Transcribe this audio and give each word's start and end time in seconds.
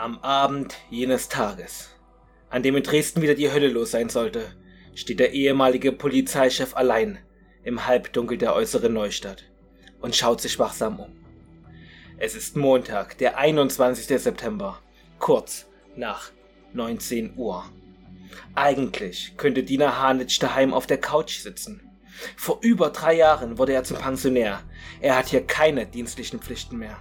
Am 0.00 0.18
Abend 0.20 0.78
jenes 0.88 1.28
Tages, 1.28 1.90
an 2.48 2.62
dem 2.62 2.74
in 2.74 2.82
Dresden 2.82 3.20
wieder 3.20 3.34
die 3.34 3.52
Hölle 3.52 3.68
los 3.68 3.90
sein 3.90 4.08
sollte, 4.08 4.56
steht 4.94 5.20
der 5.20 5.34
ehemalige 5.34 5.92
Polizeichef 5.92 6.74
allein 6.74 7.18
im 7.64 7.86
Halbdunkel 7.86 8.38
der 8.38 8.54
äußeren 8.54 8.94
Neustadt 8.94 9.44
und 10.00 10.16
schaut 10.16 10.40
sich 10.40 10.58
wachsam 10.58 11.00
um. 11.00 11.12
Es 12.16 12.34
ist 12.34 12.56
Montag, 12.56 13.18
der 13.18 13.36
21. 13.36 14.06
September, 14.22 14.78
kurz 15.18 15.66
nach 15.96 16.30
19 16.72 17.36
Uhr. 17.36 17.66
Eigentlich 18.54 19.34
könnte 19.36 19.64
Dina 19.64 20.00
Hanitsch 20.00 20.42
daheim 20.42 20.72
auf 20.72 20.86
der 20.86 20.98
Couch 20.98 21.40
sitzen. 21.40 21.82
Vor 22.38 22.60
über 22.62 22.88
drei 22.88 23.16
Jahren 23.16 23.58
wurde 23.58 23.74
er 23.74 23.84
zum 23.84 23.98
Pensionär. 23.98 24.62
Er 25.02 25.18
hat 25.18 25.28
hier 25.28 25.46
keine 25.46 25.84
dienstlichen 25.84 26.40
Pflichten 26.40 26.78
mehr. 26.78 26.96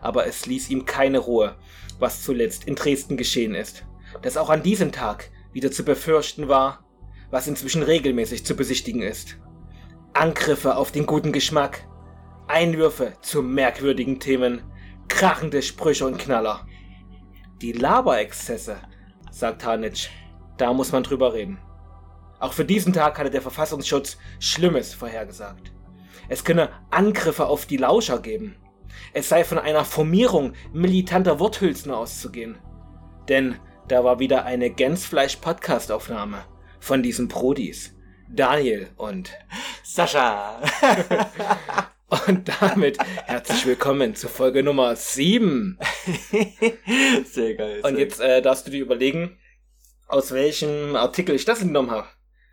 Aber 0.00 0.26
es 0.26 0.46
ließ 0.46 0.70
ihm 0.70 0.84
keine 0.84 1.18
Ruhe, 1.18 1.56
was 1.98 2.22
zuletzt 2.22 2.64
in 2.64 2.74
Dresden 2.74 3.16
geschehen 3.16 3.54
ist. 3.54 3.84
Dass 4.22 4.36
auch 4.36 4.50
an 4.50 4.62
diesem 4.62 4.92
Tag 4.92 5.30
wieder 5.52 5.70
zu 5.70 5.84
befürchten 5.84 6.48
war, 6.48 6.84
was 7.30 7.46
inzwischen 7.46 7.82
regelmäßig 7.82 8.44
zu 8.44 8.56
besichtigen 8.56 9.02
ist. 9.02 9.38
Angriffe 10.14 10.76
auf 10.76 10.92
den 10.92 11.06
guten 11.06 11.32
Geschmack, 11.32 11.86
Einwürfe 12.46 13.12
zu 13.20 13.42
merkwürdigen 13.42 14.20
Themen, 14.20 14.62
krachende 15.08 15.62
Sprüche 15.62 16.06
und 16.06 16.18
Knaller. 16.18 16.66
Die 17.60 17.72
Laberexzesse, 17.72 18.78
sagt 19.30 19.64
Hanitsch, 19.64 20.08
da 20.56 20.72
muss 20.72 20.92
man 20.92 21.02
drüber 21.02 21.34
reden. 21.34 21.58
Auch 22.40 22.52
für 22.52 22.64
diesen 22.64 22.92
Tag 22.92 23.18
hatte 23.18 23.30
der 23.30 23.42
Verfassungsschutz 23.42 24.16
Schlimmes 24.38 24.94
vorhergesagt. 24.94 25.72
Es 26.28 26.44
könne 26.44 26.70
Angriffe 26.90 27.46
auf 27.46 27.66
die 27.66 27.76
Lauscher 27.76 28.20
geben. 28.20 28.56
Es 29.12 29.28
sei 29.28 29.44
von 29.44 29.58
einer 29.58 29.84
Formierung 29.84 30.52
militanter 30.72 31.40
Worthülsen 31.40 31.92
auszugehen. 31.92 32.58
Denn 33.28 33.56
da 33.88 34.04
war 34.04 34.18
wieder 34.18 34.44
eine 34.44 34.70
Gänsfleisch-Podcast-Aufnahme 34.70 36.44
von 36.80 37.02
diesen 37.02 37.28
Prodis. 37.28 37.94
Daniel 38.30 38.90
und 38.96 39.30
Sascha. 39.82 40.60
und 42.26 42.50
damit 42.60 42.98
herzlich 43.24 43.64
willkommen 43.64 44.14
zu 44.14 44.28
Folge 44.28 44.62
Nummer 44.62 44.94
7. 44.94 45.78
Sehr 47.24 47.54
geil. 47.54 47.80
Und 47.82 47.94
sehr 47.94 47.98
jetzt 47.98 48.20
äh, 48.20 48.42
darfst 48.42 48.66
du 48.66 48.70
dir 48.70 48.82
überlegen, 48.82 49.38
aus 50.06 50.32
welchem 50.32 50.94
Artikel 50.96 51.34
ich 51.34 51.46
das 51.46 51.62
entnommen 51.62 51.90
habe. 51.90 52.06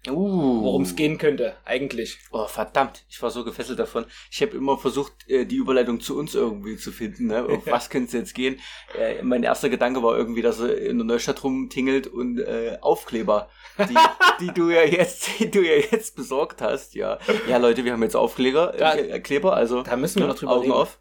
Uh. 0.08 0.62
Worum 0.64 0.84
es 0.84 0.96
gehen 0.96 1.18
könnte, 1.18 1.56
eigentlich. 1.66 2.20
Oh, 2.32 2.46
verdammt, 2.48 3.04
ich 3.10 3.22
war 3.22 3.32
so 3.32 3.44
gefesselt 3.44 3.80
davon. 3.80 4.06
Ich 4.32 4.42
habe 4.42 4.56
immer 4.56 4.78
versucht, 4.78 5.14
äh, 5.28 5.46
die 5.46 5.56
Überleitung 5.56 6.00
zu 6.00 6.18
uns 6.18 6.36
irgendwie 6.36 6.78
zu 6.78 6.92
finden. 6.92 7.28
Ne? 7.28 7.44
Auf 7.46 7.66
was 7.66 7.90
könnte 7.90 8.08
es 8.08 8.14
jetzt 8.14 8.36
gehen? 8.36 8.60
Äh, 9.00 9.22
mein 9.24 9.44
erster 9.44 9.70
Gedanke 9.70 10.04
war 10.04 10.18
irgendwie, 10.18 10.42
dass 10.42 10.60
er 10.60 10.78
in 10.78 10.98
der 10.98 11.06
Neustadt 11.06 11.44
rumtingelt 11.44 12.08
und 12.08 12.40
äh, 12.40 12.78
Aufkleber, 12.82 13.50
die, 13.80 13.96
die 14.46 14.54
du 14.54 14.70
ja 14.70 14.84
jetzt, 14.84 15.28
die 15.40 15.50
du 15.50 15.62
ja 15.62 15.76
jetzt 15.92 16.16
besorgt 16.16 16.62
hast, 16.62 16.94
ja. 16.96 17.18
Ja, 17.48 17.58
Leute, 17.58 17.84
wir 17.86 17.94
haben 17.94 18.04
jetzt 18.04 18.16
Aufkleber, 18.16 18.74
Da- 18.78 18.96
äh, 18.96 19.20
Kleber, 19.20 19.56
also 19.56 19.82
Da 19.84 19.96
müssen 19.96 20.20
wir 20.20 20.28
noch 20.28 20.36
drüber 20.38 20.52
Augen 20.54 20.62
reden. 20.64 20.74
auf. 20.74 21.00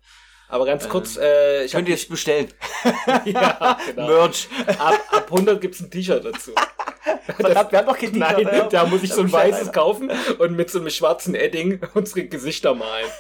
Aber 0.49 0.67
ganz 0.67 0.89
kurz, 0.89 1.17
äh, 1.17 1.65
ich 1.65 1.73
Könnt 1.73 1.89
ihr 1.89 1.95
jetzt 1.95 2.09
bestellen. 2.09 2.49
ja, 3.25 3.79
genau. 3.87 4.07
Merch. 4.07 4.47
ab, 4.79 5.01
ab 5.11 5.27
100 5.31 5.61
gibt's 5.61 5.81
ein 5.81 5.91
T-Shirt 5.91 6.25
dazu. 6.25 6.53
Verdammt, 7.37 7.73
wir 7.73 7.79
haben 7.79 7.87
doch 7.87 7.99
kein 7.99 8.13
Nein, 8.13 8.49
ja. 8.51 8.69
da 8.69 8.87
muss 8.87 9.03
ich 9.03 9.13
so 9.13 9.21
ein 9.21 9.33
weißes 9.33 9.73
kaufen 9.73 10.11
und 10.39 10.57
mit 10.57 10.71
so 10.71 10.79
einem 10.79 10.91
schwarzen 10.91 11.35
Edding 11.35 11.81
unsere 11.95 12.27
Gesichter 12.27 12.75
malen. 12.75 13.11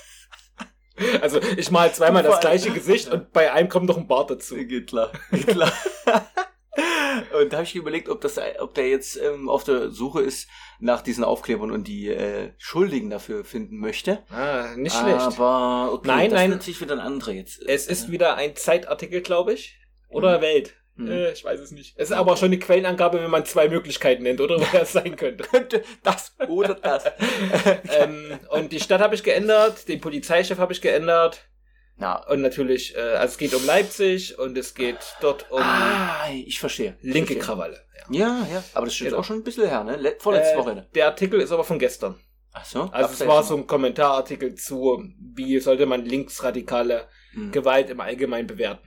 Also 1.21 1.41
ich 1.57 1.71
mal 1.71 1.93
zweimal 1.93 2.23
das 2.23 2.41
gleiche 2.41 2.71
Gesicht 2.71 3.09
und 3.09 3.33
bei 3.33 3.53
einem 3.53 3.69
kommt 3.69 3.87
noch 3.87 3.97
ein 3.97 4.07
Bart 4.07 4.31
dazu. 4.31 4.55
Geht 4.55 4.89
klar, 4.89 5.11
geht 5.33 5.49
klar. 5.49 5.73
und 7.41 7.53
da 7.53 7.59
habe 7.59 7.65
ich 7.65 7.75
überlegt, 7.75 8.09
ob 8.09 8.21
das, 8.21 8.39
ob 8.61 8.75
der 8.75 8.89
jetzt 8.89 9.17
ähm, 9.17 9.49
auf 9.49 9.65
der 9.65 9.91
Suche 9.91 10.23
ist 10.23 10.49
nach 10.79 11.03
diesen 11.03 11.25
Aufklebern 11.25 11.73
und 11.73 11.89
die 11.89 12.09
äh, 12.09 12.53
Schuldigen 12.59 13.11
dafür 13.11 13.45
finden 13.45 13.79
möchte. 13.79 14.23
Ah, 14.31 14.75
nicht 14.77 14.97
schlecht. 14.97 15.21
Aber 15.21 15.93
okay, 15.93 16.07
Nein, 16.07 16.31
das 16.31 16.39
nein. 16.39 16.51
ist 16.51 16.57
natürlich 16.57 16.81
wieder 16.81 16.95
ein 16.95 17.01
anderer 17.01 17.33
jetzt. 17.33 17.61
Es 17.67 17.87
ist 17.87 18.11
wieder 18.11 18.37
ein 18.37 18.55
Zeitartikel, 18.55 19.21
glaube 19.21 19.55
ich. 19.55 19.77
Oder 20.09 20.41
Welt. 20.41 20.77
Mhm. 20.97 21.11
Äh, 21.11 21.33
ich 21.33 21.45
weiß 21.45 21.59
es 21.61 21.71
nicht. 21.73 21.95
Es 21.97 22.11
ist 22.11 22.17
aber 22.17 22.37
schon 22.37 22.47
eine 22.47 22.59
Quellenangabe, 22.59 23.21
wenn 23.21 23.31
man 23.31 23.45
zwei 23.45 23.69
Möglichkeiten 23.69 24.23
nennt, 24.23 24.41
oder 24.41 24.61
wer 24.73 24.83
es 24.83 24.93
sein 24.93 25.17
könnte. 25.17 25.45
könnte 25.45 25.83
das 26.03 26.35
oder 26.49 26.75
das. 26.75 27.05
ähm, 27.99 28.39
und 28.51 28.73
die 28.73 28.81
Stadt 28.81 29.01
habe 29.01 29.15
ich 29.15 29.23
geändert, 29.23 29.89
den 29.89 30.01
Polizeichef 30.01 30.59
habe 30.59 30.73
ich 30.73 30.81
geändert. 30.81 31.49
Na, 31.97 32.17
Und 32.27 32.41
natürlich, 32.43 32.97
äh, 32.97 33.01
also 33.01 33.33
es 33.33 33.39
geht 33.39 33.55
um 33.55 33.65
Leipzig 33.67 34.37
und 34.39 34.59
es 34.59 34.75
geht 34.75 34.99
dort 35.21 35.51
um 35.53 35.61
ah, 35.63 36.29
ich 36.33 36.59
verstehe. 36.59 36.97
Linke 37.03 37.35
verstehe. 37.35 37.39
Krawalle. 37.39 37.81
Ja, 38.11 38.47
ja, 38.53 38.63
aber 38.75 38.87
das 38.87 38.95
stimmt 38.97 39.11
Genau. 39.11 39.21
auch 39.21 39.25
schon 39.25 39.37
ein 39.39 39.45
bisschen 39.45 39.69
her, 39.69 39.85
ne? 39.85 39.97
Le 39.97 40.17
vorletzte 40.19 40.55
Äh, 40.55 40.59
Woche. 40.59 40.75
Ne? 40.75 40.89
Der 40.95 41.07
Artikel 41.07 41.41
ist 41.41 41.53
aber 41.53 41.63
von 41.65 41.79
gestern. 41.79 42.17
Ach 42.53 42.65
so. 42.65 42.83
Also 42.93 43.15
es 43.15 43.27
war 43.27 43.43
so 43.43 43.57
ein 43.57 43.67
Kommentarartikel 43.67 44.55
zu, 44.57 45.05
wie 45.35 45.59
sollte 45.61 45.87
man 45.87 46.05
linksradikale 46.05 47.09
Hm. 47.33 47.51
Gewalt 47.53 47.91
im 47.91 48.01
Allgemeinen 48.01 48.47
bewerten. 48.47 48.87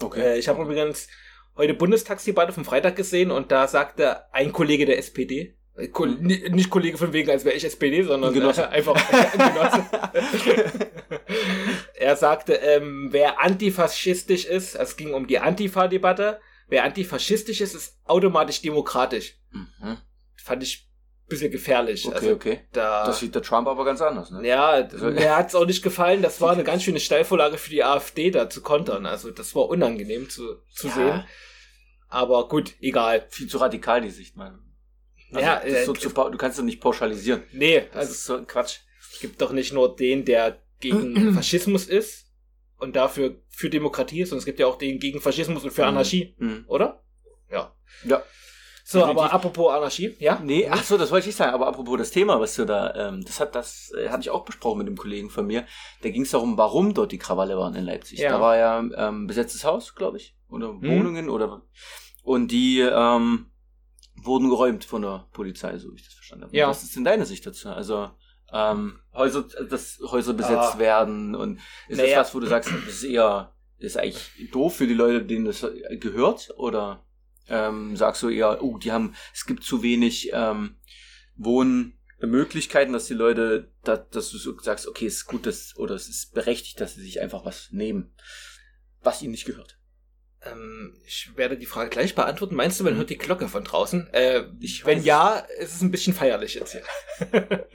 Okay. 0.00 0.20
Äh, 0.20 0.38
ich 0.38 0.48
habe 0.48 0.62
übrigens 0.62 1.08
heute 1.56 1.74
Bundestagsdebatte 1.74 2.52
vom 2.52 2.64
Freitag 2.64 2.96
gesehen 2.96 3.30
und 3.30 3.52
da 3.52 3.66
sagte 3.68 4.32
ein 4.32 4.52
Kollege 4.52 4.86
der 4.86 4.98
SPD, 4.98 5.56
äh, 5.76 5.88
Ko 5.88 6.06
Mhm. 6.06 6.18
ni- 6.22 6.48
nicht 6.50 6.70
Kollege 6.70 6.98
von 6.98 7.12
wegen, 7.12 7.30
als 7.30 7.44
wäre 7.44 7.54
ich 7.56 7.64
SPD, 7.64 8.02
sondern 8.02 8.30
Ein 8.30 8.34
Genosse. 8.40 8.62
äh, 8.62 8.66
einfach 8.66 8.94
ein 8.94 9.86
er 11.94 12.16
sagte, 12.16 12.54
ähm, 12.54 13.08
wer 13.10 13.40
antifaschistisch 13.40 14.44
ist, 14.44 14.74
es 14.74 14.96
ging 14.96 15.14
um 15.14 15.26
die 15.26 15.38
Antifa-Debatte, 15.38 16.40
wer 16.68 16.84
antifaschistisch 16.84 17.60
ist, 17.60 17.74
ist 17.74 17.98
automatisch 18.04 18.62
demokratisch. 18.62 19.38
Mhm. 19.50 19.98
Fand 20.36 20.62
ich 20.62 20.88
ein 20.88 20.91
bisschen 21.28 21.50
gefährlich. 21.50 22.06
Okay, 22.06 22.14
also 22.16 22.30
okay. 22.32 22.60
da, 22.72 23.06
Das 23.06 23.20
sieht 23.20 23.34
der 23.34 23.42
Trump 23.42 23.66
aber 23.68 23.84
ganz 23.84 24.00
anders, 24.02 24.30
ne? 24.30 24.46
ja, 24.46 24.66
Also- 24.70 25.06
mir 25.06 25.36
hat's 25.36 25.54
auch 25.54 25.66
nicht 25.66 25.82
gefallen. 25.82 26.20
Das 26.22 26.40
war 26.40 26.52
eine 26.52 26.64
ganz 26.64 26.82
schöne 26.82 27.00
Steilvorlage 27.00 27.56
für 27.58 27.70
die 27.70 27.82
AfD, 27.84 28.30
da 28.30 28.50
zu 28.50 28.60
kontern. 28.62 29.06
Also 29.06 29.30
das 29.30 29.54
war 29.54 29.68
unangenehm 29.68 30.28
zu, 30.28 30.56
zu 30.72 30.88
Ja. 30.88 30.92
sehen. 30.94 31.24
Aber 32.08 32.48
gut, 32.48 32.74
egal. 32.80 33.26
Viel 33.30 33.46
zu 33.48 33.58
radikal, 33.58 34.02
die 34.02 34.10
Sicht, 34.10 34.36
man. 34.36 34.60
Also, 35.32 35.46
Ja, 35.46 35.56
das 35.60 35.64
ist 35.72 35.86
so 35.86 35.94
äh, 35.94 35.98
zu, 35.98 36.08
du 36.10 36.36
kannst 36.36 36.58
doch 36.58 36.64
nicht 36.64 36.80
pauschalisieren. 36.80 37.44
Nee, 37.52 37.86
Das 37.92 37.96
also 37.96 38.12
ist 38.12 38.24
so 38.26 38.36
ein 38.36 38.46
Quatsch. 38.46 38.80
es 39.12 39.20
gibt 39.20 39.40
doch 39.40 39.52
nicht 39.52 39.72
nur 39.72 39.96
den, 39.96 40.26
der 40.26 40.58
gegen 40.80 41.32
Faschismus 41.34 41.86
ist 41.86 42.26
und 42.76 42.96
dafür 42.96 43.36
für 43.48 43.70
Demokratie 43.70 44.20
ist, 44.22 44.28
sondern 44.30 44.40
es 44.40 44.44
gibt 44.44 44.58
ja 44.58 44.66
auch 44.66 44.76
den 44.76 44.98
gegen 44.98 45.20
Faschismus 45.22 45.64
und 45.64 45.70
für 45.70 45.82
Mhm. 45.82 45.88
Anarchie, 45.88 46.34
Mhm. 46.38 46.64
oder? 46.66 47.02
Ja. 47.50 47.74
Ja. 48.04 48.22
So, 48.92 49.04
aber 49.04 49.32
apropos 49.32 49.72
Anarchie, 49.72 50.14
ja? 50.18 50.38
Nee, 50.42 50.68
ach 50.70 50.82
so, 50.84 50.96
das 50.98 51.10
wollte 51.10 51.22
ich 51.24 51.26
nicht 51.28 51.36
sagen. 51.36 51.52
Aber 51.54 51.66
apropos 51.66 51.98
das 51.98 52.10
Thema, 52.10 52.38
was 52.40 52.54
du 52.56 52.64
da, 52.64 52.94
ähm, 52.94 53.24
das 53.24 53.40
hat, 53.40 53.54
das 53.54 53.92
äh, 53.98 54.08
hatte 54.10 54.20
ich 54.22 54.30
auch 54.30 54.44
besprochen 54.44 54.78
mit 54.78 54.86
einem 54.86 54.96
Kollegen 54.96 55.30
von 55.30 55.46
mir. 55.46 55.66
Da 56.02 56.10
ging 56.10 56.22
es 56.22 56.30
darum, 56.30 56.56
warum 56.58 56.94
dort 56.94 57.10
die 57.12 57.18
Krawalle 57.18 57.56
waren 57.58 57.74
in 57.74 57.84
Leipzig. 57.84 58.18
Ja. 58.20 58.30
Da 58.32 58.40
war 58.40 58.56
ja 58.56 58.78
ähm, 59.08 59.26
besetztes 59.26 59.64
Haus, 59.64 59.94
glaube 59.94 60.18
ich, 60.18 60.36
oder 60.48 60.72
Mhm. 60.72 60.88
Wohnungen 60.88 61.28
oder 61.30 61.62
und 62.22 62.50
die 62.52 62.80
ähm, 62.80 63.46
wurden 64.14 64.48
geräumt 64.50 64.84
von 64.84 65.02
der 65.02 65.26
Polizei, 65.32 65.76
so 65.78 65.90
wie 65.92 65.96
ich 65.96 66.04
das 66.04 66.14
verstanden 66.14 66.44
habe. 66.44 66.56
Ja. 66.56 66.68
Was 66.68 66.82
ist 66.84 66.94
denn 66.94 67.04
deine 67.04 67.26
Sicht 67.26 67.44
dazu? 67.46 67.70
Also 67.70 68.10
ähm, 68.52 68.98
Häuser, 69.14 69.44
dass 69.70 69.98
Häuser 70.10 70.34
besetzt 70.34 70.74
Ah. 70.74 70.78
werden 70.78 71.34
und 71.34 71.58
ist 71.88 71.96
Naja. 71.98 72.18
das 72.18 72.28
was, 72.28 72.34
wo 72.34 72.40
du 72.40 72.46
sagst, 72.46 72.70
das 72.70 72.94
ist 72.94 73.04
eher, 73.04 73.54
ist 73.78 73.96
eigentlich 73.96 74.50
doof 74.52 74.76
für 74.76 74.86
die 74.86 74.94
Leute, 74.94 75.24
denen 75.24 75.46
das 75.46 75.66
gehört, 75.98 76.52
oder 76.58 77.02
ähm, 77.48 77.96
sagst 77.96 78.22
du 78.22 78.28
eher, 78.28 78.62
oh, 78.62 78.78
die 78.78 78.92
haben, 78.92 79.14
es 79.34 79.46
gibt 79.46 79.64
zu 79.64 79.82
wenig 79.82 80.30
ähm, 80.32 80.76
Wohnmöglichkeiten, 81.36 82.92
dass 82.92 83.06
die 83.06 83.14
Leute, 83.14 83.70
da, 83.84 83.96
dass 83.96 84.30
du 84.30 84.38
so 84.38 84.58
sagst, 84.58 84.86
okay, 84.86 85.06
es 85.06 85.16
ist 85.16 85.26
gut, 85.26 85.46
dass, 85.46 85.76
oder 85.76 85.94
es 85.94 86.08
ist 86.08 86.34
berechtigt, 86.34 86.80
dass 86.80 86.94
sie 86.94 87.02
sich 87.02 87.20
einfach 87.20 87.44
was 87.44 87.68
nehmen, 87.70 88.14
was 89.02 89.22
ihnen 89.22 89.32
nicht 89.32 89.44
gehört. 89.46 89.78
Ähm, 90.44 90.96
ich 91.06 91.30
werde 91.36 91.56
die 91.56 91.66
Frage 91.66 91.90
gleich 91.90 92.14
beantworten. 92.14 92.56
Meinst 92.56 92.80
du, 92.80 92.84
man 92.84 92.94
Mhm. 92.94 92.98
hört 92.98 93.10
die 93.10 93.18
Glocke 93.18 93.48
von 93.48 93.62
draußen? 93.64 94.08
Äh, 94.12 94.44
Ich 94.60 94.84
wenn 94.84 94.98
weiß 94.98 95.04
ja, 95.04 95.36
ist 95.58 95.76
es 95.76 95.82
ein 95.82 95.90
bisschen 95.92 96.14
feierlich 96.14 96.54
jetzt 96.54 96.72
hier. 96.72 96.82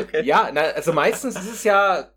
Okay. 0.00 0.24
Ja, 0.24 0.50
na, 0.52 0.60
also 0.62 0.92
meistens 0.92 1.36
ist 1.36 1.50
es 1.50 1.64
ja 1.64 2.12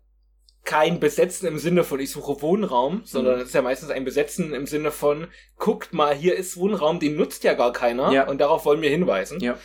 kein 0.66 1.00
Besetzen 1.00 1.46
im 1.46 1.58
Sinne 1.58 1.82
von 1.84 1.98
ich 2.00 2.10
suche 2.10 2.42
Wohnraum, 2.42 3.02
sondern 3.04 3.36
Mhm. 3.36 3.40
es 3.40 3.48
ist 3.48 3.54
ja 3.54 3.62
meistens 3.62 3.88
ein 3.90 4.04
Besetzen 4.04 4.52
im 4.52 4.66
Sinne 4.66 4.90
von 4.90 5.28
guckt 5.56 5.94
mal, 5.94 6.14
hier 6.14 6.36
ist 6.36 6.58
Wohnraum, 6.58 7.00
den 7.00 7.16
nutzt 7.16 7.42
ja 7.44 7.54
gar 7.54 7.72
keiner 7.72 8.12
Ja. 8.12 8.28
und 8.28 8.38
darauf 8.38 8.64
wollen 8.66 8.82
wir 8.82 8.90
hinweisen. 8.90 9.40
Ja. 9.40 9.58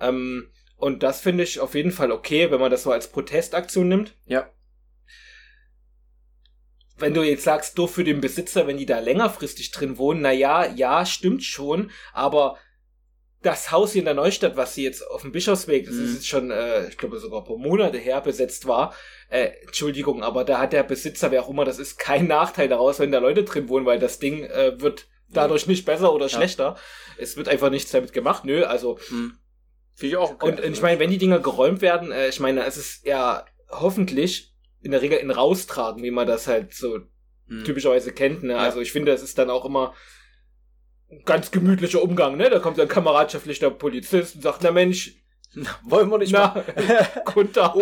Ähm, 0.00 0.50
und 0.76 1.04
das 1.04 1.20
finde 1.20 1.44
ich 1.44 1.60
auf 1.60 1.74
jeden 1.76 1.92
Fall 1.92 2.10
okay, 2.10 2.50
wenn 2.50 2.58
man 2.60 2.70
das 2.72 2.82
so 2.82 2.90
als 2.90 3.06
Protestaktion 3.12 3.86
nimmt. 3.88 4.16
Ja. 4.26 4.50
Wenn 6.96 7.14
du 7.14 7.22
jetzt 7.22 7.44
sagst, 7.44 7.78
doof 7.78 7.94
für 7.94 8.04
den 8.04 8.20
Besitzer, 8.20 8.66
wenn 8.66 8.76
die 8.78 8.86
da 8.86 8.98
längerfristig 9.00 9.70
drin 9.70 9.98
wohnen, 9.98 10.22
na 10.22 10.32
ja, 10.32 10.66
ja, 10.66 11.04
stimmt 11.06 11.42
schon, 11.42 11.90
aber 12.12 12.58
das 13.42 13.70
Haus 13.72 13.92
hier 13.92 14.00
in 14.00 14.04
der 14.06 14.14
Neustadt, 14.14 14.56
was 14.56 14.74
sie 14.74 14.84
jetzt 14.84 15.02
auf 15.10 15.22
dem 15.22 15.32
Bischofsweg, 15.32 15.86
das 15.86 15.94
Mhm. 15.96 16.04
ist 16.04 16.14
jetzt 16.14 16.28
schon, 16.28 16.50
äh, 16.50 16.88
ich 16.88 16.96
glaube 16.96 17.18
sogar 17.18 17.40
ein 17.40 17.46
paar 17.46 17.56
Monate 17.58 17.98
her 17.98 18.20
besetzt 18.20 18.66
war, 18.66 18.94
äh, 19.28 19.50
Entschuldigung, 19.62 20.22
aber 20.22 20.44
da 20.44 20.58
hat 20.60 20.72
der 20.72 20.82
Besitzer, 20.84 21.30
wer 21.30 21.42
auch 21.42 21.48
immer 21.50 21.64
das 21.64 21.78
ist, 21.78 21.98
keinen 21.98 22.28
Nachteil 22.28 22.68
daraus, 22.68 22.98
wenn 23.00 23.10
da 23.12 23.18
Leute 23.18 23.44
drin 23.44 23.68
wohnen, 23.68 23.84
weil 23.86 23.98
das 23.98 24.18
Ding 24.18 24.44
äh, 24.44 24.80
wird 24.80 25.08
dadurch 25.28 25.66
nicht 25.66 25.84
besser 25.86 26.12
oder 26.12 26.26
Ja. 26.26 26.36
schlechter. 26.36 26.76
Es 27.18 27.36
wird 27.36 27.48
einfach 27.48 27.70
nichts 27.70 27.90
damit 27.90 28.12
gemacht, 28.12 28.44
nö, 28.44 28.64
also 28.64 28.98
Hm. 29.08 29.36
Finde 29.94 30.12
ich 30.12 30.16
auch 30.16 30.30
okay. 30.40 30.46
und 30.46 30.64
ich 30.72 30.80
meine, 30.80 30.98
wenn 31.00 31.10
die 31.10 31.18
Dinger 31.18 31.38
geräumt 31.38 31.82
werden, 31.82 32.12
äh, 32.12 32.28
ich 32.28 32.40
meine, 32.40 32.64
es 32.64 32.76
ist 32.78 33.04
ja 33.06 33.44
hoffentlich 33.70 34.54
in 34.80 34.90
der 34.90 35.02
Regel 35.02 35.18
in 35.18 35.30
Raustragen, 35.30 36.02
wie 36.02 36.10
man 36.10 36.26
das 36.26 36.46
halt 36.46 36.74
so 36.74 37.00
Hm. 37.48 37.64
typischerweise 37.64 38.12
kennt. 38.12 38.42
Ne? 38.42 38.52
Ja. 38.54 38.58
Also 38.60 38.80
ich 38.80 38.92
finde, 38.92 39.12
es 39.12 39.22
ist 39.22 39.36
dann 39.38 39.50
auch 39.50 39.64
immer 39.64 39.94
ganz 41.24 41.50
gemütlicher 41.50 42.02
Umgang. 42.02 42.36
Ne? 42.36 42.50
Da 42.50 42.58
kommt 42.58 42.78
dann 42.78 42.88
kameradschaftlich 42.88 43.58
der 43.58 43.70
Polizist 43.70 44.36
und 44.36 44.42
sagt, 44.42 44.62
na 44.62 44.70
Mensch, 44.70 45.12
Wollen 45.84 46.08
wir 46.08 46.16
nicht 46.16 46.32
na, 46.32 46.64
Kunter, 47.26 47.74
du 47.76 47.80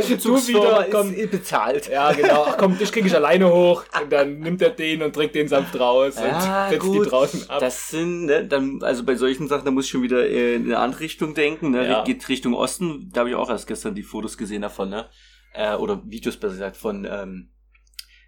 wieder, 0.49 0.89
komm. 0.91 1.15
ist 1.15 1.31
bezahlt. 1.31 1.89
Ja, 1.89 2.11
genau. 2.11 2.47
Ach 2.49 2.57
komm, 2.59 2.77
dich 2.77 2.91
krieg 2.91 3.07
ich 3.07 3.15
alleine 3.15 3.49
hoch. 3.49 3.85
Und 4.03 4.11
dann 4.13 4.41
nimmt 4.41 4.61
er 4.61 4.71
den 4.71 5.05
und 5.05 5.15
trägt 5.15 5.37
den 5.37 5.47
sanft 5.47 5.79
raus 5.79 6.17
Ja, 6.17 6.65
und 6.65 6.71
setzt 6.73 6.85
gut. 6.85 7.07
die 7.07 7.09
draußen 7.11 7.49
ab. 7.49 7.61
Das 7.61 7.91
sind, 7.91 8.25
ne, 8.27 8.45
dann, 8.45 8.83
also 8.83 9.05
bei 9.05 9.15
solchen 9.15 9.47
Sachen, 9.47 9.65
da 9.67 9.71
muss 9.71 9.85
ich 9.85 9.93
schon 9.93 10.03
wieder 10.03 10.27
äh, 10.29 10.57
in 10.57 10.65
eine 10.65 10.81
andere 10.81 11.03
Richtung 11.03 11.33
denken, 11.35 11.71
ne? 11.71 11.87
Ja. 11.87 12.03
Geht 12.03 12.29
Richtung 12.29 12.55
Osten, 12.55 13.09
da 13.13 13.21
habe 13.21 13.31
ich 13.31 13.37
auch 13.37 13.49
erst 13.49 13.69
gestern 13.69 13.95
die 13.95 14.03
Fotos 14.03 14.37
gesehen 14.37 14.63
davon, 14.63 14.91
ne? 14.91 15.09
Äh, 15.55 15.77
oder 15.77 16.03
Videos 16.05 16.39
besser 16.39 16.55
gesagt 16.55 16.77
von 16.77 17.07
ähm, 17.09 17.51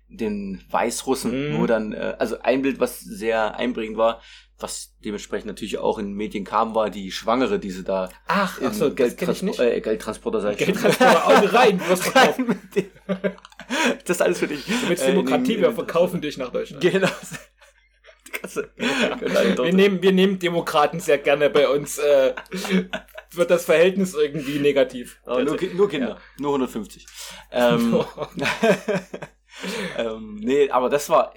den 0.09 0.63
Weißrussen, 0.71 1.51
Mhm. 1.55 1.59
wo 1.59 1.67
dann, 1.67 1.93
äh, 1.93 2.15
also 2.17 2.37
ein 2.43 2.63
Bild, 2.63 2.79
was 2.79 3.01
sehr 3.01 3.57
einbringend 3.57 3.97
war, 3.97 4.21
was 4.63 4.95
dementsprechend 5.05 5.47
natürlich 5.47 5.79
auch 5.79 5.99
in 5.99 6.13
Medien 6.15 6.45
kam, 6.45 6.75
war 6.75 6.89
die 6.91 7.11
Schwangere, 7.13 7.59
die 7.59 7.71
sie 7.71 7.85
da 7.85 8.09
ach, 8.27 8.61
ach 8.65 8.73
so, 8.73 8.89
das 8.89 9.17
kenn 9.17 9.31
ich 9.31 9.41
Geldtranspo- 9.41 9.45
nicht. 9.45 9.61
äh, 9.61 9.81
Geldtransporter 9.81 10.41
schon. 10.41 10.57
Geldtransporter, 10.57 11.27
Auto 11.27 11.47
rein, 11.57 11.79
du 11.79 11.89
wirst 11.89 12.15
dem. 12.77 12.91
das 14.07 14.17
ist 14.17 14.23
alles 14.23 14.39
für 14.39 14.47
dich. 14.49 14.65
Willst 14.89 15.03
Äh, 15.05 15.09
Demokratie, 15.09 15.59
wir 15.61 15.73
verkaufen 15.73 16.21
dich 16.21 16.39
nach 16.39 16.51
Deutschland. 16.51 16.83
Genau. 16.83 17.09
Dort- 19.55 19.67
Wir 19.67 19.73
nehmen, 19.73 20.03
wir 20.03 20.13
nehmen 20.13 20.39
Demokraten 20.39 20.99
sehr 21.01 21.19
gerne 21.19 21.49
bei 21.51 21.69
uns. 21.69 21.99
Äh, 21.99 22.35
wird 23.31 23.51
das 23.51 23.65
Verhältnis 23.67 24.15
irgendwie 24.15 24.59
negativ. 24.59 25.21
Aber 25.25 25.45
nur, 25.45 25.57
nur 25.75 25.89
Kinder, 25.89 26.19
nur 26.39 26.51
150. 26.51 27.07
Ähm, 27.53 28.05
ähm, 29.99 30.37
nee, 30.43 30.71
aber 30.71 30.89
das 30.89 31.09
war 31.09 31.33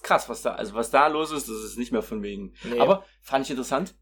ist, 0.00 0.06
krass, 0.06 0.28
was 0.28 0.42
da, 0.42 0.54
also 0.54 0.74
was 0.74 0.90
da 0.90 1.06
los 1.08 1.30
ist, 1.32 1.48
das 1.48 1.56
ist 1.64 1.78
nicht 1.78 1.92
mehr 1.92 2.02
von 2.02 2.22
wegen. 2.22 2.54
Nee. 2.64 2.78
Aber 2.80 3.04
fand 3.22 3.44
ich 3.44 3.50
interessant. 3.50 3.94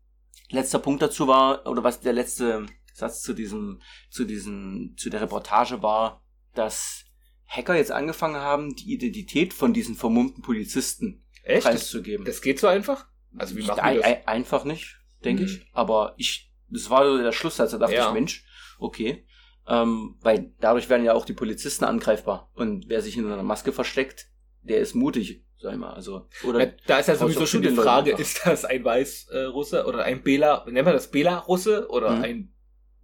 Letzter 0.51 0.79
Punkt 0.79 1.03
dazu 1.03 1.29
war, 1.29 1.67
oder 1.67 1.85
was 1.85 2.01
der 2.01 2.13
letzte 2.13 2.67
Satz 2.95 3.23
zu 3.23 3.33
diesem, 3.35 3.81
zu 4.11 4.25
diesem, 4.25 4.95
zu 4.97 5.11
der 5.11 5.21
Reportage 5.21 5.83
war, 5.83 6.25
dass 6.55 7.05
Hacker 7.47 7.77
jetzt 7.77 7.93
angefangen 7.93 8.37
haben, 8.37 8.75
die 8.75 8.93
Identität 8.93 9.53
von 9.55 9.73
diesen 9.73 9.95
vermummten 9.95 10.43
Polizisten 10.43 11.25
Echt? 11.43 11.59
Das, 11.67 11.75
preiszugeben. 11.75 12.25
das 12.25 12.41
geht 12.43 12.59
so 12.59 12.67
einfach? 12.67 13.07
Also 13.37 13.57
wie 13.57 13.63
machen 13.63 13.81
ein, 13.81 13.95
die 13.97 14.01
das? 14.03 14.07
ein, 14.11 14.27
einfach 14.27 14.65
nicht, 14.65 14.97
denke 15.25 15.43
Mhm. 15.43 15.49
ich. 15.49 15.67
Aber 15.73 16.15
ich, 16.17 16.53
das 16.69 16.89
war 16.91 17.05
so 17.07 17.19
der 17.19 17.33
Schlusssatz, 17.33 17.71
da 17.73 17.79
dachte 17.79 17.95
Ja. 17.95 18.09
ich, 18.09 18.15
Mensch, 18.15 18.45
okay. 18.79 19.27
Ähm, 19.67 20.17
weil 20.23 20.55
dadurch 20.61 20.89
werden 20.89 21.05
ja 21.05 21.13
auch 21.13 21.27
die 21.27 21.35
Polizisten 21.35 21.85
angreifbar. 21.85 22.51
Und 22.55 22.89
wer 22.89 23.03
sich 23.03 23.15
hinter 23.15 23.35
einer 23.35 23.43
Maske 23.43 23.71
versteckt, 23.73 24.31
der 24.63 24.79
ist 24.79 24.95
mutig, 24.95 25.45
sag 25.61 25.73
ich 25.73 25.79
mal. 25.79 25.93
Also, 25.93 26.27
oder 26.45 26.61
Ja, 26.67 26.73
da 26.87 26.99
ist 26.99 27.07
ja 27.09 27.17
sowieso 27.17 27.47
schon 27.47 27.63
die 27.63 27.71
Frage, 27.71 28.13
ist 28.13 28.41
das 28.47 28.65
ein 28.65 28.85
Weiß-Russe 28.85 29.85
oder 29.87 30.05
ein 30.05 30.23
Bela, 30.23 30.65
nennen 30.67 30.87
wir 30.87 30.93
das 30.93 31.11
Bela-Russe 31.11 31.89
oder 31.91 32.11
Mhm. 32.11 32.25
ein, 32.25 32.55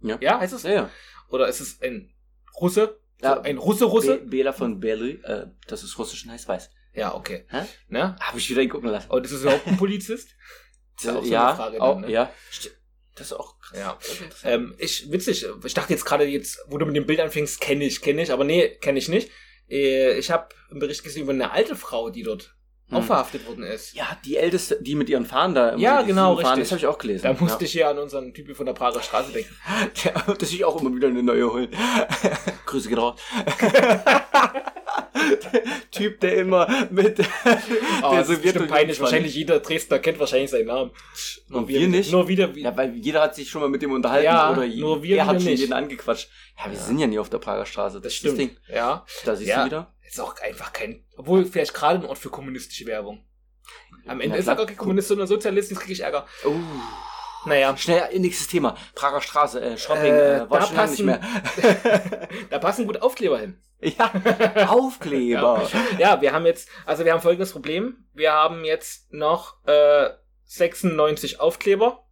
Ja. 0.01 0.17
ja, 0.21 0.39
heißt 0.39 0.53
es? 0.53 0.63
ja, 0.63 0.71
ja. 0.71 0.89
Oder 1.29 1.47
ist 1.47 1.59
es 1.59 1.81
ein 1.81 2.13
Russe? 2.59 2.99
Ja, 3.21 3.35
So, 3.35 3.41
ein 3.41 3.57
Russe-Russe? 3.57 4.17
Be 4.17 4.25
Bela 4.27 4.53
von 4.53 4.79
Berly, 4.79 5.21
äh, 5.23 5.47
das 5.67 5.83
ist 5.83 5.97
russisch 5.97 6.23
und 6.25 6.31
heißt 6.31 6.47
weiß. 6.47 6.69
Ja, 6.93 7.13
okay. 7.15 7.45
Hä? 7.49 7.63
Ne? 7.89 8.15
Habe 8.19 8.37
ich 8.37 8.49
wieder 8.49 8.65
gucken 8.67 8.89
lassen. 8.89 9.09
Und 9.11 9.25
ist 9.25 9.31
es 9.31 9.41
überhaupt 9.41 9.67
ein 9.67 9.77
Polizist? 9.77 10.29
Das 10.97 11.05
ist 11.11 11.15
auch 11.17 11.23
so 11.25 11.31
ja, 11.31 11.47
eine 11.47 11.55
Frage 11.57 11.81
auch, 11.81 11.93
dann, 11.95 12.01
ne? 12.01 12.11
ja. 12.11 12.31
Das 13.15 13.27
ist 13.27 13.33
auch 13.33 13.57
krass. 13.59 13.77
Ja. 13.79 13.97
Ähm, 14.43 14.75
ich, 14.77 15.09
witzig, 15.11 15.45
ich 15.63 15.73
dachte 15.73 15.93
jetzt 15.93 16.05
gerade 16.05 16.25
jetzt, 16.25 16.59
wo 16.67 16.77
du 16.77 16.85
mit 16.85 16.95
dem 16.95 17.05
Bild 17.05 17.19
anfängst, 17.21 17.59
kenne 17.61 17.85
ich, 17.85 18.01
kenne 18.01 18.21
ich, 18.21 18.31
aber 18.31 18.43
nee, 18.43 18.67
kenne 18.81 18.99
ich 18.99 19.07
nicht. 19.09 19.29
Äh, 19.69 20.17
Ich 20.17 20.31
habe 20.31 20.49
einen 20.69 20.79
Bericht 20.79 21.03
gesehen 21.03 21.23
über 21.23 21.33
eine 21.33 21.51
alte 21.51 21.75
Frau, 21.75 22.09
die 22.09 22.23
dort. 22.23 22.54
Auch 22.91 23.03
verhaftet 23.03 23.47
worden 23.47 23.63
ist. 23.63 23.93
ja, 23.95 24.05
die 24.25 24.37
älteste, 24.37 24.77
die 24.81 24.95
mit 24.95 25.09
ihren 25.09 25.25
Fahnen 25.25 25.55
da. 25.55 25.69
immer 25.69 25.79
Ja, 25.81 26.01
genau, 26.03 26.33
richtig. 26.33 26.59
Das 26.59 26.71
habe 26.71 26.79
ich 26.79 26.85
auch 26.87 26.97
gelesen. 26.97 27.23
Da 27.23 27.33
musste 27.33 27.65
ich 27.65 27.73
ja 27.73 27.89
an 27.89 27.97
unseren 27.97 28.33
Typen 28.33 28.53
von 28.55 28.65
der 28.65 28.73
Prager 28.73 29.01
Straße 29.01 29.31
denken. 29.31 29.55
Ja, 30.03 30.11
dass 30.33 30.51
ich 30.51 30.63
auch 30.65 30.79
immer 30.81 30.93
wieder 30.95 31.07
eine 31.07 31.23
neue 31.23 31.51
holen. 31.51 31.69
Grüße 32.65 32.89
geht 32.89 32.97
raus. 32.97 33.19
der 35.15 35.63
Typ, 35.91 36.19
der 36.19 36.35
immer 36.37 36.67
mit 36.91 37.19
Oh, 37.19 38.09
der 38.11 38.19
das 38.19 38.27
Sowjetunion 38.27 38.67
peinlich. 38.69 38.99
Wahrscheinlich 38.99 39.33
jeder 39.35 39.59
Dresdner 39.59 39.99
kennt 39.99 40.19
wahrscheinlich 40.19 40.51
seinen 40.51 40.67
Namen. 40.67 40.91
Und 41.49 41.67
wir 41.67 41.87
nicht? 41.87 42.11
Nur 42.11 42.27
wieder, 42.27 42.53
wie, 42.55 42.61
Ja, 42.61 42.75
weil 42.75 42.95
jeder 42.95 43.21
hat 43.21 43.35
sich 43.35 43.49
schon 43.49 43.61
mal 43.61 43.69
mit 43.69 43.81
dem 43.81 43.91
unterhalten 43.91 44.25
Ja, 44.25 44.51
oder 44.51 44.67
nur 44.67 45.01
wir 45.03 45.17
er 45.17 45.25
hat 45.27 45.41
schon 45.41 45.51
nicht. 45.51 45.59
jeden 45.61 45.73
angequatscht. 45.73 46.29
Ja, 46.57 46.65
wir 46.71 46.77
Ja. 46.77 46.83
sind 46.83 46.99
ja 46.99 47.07
nie 47.07 47.19
auf 47.19 47.29
der 47.29 47.39
Prager 47.39 47.65
Straße. 47.65 47.99
das 47.99 48.13
ist 48.13 48.17
stimmt. 48.19 48.37
Ding. 48.39 48.57
Ja. 48.73 49.05
Da 49.25 49.35
siehst 49.35 49.49
Ja. 49.49 49.61
du 49.61 49.65
wieder. 49.65 49.94
Ist 50.07 50.19
auch 50.19 50.39
einfach 50.41 50.71
kein, 50.73 51.03
obwohl 51.17 51.45
vielleicht 51.45 51.73
gerade 51.73 51.99
ein 51.99 52.05
Ort 52.05 52.17
für 52.17 52.29
kommunistische 52.29 52.85
Werbung. 52.85 53.25
Am 54.05 54.21
Ende 54.21 54.35
Na 54.35 54.39
ist 54.39 54.47
er 54.47 54.55
gar 54.55 54.65
kein 54.65 54.77
Kommunist, 54.77 55.07
sondern 55.07 55.27
Sozialist, 55.27 55.71
jetzt 55.71 55.79
kriege 55.79 55.93
ich 55.93 56.01
Ärger. 56.01 56.27
Oh. 56.45 56.53
Naja, 57.47 57.75
Schnell, 57.77 58.07
nächstes 58.19 58.47
Thema. 58.47 58.75
Prager 58.95 59.21
Straße, 59.21 59.61
äh, 59.61 59.77
Shopping, 59.77 60.05
Äh, 60.13 60.37
äh, 60.37 60.49
war 60.49 60.59
da 60.59 60.65
schon 60.67 60.75
lange 60.75 60.91
nicht 60.91 61.05
passen- 61.05 61.05
mehr. 61.05 62.29
da 62.49 62.59
passen 62.59 62.85
gut 62.87 63.01
Aufkleber 63.01 63.39
hin. 63.39 63.61
ja, 63.81 64.11
Aufkleber. 64.69 65.69
Ja, 65.99 66.21
wir 66.21 66.31
haben 66.33 66.45
jetzt, 66.45 66.69
also 66.85 67.05
wir 67.05 67.11
haben 67.13 67.21
folgendes 67.21 67.51
Problem. 67.51 68.05
Wir 68.13 68.31
haben 68.31 68.63
jetzt 68.65 69.11
noch 69.13 69.63
äh, 69.67 70.09
96 70.45 71.39
Aufkleber 71.39 72.07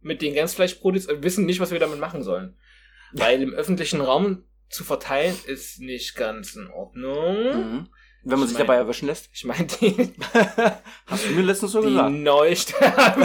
mit 0.00 0.22
den 0.22 0.34
Gänzfleischbrotis 0.34 1.06
und 1.06 1.22
wissen 1.22 1.46
nicht, 1.46 1.60
was 1.60 1.70
wir 1.70 1.80
damit 1.80 1.98
machen 1.98 2.22
sollen. 2.22 2.56
Weil 3.12 3.42
im 3.42 3.54
öffentlichen 3.54 4.00
Raum 4.00 4.44
zu 4.70 4.84
verteilen 4.84 5.36
ist 5.46 5.80
nicht 5.80 6.14
ganz 6.16 6.54
in 6.56 6.70
Ordnung. 6.70 7.36
Mhm. 7.36 7.88
Wenn 8.24 8.38
man 8.40 8.46
Ich 8.46 8.48
sich 8.50 8.58
mein- 8.58 8.66
dabei 8.66 8.78
erwischen 8.78 9.06
lässt. 9.06 9.30
Ich 9.32 9.44
meine, 9.44 9.64
die, 9.66 10.12
Hast 11.06 11.24
du 11.26 11.30
mir 11.30 11.42
letztens 11.42 11.72
so 11.72 11.80
die 11.80 11.88
gesagt. 11.88 12.10
Neustadt. 12.10 13.16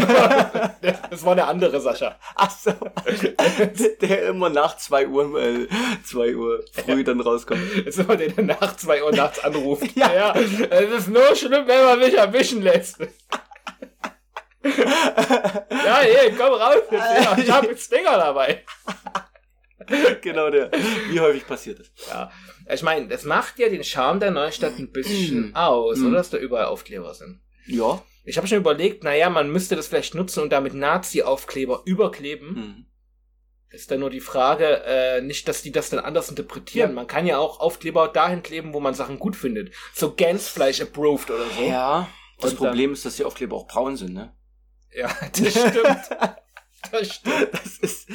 das 1.11 1.25
war 1.25 1.31
eine 1.33 1.45
andere 1.45 1.81
Sascha. 1.81 2.17
Ach 2.35 2.51
so. 2.51 2.71
der, 2.71 3.67
der 4.01 4.27
immer 4.27 4.49
nach 4.49 4.77
2 4.77 5.07
Uhr, 5.07 5.41
äh, 5.41 5.67
2 6.05 6.35
Uhr 6.35 6.63
früh 6.71 7.03
dann 7.03 7.19
rauskommt. 7.19 7.61
Das 7.85 7.97
ist 7.97 7.99
immer 7.99 8.15
der, 8.15 8.29
der 8.29 8.43
nach 8.45 8.77
zwei 8.77 9.03
Uhr 9.03 9.11
nachts 9.11 9.43
anruft. 9.43 9.93
Ja. 9.97 10.33
Es 10.35 10.89
ist 10.99 11.07
nur 11.09 11.35
schlimm, 11.35 11.67
wenn 11.67 11.83
man 11.83 11.99
mich 11.99 12.13
erwischen 12.13 12.61
lässt. 12.61 12.99
ja, 14.63 15.97
hey, 15.99 16.31
komm 16.37 16.53
raus 16.53 16.83
jetzt. 16.91 17.23
Ja, 17.23 17.37
ich 17.37 17.51
habe 17.51 17.67
jetzt 17.67 17.85
Stinger 17.87 18.17
dabei. 18.17 18.63
genau 20.21 20.49
der. 20.49 20.71
Wie 21.09 21.19
häufig 21.19 21.45
passiert 21.47 21.79
das? 21.79 21.91
Ja. 22.09 22.31
Ich 22.71 22.83
meine, 22.83 23.07
das 23.07 23.23
macht 23.25 23.59
ja 23.59 23.69
den 23.69 23.83
Charme 23.83 24.19
der 24.19 24.31
Neustadt 24.31 24.77
ein 24.79 24.91
bisschen 24.91 25.51
Mm. 25.51 25.55
aus, 25.55 25.97
Mm. 25.97 26.07
oder? 26.07 26.17
Dass 26.17 26.29
da 26.29 26.37
überall 26.37 26.65
Aufkleber 26.65 27.13
sind. 27.13 27.41
Ja. 27.65 28.01
Ich 28.23 28.37
habe 28.37 28.47
schon 28.47 28.59
überlegt, 28.59 29.03
naja, 29.03 29.29
man 29.29 29.49
müsste 29.51 29.75
das 29.75 29.87
vielleicht 29.87 30.15
nutzen 30.15 30.41
und 30.43 30.51
damit 30.51 30.73
Nazi-Aufkleber 30.73 31.81
überkleben. 31.85 32.53
Mhm. 32.53 32.85
Ist 33.69 33.89
dann 33.91 33.99
nur 34.01 34.09
die 34.11 34.19
Frage, 34.21 34.83
äh, 34.85 35.21
nicht, 35.21 35.47
dass 35.47 35.61
die 35.63 35.71
das 35.71 35.89
dann 35.89 35.99
anders 35.99 36.29
interpretieren. 36.29 36.91
Ja. 36.91 36.95
Man 36.95 37.07
kann 37.07 37.25
ja 37.25 37.39
auch 37.39 37.59
Aufkleber 37.59 38.07
dahin 38.07 38.43
kleben, 38.43 38.73
wo 38.73 38.79
man 38.79 38.93
Sachen 38.93 39.17
gut 39.19 39.35
findet. 39.35 39.73
So 39.93 40.13
Gänsfleisch 40.13 40.79
approved 40.79 41.31
oder 41.31 41.45
so. 41.57 41.63
Ja. 41.63 42.07
Das 42.39 42.51
Und 42.51 42.61
dann- 42.61 42.67
Problem 42.69 42.93
ist, 42.93 43.03
dass 43.05 43.15
die 43.17 43.25
Aufkleber 43.25 43.55
auch 43.57 43.67
braun 43.67 43.97
sind, 43.97 44.13
ne? 44.13 44.33
Ja, 44.95 45.07
das 45.33 45.51
stimmt. 45.51 46.09
Das 46.91 47.15
stimmt. 47.15 47.47
Das 47.53 47.77
ist. 47.79 48.09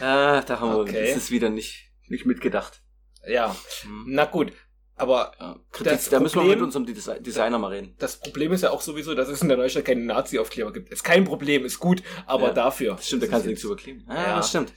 Ah, 0.00 0.42
da 0.42 0.60
haben 0.60 0.72
wir. 0.72 0.78
Okay. 0.80 1.08
Das 1.08 1.16
ist 1.16 1.30
wieder 1.30 1.50
nicht, 1.50 1.90
nicht 2.08 2.26
mitgedacht. 2.26 2.82
Ja, 3.28 3.54
Mhm. 3.84 4.04
na 4.08 4.24
gut. 4.24 4.52
Aber 4.96 5.32
Ja. 5.40 5.58
Kritik, 5.72 5.92
Das 5.92 6.08
da 6.10 6.20
müssen 6.20 6.34
wir 6.34 6.40
Problem- 6.42 6.58
mit 6.58 6.64
unserem 6.66 6.84
Desi- 6.86 7.20
Designer 7.20 7.58
mal 7.58 7.68
reden. 7.68 7.94
das 7.98 8.20
Problem 8.20 8.52
ist 8.52 8.62
ja 8.62 8.70
auch 8.70 8.82
sowieso, 8.82 9.14
dass 9.14 9.28
es 9.28 9.40
in 9.40 9.48
der 9.48 9.56
Neustadt 9.56 9.86
keine 9.86 10.02
Nazi-Aufkleber 10.04 10.72
gibt. 10.74 10.90
Ist 10.90 11.02
kein 11.04 11.24
Problem, 11.24 11.64
ist 11.64 11.78
gut, 11.78 12.02
aber 12.26 12.48
Ja, 12.48 12.52
dafür. 12.52 12.94
Das 12.96 13.06
stimmt, 13.06 13.22
da 13.22 13.26
kannst 13.28 13.46
du 13.46 13.50
nichts 13.50 13.64
überkleben. 13.64 14.04
Ah, 14.08 14.14
Ja. 14.14 14.36
das 14.36 14.50
stimmt. 14.50 14.72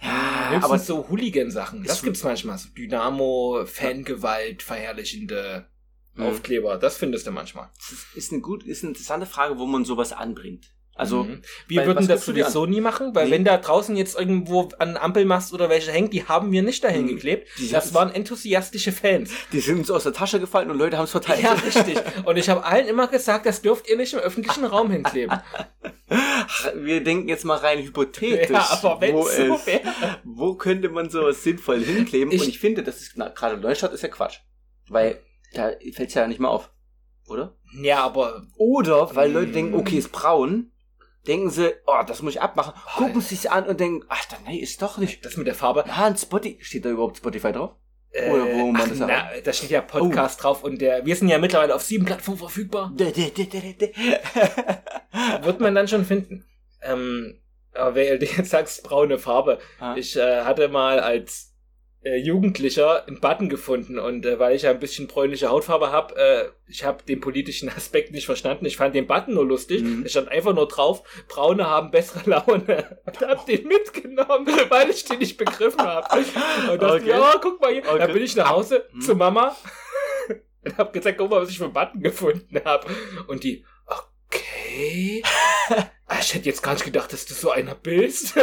Ja, 0.00 0.60
aber 0.62 0.78
so 0.78 1.08
Hooligan-Sachen. 1.08 1.82
Das 1.84 2.02
gibt's 2.02 2.22
manchmal. 2.22 2.58
So 2.58 2.68
Dynamo, 2.68 3.64
Fangewalt, 3.66 4.62
verherrlichende 4.62 5.68
Mhm. 6.14 6.26
Aufkleber. 6.26 6.76
Das 6.76 6.96
findest 6.96 7.26
du 7.26 7.30
manchmal. 7.32 7.70
das 7.76 7.92
ist, 7.92 8.06
ist 8.14 8.32
eine 8.32 8.42
gut, 8.42 8.62
ist 8.64 8.82
eine 8.84 8.90
interessante 8.90 9.26
Frage, 9.26 9.58
wo 9.58 9.66
man 9.66 9.84
sowas 9.84 10.12
anbringt. 10.12 10.66
Also, 10.98 11.24
Mhm. 11.24 11.42
Wir 11.68 11.80
weil, 11.82 11.86
würden 11.88 12.08
das 12.08 12.24
sowieso 12.24 12.64
nie 12.64 12.80
machen, 12.80 13.14
weil 13.14 13.26
Nee. 13.26 13.32
wenn 13.32 13.44
da 13.44 13.58
draußen 13.58 13.94
jetzt 13.96 14.18
irgendwo 14.18 14.70
an 14.78 14.96
Ampelmast 14.96 15.52
oder 15.52 15.68
welche 15.68 15.92
hängt, 15.92 16.12
die 16.14 16.24
haben 16.24 16.50
wir 16.52 16.62
nicht 16.62 16.82
dahin 16.84 17.02
Mhm. 17.02 17.08
geklebt. 17.08 17.48
Die 17.58 17.68
Das 17.68 17.92
waren 17.92 18.10
enthusiastische 18.14 18.92
Fans. 18.92 19.30
die 19.52 19.60
sind 19.60 19.78
uns 19.80 19.90
aus 19.90 20.04
der 20.04 20.14
Tasche 20.14 20.40
gefallen 20.40 20.70
und 20.70 20.78
Leute 20.78 20.96
haben 20.96 21.04
es 21.04 21.10
verteilt. 21.10 21.42
Ja, 21.42 21.52
richtig. 21.52 21.98
Und 22.24 22.36
ich 22.38 22.48
habe 22.48 22.64
allen 22.64 22.88
immer 22.88 23.08
gesagt, 23.08 23.44
das 23.44 23.60
dürft 23.60 23.88
ihr 23.90 23.96
nicht 23.98 24.14
im 24.14 24.20
öffentlichen 24.20 24.64
Raum 24.64 24.90
hinkleben. 24.90 25.38
Wir 26.76 27.02
denken 27.02 27.28
jetzt 27.28 27.44
mal 27.44 27.56
rein 27.58 27.80
hypothetisch. 27.82 28.50
Ja, 28.50 28.66
aber 28.82 29.00
wenn 29.00 29.14
wo, 29.14 29.22
so 29.24 29.54
es, 29.56 29.66
wäre. 29.66 29.80
wo 30.24 30.54
könnte 30.54 30.88
man 30.88 31.10
sowas 31.10 31.42
sinnvoll 31.42 31.80
hinkleben? 31.82 32.32
Ich- 32.32 32.40
und 32.42 32.48
ich 32.48 32.58
finde, 32.58 32.82
das 32.82 33.00
ist 33.02 33.14
gerade 33.14 33.58
Neustadt 33.58 33.92
ist 33.92 34.02
ja 34.02 34.08
Quatsch. 34.08 34.38
Weil 34.88 35.20
da 35.52 35.72
fällt 35.92 36.08
es 36.08 36.14
ja 36.14 36.26
nicht 36.26 36.40
mehr 36.40 36.50
auf. 36.50 36.70
Oder? 37.28 37.56
Ja, 37.82 38.04
aber 38.04 38.46
Oder 38.56 39.14
weil 39.16 39.32
Leute 39.32 39.50
Mm. 39.50 39.54
denken, 39.54 39.74
okay, 39.74 39.98
ist 39.98 40.12
braun, 40.12 40.70
denken 41.26 41.50
sie, 41.50 41.74
oh, 41.86 42.02
das 42.06 42.22
muss 42.22 42.34
ich 42.34 42.40
abmachen, 42.42 42.72
Oh, 42.76 42.98
gucken 42.98 43.20
sich 43.20 43.50
an 43.50 43.64
und 43.66 43.80
denken, 43.80 44.04
ach, 44.08 44.24
nee, 44.46 44.58
ist 44.58 44.80
doch 44.82 44.98
nicht. 44.98 45.24
das 45.24 45.36
mit 45.36 45.46
der 45.46 45.54
Farbe. 45.54 45.84
Ah, 45.88 46.06
ein 46.06 46.16
Spotify, 46.16 46.58
steht 46.62 46.84
da 46.84 46.90
überhaupt 46.90 47.18
Spotify 47.18 47.52
drauf? 47.52 47.74
Oder 48.12 48.46
wo 48.54 48.72
man 48.72 48.80
ach, 48.82 48.88
das 48.88 48.98
na, 48.98 49.28
da 49.44 49.52
steht 49.52 49.68
ja 49.70 49.82
Podcast 49.82 50.42
drauf 50.42 50.64
und 50.64 50.80
der, 50.80 51.04
wir 51.04 51.14
sind 51.16 51.28
ja 51.28 51.36
mittlerweile 51.38 51.74
auf 51.74 51.82
sieben 51.82 52.06
Plattformen 52.06 52.38
verfügbar. 52.38 52.90
Wird 55.42 55.60
man 55.60 55.74
dann 55.74 55.86
schon 55.88 56.04
finden. 56.06 56.44
Ähm, 56.82 57.40
aber 57.74 57.92
du 57.92 58.24
jetzt 58.24 58.50
sagst, 58.50 58.82
braune 58.84 59.18
Farbe. 59.18 59.58
Ah. 59.80 59.94
Ich 59.96 60.16
äh, 60.16 60.42
hatte 60.44 60.68
mal 60.68 60.98
als 61.00 61.52
äh, 62.06 62.16
Jugendlicher 62.18 63.06
einen 63.08 63.20
Button 63.20 63.48
gefunden 63.48 63.98
und 63.98 64.24
äh, 64.24 64.38
weil 64.38 64.54
ich 64.54 64.62
ja 64.62 64.70
ein 64.70 64.78
bisschen 64.78 65.08
bräunliche 65.08 65.48
Hautfarbe 65.50 65.90
habe, 65.90 66.14
äh, 66.16 66.44
ich 66.68 66.84
habe 66.84 67.02
den 67.02 67.20
politischen 67.20 67.68
Aspekt 67.76 68.12
nicht 68.12 68.26
verstanden. 68.26 68.64
Ich 68.66 68.76
fand 68.76 68.94
den 68.94 69.06
Button 69.08 69.34
nur 69.34 69.44
lustig. 69.44 69.82
Mhm. 69.82 70.04
Da 70.04 70.08
stand 70.10 70.28
einfach 70.28 70.54
nur 70.54 70.68
drauf, 70.68 71.02
Braune 71.28 71.66
haben 71.66 71.90
bessere 71.90 72.22
Laune. 72.30 73.00
Und 73.06 73.20
hab 73.20 73.46
den 73.46 73.66
mitgenommen, 73.66 74.46
weil 74.68 74.90
ich 74.90 75.04
den 75.04 75.18
nicht 75.18 75.36
begriffen 75.36 75.80
habe. 75.80 76.06
Und 76.70 76.80
dachte, 76.82 76.94
Okay. 77.02 77.08
ja, 77.08 77.34
guck 77.42 77.60
mal 77.60 77.72
hier. 77.72 77.82
Okay. 77.88 77.98
Dann 77.98 78.12
bin 78.12 78.22
ich 78.22 78.36
nach 78.36 78.50
Hause 78.50 78.86
Mhm. 78.92 79.00
zu 79.00 79.14
Mama 79.16 79.56
und 80.64 80.76
hab 80.78 80.92
gesagt, 80.92 81.18
guck 81.18 81.30
mal, 81.30 81.42
was 81.42 81.50
ich 81.50 81.58
für 81.58 81.64
einen 81.64 81.72
Button 81.72 82.00
gefunden 82.02 82.60
habe. 82.64 82.86
Und 83.26 83.42
die, 83.44 83.64
okay. 83.86 85.22
Ah, 86.06 86.18
Ich 86.20 86.34
hätte 86.34 86.46
jetzt 86.46 86.62
gar 86.62 86.72
nicht 86.74 86.84
gedacht, 86.84 87.12
dass 87.12 87.26
du 87.26 87.34
so 87.34 87.50
einer 87.50 87.74
bist. 87.74 88.34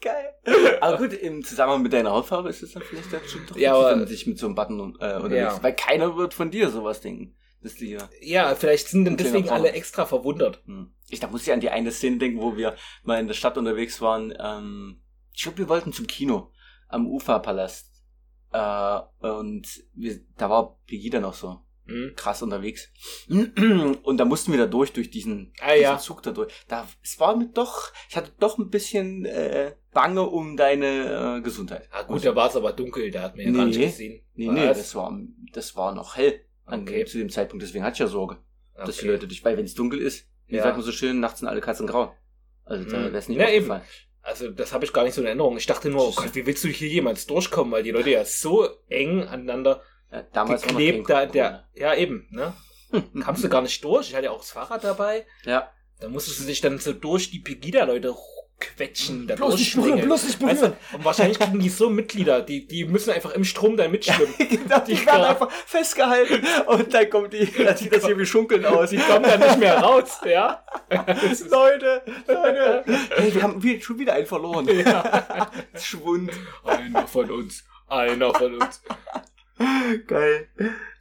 Geil. 0.00 0.78
Aber 0.80 0.96
gut, 0.98 1.12
im 1.12 1.42
Zusammenhang 1.44 1.82
mit 1.82 1.92
deiner 1.92 2.10
Hautfarbe 2.12 2.48
ist 2.48 2.62
es 2.62 2.72
dann 2.72 2.82
vielleicht 2.82 3.12
dann 3.12 3.24
schon 3.26 3.46
doch 3.46 3.56
Ja, 3.56 3.74
aber- 3.74 3.96
man 3.96 4.06
sich 4.06 4.26
mit 4.26 4.38
so 4.38 4.46
einem 4.46 4.54
Button 4.54 4.78
äh, 5.00 5.16
unterwegs 5.16 5.34
Ja. 5.56 5.62
Weil 5.62 5.74
keiner 5.74 6.16
wird 6.16 6.34
von 6.34 6.50
dir 6.50 6.70
sowas 6.70 7.00
denken. 7.00 7.34
Dass 7.60 7.74
die 7.74 7.86
hier. 7.86 8.08
ja, 8.20 8.54
vielleicht 8.54 8.86
sind 8.86 9.04
dann 9.04 9.16
deswegen 9.16 9.48
alle 9.50 9.72
extra 9.72 10.06
verwundert. 10.06 10.62
Hm. 10.66 10.92
Ich, 11.08 11.18
da 11.18 11.26
muss 11.26 11.42
ich 11.44 11.52
an 11.52 11.58
die 11.58 11.70
eine 11.70 11.90
Szene 11.90 12.18
denken, 12.18 12.40
wo 12.40 12.56
wir 12.56 12.76
mal 13.02 13.18
in 13.18 13.26
der 13.26 13.34
Stadt 13.34 13.58
unterwegs 13.58 14.00
waren. 14.00 14.32
Ähm, 14.38 15.02
ich 15.34 15.42
glaube, 15.42 15.58
wir 15.58 15.68
wollten 15.68 15.92
zum 15.92 16.06
Kino 16.06 16.52
am 16.86 17.08
Uferpalast. 17.08 17.90
Äh, 18.52 19.00
und 19.18 19.66
wir, 19.92 20.20
da 20.36 20.48
war 20.48 20.78
Pegida 20.86 21.18
noch 21.18 21.34
so 21.34 21.58
Hm? 21.88 22.12
krass 22.16 22.42
unterwegs. 22.42 22.88
Und 23.28 24.16
da 24.18 24.24
mussten 24.24 24.52
wir 24.52 24.58
da 24.58 24.66
durch, 24.66 24.92
durch 24.92 25.10
diesen, 25.10 25.52
Ah, 25.60 25.70
diesen 25.72 25.82
ja. 25.82 25.98
Zug 25.98 26.22
da 26.22 26.32
durch. 26.32 26.52
Da, 26.68 26.86
es 27.02 27.18
war 27.18 27.36
mir 27.36 27.46
doch, 27.48 27.92
ich 28.08 28.16
hatte 28.16 28.32
doch 28.38 28.58
ein 28.58 28.70
bisschen 28.70 29.24
äh, 29.24 29.74
Bange 29.92 30.22
um 30.22 30.56
deine 30.56 31.38
äh, 31.38 31.40
Gesundheit. 31.42 31.88
Ah, 31.90 32.02
gut, 32.02 32.24
da 32.24 32.34
war 32.36 32.48
es 32.48 32.56
aber 32.56 32.72
dunkel, 32.72 33.10
da 33.10 33.22
hat 33.22 33.36
man 33.36 33.46
ja 33.46 33.50
Nee. 33.52 33.56
gar 33.58 33.66
nicht 33.66 33.80
gesehen. 33.80 34.22
Nee, 34.34 34.48
nee, 34.48 34.68
Was? 34.68 34.78
das 34.78 34.94
war, 34.94 35.18
das 35.52 35.76
war 35.76 35.94
noch 35.94 36.16
hell 36.16 36.40
an, 36.66 36.82
Okay. 36.82 37.04
zu 37.06 37.18
dem 37.18 37.30
Zeitpunkt. 37.30 37.62
Deswegen 37.62 37.82
hatte 37.84 37.94
ich 37.94 38.00
ja 38.00 38.06
Sorge, 38.06 38.36
dass 38.76 38.96
die 38.96 39.02
Okay. 39.06 39.12
Leute 39.12 39.26
dich, 39.26 39.44
weil 39.44 39.56
wenn 39.56 39.64
es 39.64 39.74
dunkel 39.74 40.00
ist, 40.00 40.28
wie 40.46 40.56
Ja. 40.56 40.62
sagt 40.64 40.76
man 40.76 40.84
so 40.84 40.92
schön, 40.92 41.20
nachts 41.20 41.40
sind 41.40 41.48
alle 41.48 41.60
Katzen 41.60 41.86
grau. 41.86 42.14
Also 42.64 42.84
da 42.88 42.98
Mhm. 42.98 43.04
wäre 43.04 43.16
es 43.18 43.28
nicht 43.28 43.38
Ja, 43.38 43.48
eben. 43.48 43.72
Also, 44.20 44.50
das 44.50 44.74
habe 44.74 44.84
ich 44.84 44.92
gar 44.92 45.04
nicht 45.04 45.14
so 45.14 45.22
in 45.22 45.26
Erinnerung. 45.26 45.56
Ich 45.56 45.64
dachte 45.64 45.88
nur, 45.88 46.06
oh 46.08 46.12
Gott, 46.14 46.34
wie 46.34 46.44
willst 46.44 46.62
du 46.62 46.68
hier 46.68 46.88
jemals 46.88 47.26
durchkommen, 47.26 47.72
weil 47.72 47.82
die 47.82 47.92
Leute 47.92 48.10
ja 48.10 48.26
so 48.26 48.68
eng 48.88 49.22
aneinander 49.22 49.82
Ja, 50.10 50.22
damals 50.32 50.62
war 50.64 50.72
noch 50.72 50.78
geklebt 50.78 51.10
da, 51.10 51.26
der, 51.26 51.64
ja 51.74 51.94
eben, 51.94 52.26
ne? 52.30 52.54
Kamst 53.22 53.44
du 53.44 53.48
gar 53.48 53.62
nicht 53.62 53.82
durch. 53.84 54.08
Ich 54.08 54.14
hatte 54.14 54.26
ja 54.26 54.30
auch 54.30 54.38
das 54.38 54.50
Fahrrad 54.50 54.82
dabei. 54.82 55.26
Ja. 55.44 55.70
Da 56.00 56.08
musstest 56.08 56.40
du 56.40 56.44
dich 56.44 56.60
dann 56.60 56.78
so 56.78 56.92
durch 56.92 57.30
die 57.30 57.40
Pegida-Leute 57.40 58.14
quetschen, 58.60 59.26
da 59.28 59.36
Bloß 59.36 59.56
nicht 59.56 59.74
berühren, 59.76 60.00
bloß 60.00 60.24
nicht 60.24 60.42
Weißt 60.42 60.60
berühren. 60.60 60.76
du, 60.90 60.96
und 60.96 61.04
wahrscheinlich 61.04 61.38
kriegen 61.38 61.60
die 61.60 61.68
so 61.68 61.90
Mitglieder, 61.90 62.42
die, 62.42 62.66
die 62.66 62.84
müssen 62.84 63.10
einfach 63.10 63.32
im 63.32 63.44
Strom 63.44 63.76
da 63.76 63.86
mitschwimmen. 63.88 64.34
genau, 64.38 64.80
die 64.80 64.94
Die 64.94 65.06
werden 65.06 65.24
einfach 65.24 65.50
festgehalten 65.50 66.44
und 66.66 66.92
dann 66.92 67.08
kommt 67.10 67.32
die, 67.32 67.46
dann 67.46 67.76
sieht 67.76 67.92
das 67.94 68.04
hier 68.04 68.18
wie 68.18 68.26
Schunkeln 68.26 68.64
aus. 68.64 68.90
Die 68.90 68.96
kommen 68.98 69.22
dann 69.24 69.40
nicht 69.40 69.58
mehr 69.58 69.78
raus, 69.78 70.18
ja? 70.24 70.64
Leute, 71.50 72.02
Leute. 72.26 72.84
Hey, 73.16 73.34
wir 73.34 73.42
haben 73.42 73.62
wir, 73.62 73.80
schon 73.80 73.98
wieder 73.98 74.14
einen 74.14 74.26
verloren. 74.26 74.66
ja. 74.68 75.50
Schwund. 75.76 76.32
Einer 76.64 77.06
von 77.06 77.30
uns. 77.30 77.64
Einer 77.88 78.34
von 78.34 78.60
uns. 78.60 78.82
Geil. 80.06 80.48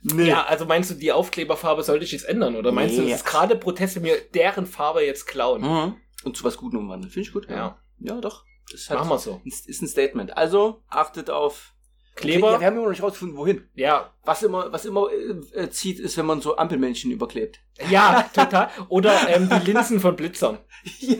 Nee. 0.01 0.27
Ja, 0.29 0.45
also 0.45 0.65
meinst 0.65 0.89
du, 0.91 0.95
die 0.95 1.11
Aufkleberfarbe 1.11 1.83
sollte 1.83 2.05
ich 2.05 2.11
jetzt 2.11 2.27
ändern? 2.27 2.55
Oder 2.55 2.71
meinst 2.71 2.97
du, 2.97 3.01
Nee. 3.01 3.11
es 3.11 3.17
ist 3.17 3.25
gerade 3.25 3.55
Proteste 3.55 3.99
mir 3.99 4.17
deren 4.33 4.65
Farbe 4.65 5.01
jetzt 5.05 5.27
klauen? 5.27 5.61
Mhm. 5.61 5.95
Und 6.23 6.37
zu 6.37 6.43
was 6.43 6.57
Gutem 6.57 6.79
umwandeln. 6.79 7.11
Finde 7.11 7.27
ich 7.27 7.33
gut. 7.33 7.49
Ja. 7.49 7.79
Ja, 7.99 8.19
doch. 8.21 8.43
Das 8.71 8.89
Machen 8.89 9.09
wir 9.09 9.17
so. 9.19 9.41
ist, 9.45 9.81
ein 9.81 9.87
Statement. 9.87 10.35
Also, 10.35 10.83
achtet 10.89 11.29
auf 11.29 11.73
Kleber? 12.15 12.53
Ja, 12.53 12.59
wir 12.59 12.67
haben 12.67 12.73
immer 12.73 12.83
noch 12.85 12.91
nicht 12.91 13.03
rausgefunden, 13.03 13.37
wohin. 13.37 13.69
Ja, 13.75 14.13
Was 14.23 14.43
immer, 14.43 14.71
was 14.73 14.85
immer 14.85 15.07
äh, 15.53 15.69
zieht, 15.69 15.99
ist, 15.99 16.17
wenn 16.17 16.25
man 16.25 16.41
so 16.41 16.57
Ampelmännchen 16.57 17.11
überklebt. 17.11 17.59
ja, 17.89 18.23
total. 18.33 18.69
Oder 18.89 19.29
ähm, 19.29 19.49
die 19.49 19.71
Linsen 19.71 19.99
von 19.99 20.15
Blitzern. 20.15 20.57
ja, 20.99 21.17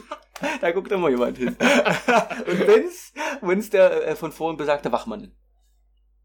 da 0.60 0.72
guckt 0.72 0.92
immer 0.92 1.10
jemand 1.10 1.38
hin. 1.38 1.50
Und 2.48 2.68
wenn's, 2.68 3.14
wenn's 3.42 3.70
der 3.70 4.08
äh, 4.08 4.16
von 4.16 4.32
vorhin 4.32 4.58
besagte 4.58 4.92
Wachmann 4.92 5.24
ist. 5.26 5.34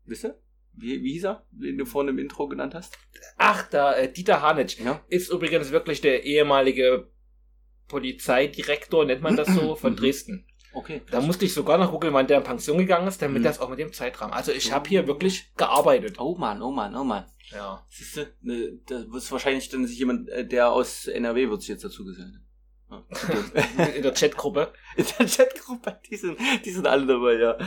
Wisst 0.07 0.25
ihr? 0.25 0.39
Wie, 0.75 1.03
wie 1.03 1.13
hieß 1.13 1.25
er, 1.25 1.45
den 1.51 1.77
du 1.79 1.85
vorhin 1.85 2.09
im 2.11 2.19
Intro 2.19 2.49
genannt 2.49 2.75
hast? 2.75 2.97
Ach, 3.37 3.69
da, 3.69 3.95
äh, 3.95 4.11
Dieter 4.13 4.41
Hanitsch 4.43 4.79
Ja. 4.81 5.05
ist 5.09 5.31
übrigens 5.31 5.71
wirklich 5.71 6.01
der 6.01 6.25
ehemalige 6.25 7.09
Polizeidirektor, 7.89 9.05
nennt 9.05 9.23
man 9.23 9.37
das 9.37 9.49
so, 9.49 9.75
von 9.77 9.93
Mhm. 9.93 9.97
Dresden. 9.97 10.47
Okay. 10.75 11.03
Da 11.11 11.21
musste 11.21 11.45
ich 11.45 11.53
sogar 11.53 11.77
noch 11.77 11.91
googeln, 11.91 12.15
wann 12.15 12.27
der 12.27 12.39
in 12.39 12.45
Pension 12.45 12.79
gegangen 12.79 13.07
ist, 13.07 13.21
damit 13.21 13.41
Mhm. 13.41 13.45
das 13.45 13.61
auch 13.61 13.69
mit 13.69 13.79
dem 13.79 13.93
Zeitrahmen. 13.93 14.33
Also 14.33 14.53
ich 14.53 14.73
habe 14.73 14.89
hier 14.89 15.07
wirklich 15.07 15.53
gearbeitet. 15.57 16.19
Oh 16.19 16.35
Mann, 16.37 16.63
oh 16.63 16.71
Mann, 16.71 16.97
oh 16.97 17.05
Mann. 17.05 17.27
Ja. 17.51 17.85
Siehst 17.91 18.17
du, 18.17 18.27
ne, 18.41 18.79
da 18.87 19.05
wird 19.13 19.31
wahrscheinlich 19.31 19.69
dann 19.69 19.87
sich 19.87 19.99
jemand, 19.99 20.31
äh, 20.31 20.47
der 20.47 20.73
aus 20.73 21.07
NRW 21.07 21.51
wird 21.51 21.61
sich 21.61 21.69
jetzt 21.69 21.85
dazu 21.85 22.05
gesellen. 22.05 22.39
Ja. 23.77 23.85
In 23.85 24.03
der 24.03 24.13
Chatgruppe. 24.13 24.73
In 24.97 25.05
der 25.19 25.27
Chatgruppe, 25.27 25.99
die 26.11 26.17
sind, 26.17 26.39
die 26.65 26.71
sind 26.71 26.87
alle 26.87 27.07
dabei, 27.07 27.35
ja. 27.35 27.59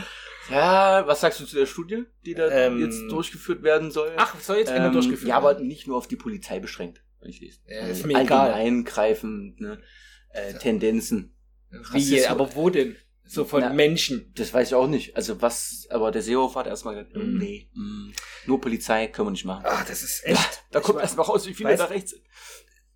Ja, 0.50 1.06
was 1.06 1.20
sagst 1.20 1.40
du 1.40 1.44
zu 1.44 1.56
der 1.56 1.66
Studie, 1.66 2.04
die 2.24 2.34
da 2.34 2.48
Ähm, 2.50 2.78
jetzt 2.80 3.00
durchgeführt 3.10 3.62
werden 3.62 3.90
soll? 3.90 4.12
Ach, 4.16 4.38
soll 4.40 4.58
jetzt 4.58 4.70
Ähm, 4.74 4.92
durchgeführt 4.92 5.28
Ja, 5.28 5.36
aber 5.38 5.58
nicht 5.58 5.86
nur 5.88 5.96
auf 5.96 6.06
die 6.06 6.16
Polizei 6.16 6.60
beschränkt, 6.60 7.02
wenn 7.20 7.30
ich 7.30 7.40
lese. 7.40 7.58
Ja, 7.66 7.80
Also 7.80 7.92
ist 7.92 8.06
mir 8.06 8.20
egal. 8.20 8.52
Allgemeingreifend, 8.52 9.60
ne? 9.60 9.80
Äh, 10.30 10.54
Tendenzen. 10.54 11.34
Wie, 11.70 11.76
Rassismus. 11.78 12.26
aber 12.26 12.54
wo 12.54 12.70
denn? 12.70 12.96
So 13.28 13.44
von 13.44 13.60
Na, 13.60 13.70
Menschen. 13.72 14.32
Das 14.36 14.54
weiß 14.54 14.68
ich 14.68 14.74
auch 14.76 14.86
nicht. 14.86 15.16
Also 15.16 15.42
was, 15.42 15.88
aber 15.90 16.12
der 16.12 16.22
Seehofer 16.22 16.60
hat 16.60 16.68
erstmal 16.68 16.94
gesagt, 16.94 17.16
Mhm. 17.16 17.38
nee, 17.38 17.68
mm, 17.74 18.12
nur 18.46 18.60
Polizei 18.60 19.08
können 19.08 19.26
wir 19.26 19.32
nicht 19.32 19.44
machen. 19.44 19.64
Ach, 19.66 19.84
das 19.84 20.04
ist 20.04 20.24
echt. 20.24 20.62
Da 20.70 20.78
kommt 20.78 21.00
erstmal 21.00 21.26
raus, 21.26 21.44
wie 21.48 21.54
viele 21.54 21.70
weiß- 21.70 21.76
da 21.78 21.84
rechts 21.86 22.12
sind. 22.12 22.22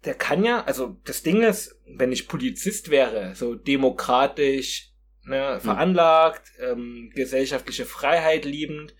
Der 0.05 0.15
kann 0.15 0.45
ja, 0.45 0.65
also 0.65 0.97
das 1.05 1.23
Ding 1.23 1.43
ist, 1.43 1.79
wenn 1.87 2.13
ich 2.13 2.29
Polizist 2.29 2.91
wäre, 2.91 3.35
so 3.35 3.55
demokratisch 3.55 4.93
ne, 5.25 5.55
Hm. 5.55 5.61
veranlagt, 5.61 6.51
ähm, 6.61 7.11
gesellschaftliche 7.15 7.85
Freiheit 7.85 8.45
liebend, 8.45 8.95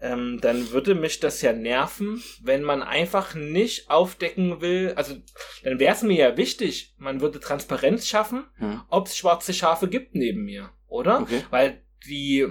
ähm, 0.00 0.38
dann 0.40 0.70
würde 0.70 0.94
mich 0.94 1.18
das 1.20 1.42
ja 1.42 1.52
nerven, 1.52 2.22
wenn 2.42 2.62
man 2.62 2.82
einfach 2.82 3.34
nicht 3.34 3.90
aufdecken 3.90 4.60
will. 4.60 4.92
Also 4.96 5.16
dann 5.64 5.80
wäre 5.80 5.94
es 5.94 6.02
mir 6.02 6.16
ja 6.16 6.36
wichtig, 6.36 6.94
man 6.98 7.20
würde 7.20 7.40
Transparenz 7.40 8.06
schaffen, 8.06 8.44
Hm. 8.56 8.82
ob 8.88 9.06
es 9.08 9.16
schwarze 9.16 9.52
Schafe 9.54 9.88
gibt 9.88 10.14
neben 10.14 10.44
mir, 10.44 10.70
oder? 10.86 11.22
Okay. 11.22 11.42
Weil 11.50 11.82
die 12.06 12.46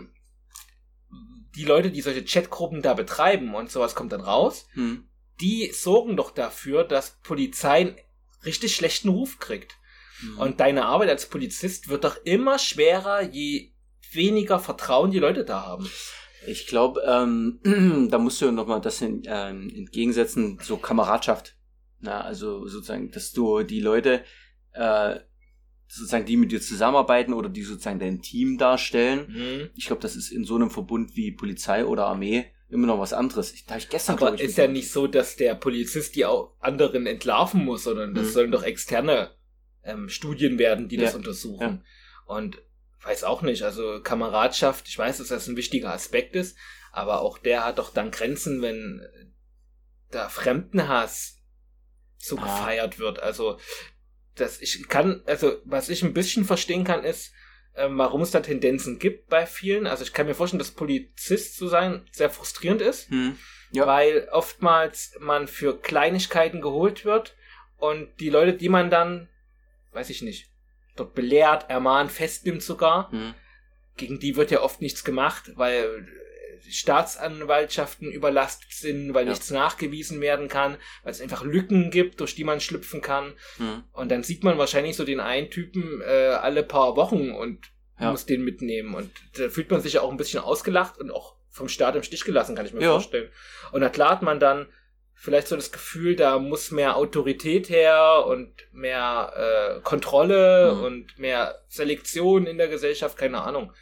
die 1.55 1.63
Leute, 1.65 1.89
die 1.89 2.01
solche 2.01 2.23
Chatgruppen 2.23 2.81
da 2.83 2.93
betreiben 2.93 3.55
und 3.55 3.71
sowas 3.71 3.95
kommt 3.95 4.11
dann 4.11 4.21
raus, 4.21 4.67
Hm. 4.73 5.07
Die 5.39 5.71
sorgen 5.71 6.17
doch 6.17 6.31
dafür, 6.31 6.83
dass 6.83 7.17
Polizei 7.23 7.81
einen 7.81 7.95
richtig 8.45 8.75
schlechten 8.75 9.09
Ruf 9.09 9.39
kriegt. 9.39 9.77
Hm. 10.19 10.39
Und 10.39 10.59
deine 10.59 10.85
Arbeit 10.85 11.09
als 11.09 11.29
Polizist 11.29 11.89
wird 11.89 12.03
doch 12.03 12.17
immer 12.23 12.59
schwerer, 12.59 13.21
je 13.21 13.71
weniger 14.11 14.59
Vertrauen 14.59 15.11
die 15.11 15.19
Leute 15.19 15.43
da 15.43 15.65
haben. 15.65 15.89
Ich 16.45 16.67
glaube, 16.67 17.01
ähm, 17.05 17.59
da 18.09 18.17
musst 18.17 18.41
du 18.41 18.51
nochmal 18.51 18.81
das 18.81 19.01
in, 19.01 19.23
ähm, 19.25 19.69
entgegensetzen, 19.69 20.59
so 20.61 20.77
Kameradschaft. 20.77 21.55
Na, 21.99 22.21
also 22.21 22.67
sozusagen, 22.67 23.11
dass 23.11 23.31
du 23.31 23.63
die 23.63 23.79
Leute, 23.79 24.23
äh, 24.73 25.19
sozusagen, 25.87 26.25
die 26.25 26.37
mit 26.37 26.51
dir 26.51 26.61
zusammenarbeiten 26.61 27.33
oder 27.33 27.49
die 27.49 27.63
sozusagen 27.63 27.99
dein 27.99 28.21
Team 28.21 28.57
darstellen. 28.57 29.25
Mhm. 29.29 29.69
Ich 29.75 29.87
glaube, 29.87 30.01
das 30.01 30.15
ist 30.15 30.31
in 30.31 30.43
so 30.43 30.55
einem 30.55 30.69
Verbund 30.69 31.15
wie 31.15 31.31
Polizei 31.31 31.85
oder 31.85 32.05
Armee 32.05 32.45
immer 32.69 32.87
noch 32.87 32.99
was 32.99 33.13
anderes. 33.13 33.53
Ich, 33.53 33.65
da 33.65 33.77
ich 33.77 33.89
gestern, 33.89 34.17
Aber 34.17 34.33
ich, 34.33 34.41
ist 34.41 34.57
ja 34.57 34.67
nicht 34.67 34.91
so, 34.91 35.07
dass 35.07 35.35
der 35.35 35.55
Polizist 35.55 36.15
die 36.15 36.25
auch 36.25 36.53
anderen 36.59 37.05
entlarven 37.07 37.63
muss, 37.63 37.83
sondern 37.83 38.13
das 38.13 38.27
Mhm. 38.27 38.31
sollen 38.31 38.51
doch 38.51 38.63
externe 38.63 39.31
ähm, 39.83 40.09
Studien 40.09 40.59
werden, 40.59 40.89
die 40.89 40.97
das 40.97 41.11
Ja, 41.11 41.17
untersuchen. 41.17 41.83
Und 42.25 42.61
weiß 43.03 43.23
auch 43.23 43.41
nicht, 43.41 43.63
also 43.63 44.01
Kameradschaft, 44.01 44.87
ich 44.89 44.97
weiß, 44.97 45.19
dass 45.19 45.29
das 45.29 45.47
ein 45.47 45.55
wichtiger 45.55 45.93
Aspekt 45.93 46.35
ist, 46.35 46.57
aber 46.91 47.21
auch 47.21 47.37
der 47.37 47.63
hat 47.63 47.77
doch 47.77 47.93
dann 47.93 48.11
Grenzen, 48.11 48.61
wenn 48.61 49.01
da 50.11 50.27
Fremdenhass 50.29 51.37
so 52.17 52.37
Ah. 52.37 52.41
gefeiert 52.43 52.99
wird. 52.99 53.19
Also, 53.19 53.59
das 54.35 54.59
ich 54.61 54.87
kann, 54.89 55.21
also 55.25 55.57
was 55.65 55.89
ich 55.89 56.03
ein 56.03 56.13
bisschen 56.13 56.43
verstehen 56.43 56.83
kann, 56.83 57.03
ist, 57.03 57.31
ähm, 57.77 57.97
warum 57.97 58.21
es 58.21 58.31
da 58.31 58.39
Tendenzen 58.41 58.99
gibt 58.99 59.27
bei 59.29 59.45
vielen. 59.45 59.87
Also 59.87 60.03
ich 60.03 60.13
kann 60.13 60.25
mir 60.27 60.33
vorstellen, 60.35 60.59
dass 60.59 60.71
Polizist 60.71 61.55
zu 61.57 61.67
sein 61.67 62.05
sehr 62.11 62.29
frustrierend 62.29 62.81
ist, 62.81 63.09
Hm. 63.09 63.37
Ja. 63.71 63.85
weil 63.87 64.27
oftmals 64.31 65.15
man 65.19 65.47
für 65.47 65.77
Kleinigkeiten 65.79 66.61
geholt 66.61 67.05
wird 67.05 67.35
und 67.77 68.09
die 68.19 68.29
Leute, 68.29 68.53
die 68.53 68.69
man 68.69 68.89
dann, 68.89 69.29
weiß 69.91 70.09
ich 70.09 70.21
nicht, 70.21 70.49
dort 70.95 71.13
belehrt, 71.13 71.69
ermahnt, 71.69 72.11
festnimmt 72.11 72.63
sogar, 72.63 73.11
Hm. 73.11 73.33
gegen 73.97 74.19
die 74.19 74.35
wird 74.35 74.51
ja 74.51 74.61
oft 74.61 74.81
nichts 74.81 75.03
gemacht, 75.03 75.51
weil 75.55 76.07
Staatsanwaltschaften 76.69 78.11
überlastet 78.11 78.71
sind, 78.71 79.13
weil 79.13 79.25
Ja. 79.25 79.31
nichts 79.31 79.51
nachgewiesen 79.51 80.21
werden 80.21 80.47
kann, 80.47 80.77
weil 81.03 81.11
es 81.11 81.21
einfach 81.21 81.43
Lücken 81.43 81.91
gibt, 81.91 82.19
durch 82.19 82.35
die 82.35 82.43
man 82.43 82.59
schlüpfen 82.59 83.01
kann. 83.01 83.33
Hm. 83.57 83.83
Und 83.93 84.09
dann 84.11 84.23
sieht 84.23 84.43
man 84.43 84.57
wahrscheinlich 84.57 84.95
so 84.95 85.05
den 85.05 85.19
einen 85.19 85.49
Typen 85.49 86.01
äh, 86.01 86.05
alle 86.41 86.63
paar 86.63 86.95
Wochen 86.95 87.31
und 87.31 87.59
Ja. 87.99 88.11
muss 88.11 88.25
den 88.25 88.43
mitnehmen. 88.43 88.93
Und 88.93 89.09
da 89.37 89.49
fühlt 89.49 89.71
man 89.71 89.81
sich 89.81 89.93
ja 89.93 90.01
auch 90.01 90.11
ein 90.11 90.17
bisschen 90.17 90.39
ausgelacht 90.39 90.97
und 90.99 91.09
auch 91.11 91.35
vom 91.49 91.67
Staat 91.69 91.95
im 91.95 92.03
Stich 92.03 92.23
gelassen, 92.25 92.55
kann 92.55 92.65
ich 92.67 92.73
mir 92.73 92.81
Ja. 92.81 92.91
vorstellen. 92.91 93.31
Und 93.71 93.81
da 93.81 93.89
klar 93.89 94.11
hat 94.11 94.21
man 94.21 94.39
dann 94.39 94.67
vielleicht 95.15 95.47
so 95.47 95.55
das 95.55 95.71
Gefühl, 95.71 96.15
da 96.15 96.37
muss 96.37 96.69
mehr 96.69 96.95
Autorität 96.95 97.69
her 97.69 98.23
und 98.27 98.53
mehr 98.71 99.33
äh, 99.77 99.81
Kontrolle 99.81 100.75
Mhm. 100.75 100.83
und 100.83 101.17
mehr 101.17 101.63
Selektion 101.69 102.45
in 102.45 102.59
der 102.59 102.67
Gesellschaft, 102.67 103.17
keine 103.17 103.41
Ahnung. 103.41 103.73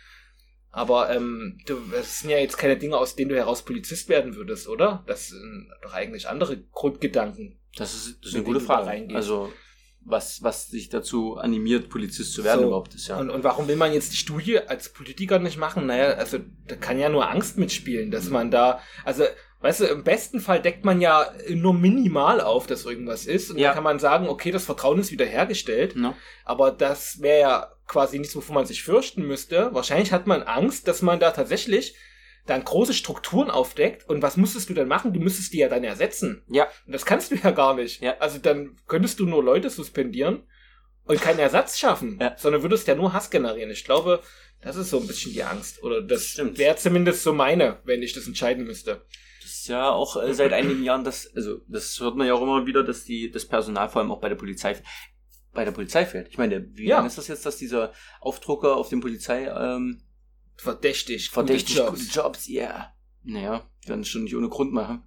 Aber 0.75 1.10
ähm, 1.10 1.58
du, 1.67 1.77
das 1.89 2.20
sind 2.20 2.32
ja 2.32 2.38
jetzt 2.38 2.58
keine 2.58 2.75
Dinge, 2.75 2.98
aus 2.98 3.15
denen 3.15 3.29
du 3.29 3.36
heraus 3.38 3.63
Polizist 3.63 4.10
werden 4.10 4.36
würdest, 4.36 4.67
oder? 4.67 5.05
Das 5.08 5.29
sind 5.29 5.70
doch 5.82 5.94
eigentlich 5.94 6.27
andere 6.27 6.58
Grundgedanken. 6.74 7.58
Das 7.77 7.94
ist, 7.94 8.17
das 8.22 8.32
ist 8.32 8.36
eine 8.36 8.44
gute 8.44 8.60
Frage. 8.60 9.08
Also, 9.15 9.53
was, 10.01 10.44
was 10.44 10.67
dich 10.67 10.89
dazu 10.89 11.38
animiert, 11.38 11.88
Polizist 11.89 12.34
zu 12.34 12.44
werden 12.44 12.60
So. 12.60 12.67
überhaupt 12.67 12.94
ist, 12.94 13.08
ja. 13.08 13.17
Und, 13.17 13.29
und 13.29 13.46
warum 13.46 13.70
will 13.70 13.77
man 13.77 13.94
jetzt 13.94 14.12
die 14.12 14.17
Studie 14.17 14.60
als 14.60 14.89
Politiker 14.91 15.39
nicht 15.39 15.58
machen? 15.58 15.86
Naja, 15.86 16.15
also 16.15 16.39
da 16.67 16.75
kann 16.75 17.00
ja 17.00 17.08
nur 17.08 17.29
Angst 17.32 17.58
mitspielen, 17.58 18.12
dass 18.12 18.29
man 18.29 18.51
da, 18.51 18.82
also, 19.05 19.24
weißt 19.62 19.79
du, 19.79 19.86
im 19.86 20.03
besten 20.03 20.41
Fall 20.41 20.62
deckt 20.62 20.84
man 20.84 21.00
ja 21.00 21.32
nur 21.51 21.74
minimal 21.74 22.41
auf, 22.41 22.67
dass 22.67 22.84
irgendwas 22.84 23.27
ist. 23.27 23.50
Und 23.50 23.60
Ja. 23.60 23.70
dann 23.70 23.75
kann 23.75 23.84
man 23.86 24.00
sagen, 24.00 24.27
okay, 24.27 24.51
das 24.51 24.65
Vertrauen 24.65 25.00
ist 25.00 25.12
wiederhergestellt. 25.12 25.96
Ne? 25.96 26.13
Aber 26.44 26.72
das 26.72 27.22
wäre 27.22 27.39
ja 27.39 27.72
quasi 27.87 28.19
nichts, 28.19 28.35
wovor 28.35 28.55
man 28.55 28.65
sich 28.65 28.83
fürchten 28.83 29.23
müsste. 29.27 29.73
Wahrscheinlich 29.73 30.11
hat 30.11 30.27
man 30.27 30.43
Angst, 30.43 30.87
dass 30.87 31.01
man 31.01 31.19
da 31.19 31.31
tatsächlich 31.31 31.95
dann 32.45 32.63
große 32.63 32.93
Strukturen 32.93 33.49
aufdeckt. 33.49 34.07
Und 34.07 34.21
was 34.21 34.37
müsstest 34.37 34.69
du 34.69 34.73
dann 34.73 34.87
machen? 34.87 35.13
Du 35.13 35.19
müsstest 35.19 35.53
die 35.53 35.57
ja 35.59 35.69
dann 35.69 35.83
ersetzen. 35.83 36.43
Ja. 36.47 36.67
Und 36.85 36.93
das 36.93 37.05
kannst 37.05 37.31
du 37.31 37.35
ja 37.35 37.51
gar 37.51 37.75
nicht. 37.75 38.01
Ja. 38.01 38.17
Also 38.19 38.37
dann 38.37 38.77
könntest 38.87 39.19
du 39.19 39.25
nur 39.25 39.43
Leute 39.43 39.69
suspendieren 39.69 40.43
und 41.05 41.21
keinen 41.21 41.39
Ersatz 41.39 41.77
schaffen, 41.77 42.19
Ja. 42.21 42.35
sondern 42.37 42.61
würdest 42.61 42.87
ja 42.87 42.95
nur 42.95 43.13
Hass 43.13 43.29
generieren. 43.29 43.71
Ich 43.71 43.83
glaube, 43.83 44.21
das 44.61 44.75
ist 44.75 44.89
so 44.89 44.99
ein 44.99 45.07
bisschen 45.07 45.33
die 45.33 45.43
Angst. 45.43 45.81
Oder 45.83 46.01
das 46.01 46.37
wäre 46.37 46.75
zumindest 46.75 47.23
so 47.23 47.33
meine, 47.33 47.79
wenn 47.83 48.01
ich 48.03 48.13
das 48.13 48.27
entscheiden 48.27 48.65
müsste. 48.65 49.05
Das 49.41 49.51
ist 49.51 49.67
ja 49.67 49.89
auch 49.91 50.21
äh, 50.21 50.33
seit 50.33 50.53
einigen 50.53 50.83
Jahren 50.83 51.03
das, 51.03 51.31
also 51.35 51.61
das 51.67 51.99
hört 51.99 52.15
man 52.15 52.25
ja 52.27 52.33
auch 52.33 52.41
immer 52.41 52.65
wieder, 52.65 52.83
dass 52.83 53.03
die 53.05 53.29
das 53.31 53.45
Personal 53.45 53.89
vor 53.89 54.01
allem 54.01 54.11
auch 54.11 54.21
bei 54.21 54.29
der 54.29 54.35
Polizei 54.35 54.75
bei 55.55 55.65
der 55.65 55.71
Polizei 55.71 56.05
fährt. 56.05 56.27
Ich 56.29 56.38
meine, 56.38 56.67
wie 56.75 56.85
Ja. 56.88 56.97
lange 56.97 57.07
ist 57.07 57.17
das 57.17 57.27
jetzt, 57.27 57.45
dass 57.45 57.57
dieser 57.57 57.91
Aufdrucker 58.21 58.75
auf 58.77 58.89
dem 58.89 59.01
Polizei 59.01 59.45
ähm, 59.47 60.03
Verdächtig. 60.57 61.29
gute 61.29 61.33
verdächtig 61.33 61.75
Jobs. 61.77 62.00
gute 62.00 62.12
Jobs, 62.12 62.47
ja. 62.47 62.63
Yeah. 62.63 62.93
Naja, 63.24 63.69
werden 63.88 64.01
es 64.01 64.07
schon 64.09 64.24
nicht 64.24 64.35
ohne 64.35 64.50
Grund 64.50 64.71
machen. 64.71 65.03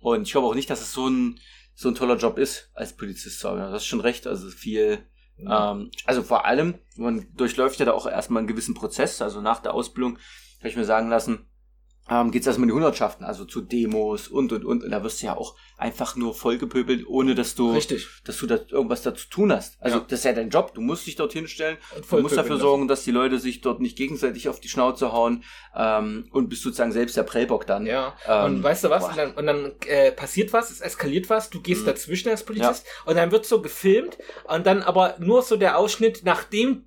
Und 0.00 0.22
ich 0.22 0.32
glaube 0.32 0.46
auch 0.48 0.54
nicht, 0.54 0.68
dass 0.68 0.82
es 0.82 0.92
so 0.92 1.08
ein 1.08 1.40
so 1.76 1.88
ein 1.88 1.96
toller 1.96 2.16
Job 2.16 2.38
ist, 2.38 2.70
als 2.74 2.92
Polizist 2.96 3.40
zu 3.40 3.48
arbeiten. 3.48 3.66
Du 3.68 3.72
hast 3.74 3.86
schon 3.86 4.00
recht, 4.00 4.26
also 4.28 4.48
viel 4.48 5.04
Ja. 5.36 5.72
ähm, 5.72 5.90
also 6.04 6.22
vor 6.22 6.44
allem, 6.44 6.74
man 6.96 7.26
durchläuft 7.34 7.80
ja 7.80 7.86
da 7.86 7.92
auch 7.92 8.06
erstmal 8.06 8.38
einen 8.40 8.46
gewissen 8.46 8.74
Prozess. 8.74 9.20
Also 9.22 9.40
nach 9.40 9.60
der 9.60 9.74
Ausbildung 9.74 10.18
habe 10.60 10.68
ich 10.68 10.76
mir 10.76 10.84
sagen 10.84 11.08
lassen, 11.08 11.46
ähm, 12.10 12.30
geht 12.30 12.42
es 12.42 12.46
erstmal 12.46 12.64
in 12.64 12.68
die 12.68 12.74
Hundertschaften, 12.74 13.24
also 13.24 13.44
zu 13.44 13.60
Demos 13.62 14.28
und 14.28 14.52
und 14.52 14.64
und. 14.64 14.84
Und 14.84 14.90
da 14.90 15.02
wirst 15.02 15.22
du 15.22 15.26
ja 15.26 15.36
auch 15.36 15.56
einfach 15.78 16.16
nur 16.16 16.34
vollgepöbelt, 16.34 17.06
ohne 17.06 17.34
dass 17.34 17.54
du, 17.54 17.72
Richtig. 17.72 18.06
dass 18.24 18.36
du 18.38 18.46
da 18.46 18.58
irgendwas 18.68 19.02
dazu 19.02 19.26
tun 19.30 19.52
hast. 19.52 19.76
Also 19.80 19.98
Ja. 19.98 20.04
das 20.06 20.18
ist 20.20 20.24
ja 20.24 20.32
dein 20.34 20.50
Job. 20.50 20.74
Du 20.74 20.80
musst 20.80 21.06
dich 21.06 21.16
dorthin 21.16 21.48
stellen. 21.48 21.78
Und 21.96 22.10
Du 22.12 22.20
musst 22.20 22.36
dafür 22.36 22.58
sorgen, 22.58 22.88
dass 22.88 23.04
die 23.04 23.10
Leute 23.10 23.38
sich 23.38 23.60
dort 23.62 23.80
nicht 23.80 23.96
gegenseitig 23.96 24.48
auf 24.48 24.60
die 24.60 24.68
Schnauze 24.68 25.12
hauen 25.12 25.44
ähm, 25.74 26.28
und 26.30 26.48
bist 26.48 26.62
sozusagen 26.62 26.92
selbst 26.92 27.16
der 27.16 27.22
Prellbock 27.22 27.66
dann. 27.66 27.86
Ja, 27.86 28.14
Ähm, 28.28 28.44
und 28.56 28.62
weißt 28.62 28.84
du 28.84 28.90
was? 28.90 29.02
boah. 29.02 29.10
Und 29.10 29.16
dann, 29.16 29.32
und 29.34 29.46
dann 29.46 29.72
äh, 29.86 30.12
passiert 30.12 30.52
was, 30.52 30.70
es 30.70 30.80
eskaliert 30.80 31.30
was, 31.30 31.50
du 31.50 31.60
gehst 31.62 31.82
Mhm. 31.82 31.86
dazwischen 31.86 32.28
als 32.28 32.44
Polizist 32.44 32.86
und 33.06 33.16
dann 33.16 33.30
wird 33.32 33.46
so 33.46 33.62
gefilmt 33.62 34.18
und 34.44 34.66
dann 34.66 34.82
aber 34.82 35.16
nur 35.18 35.42
so 35.42 35.56
der 35.56 35.78
Ausschnitt, 35.78 36.20
nachdem 36.24 36.84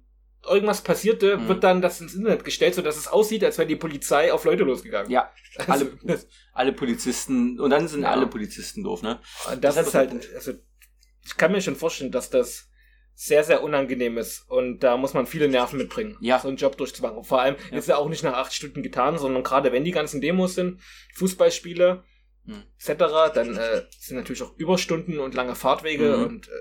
irgendwas 0.48 0.82
passierte, 0.82 1.38
Mhm. 1.38 1.48
wird 1.48 1.64
dann 1.64 1.82
das 1.82 2.02
ins 2.02 2.14
Internet 2.16 2.44
gestellt, 2.44 2.76
sodass 2.76 2.98
es 2.98 3.08
aussieht, 3.08 3.44
als 3.44 3.58
wäre 3.58 3.68
die 3.68 3.76
Polizei 3.76 4.32
auf 4.34 4.46
Leute 4.46 4.64
losgegangen. 4.64 5.12
Ja, 5.12 5.32
also, 5.68 5.86
alle- 6.06 6.20
alle 6.54 6.74
Polizisten, 6.74 7.60
und 7.60 7.70
dann 7.70 7.88
sind 7.88 8.04
Ja. 8.04 8.12
alle 8.12 8.28
Polizisten 8.28 8.84
doof, 8.84 9.02
ne? 9.04 9.20
und 9.52 9.64
das, 9.64 9.76
Das 9.76 9.88
ist 9.88 9.94
halt 9.94 10.34
also 10.36 10.54
ich 11.26 11.36
kann 11.38 11.52
mir 11.52 11.62
schon 11.62 11.76
vorstellen, 11.76 12.12
dass 12.12 12.30
das 12.30 12.70
sehr, 13.20 13.44
sehr 13.44 13.64
unangenehm 13.64 14.18
ist 14.18 14.48
und 14.50 14.80
da 14.80 14.96
muss 14.96 15.14
man 15.14 15.26
viele 15.28 15.48
Nerven 15.48 15.78
mitbringen, 15.80 16.16
Ja. 16.22 16.40
so 16.40 16.48
einen 16.48 16.58
Job 16.58 16.78
durchzumachen. 16.78 17.24
Vor 17.24 17.42
allem 17.42 17.56
Ja. 17.72 17.78
ist 17.80 17.88
ja 17.88 17.98
auch 17.98 18.08
nicht 18.10 18.24
nach 18.24 18.34
acht 18.36 18.54
Stunden 18.54 18.84
getan, 18.84 19.18
sondern 19.18 19.44
gerade 19.44 19.72
wenn 19.72 19.84
die 19.84 19.92
ganzen 19.92 20.22
Demos 20.22 20.54
sind, 20.56 20.80
Fußballspiele, 21.16 22.04
Hm. 22.46 22.64
etc., 22.80 23.32
dann 23.34 23.58
äh, 23.58 23.82
sind 24.00 24.18
natürlich 24.18 24.42
auch 24.44 24.56
Überstunden 24.58 25.20
und 25.20 25.34
lange 25.34 25.56
Fahrtwege 25.56 26.16
Mhm. 26.18 26.24
und 26.24 26.48
äh, 26.48 26.52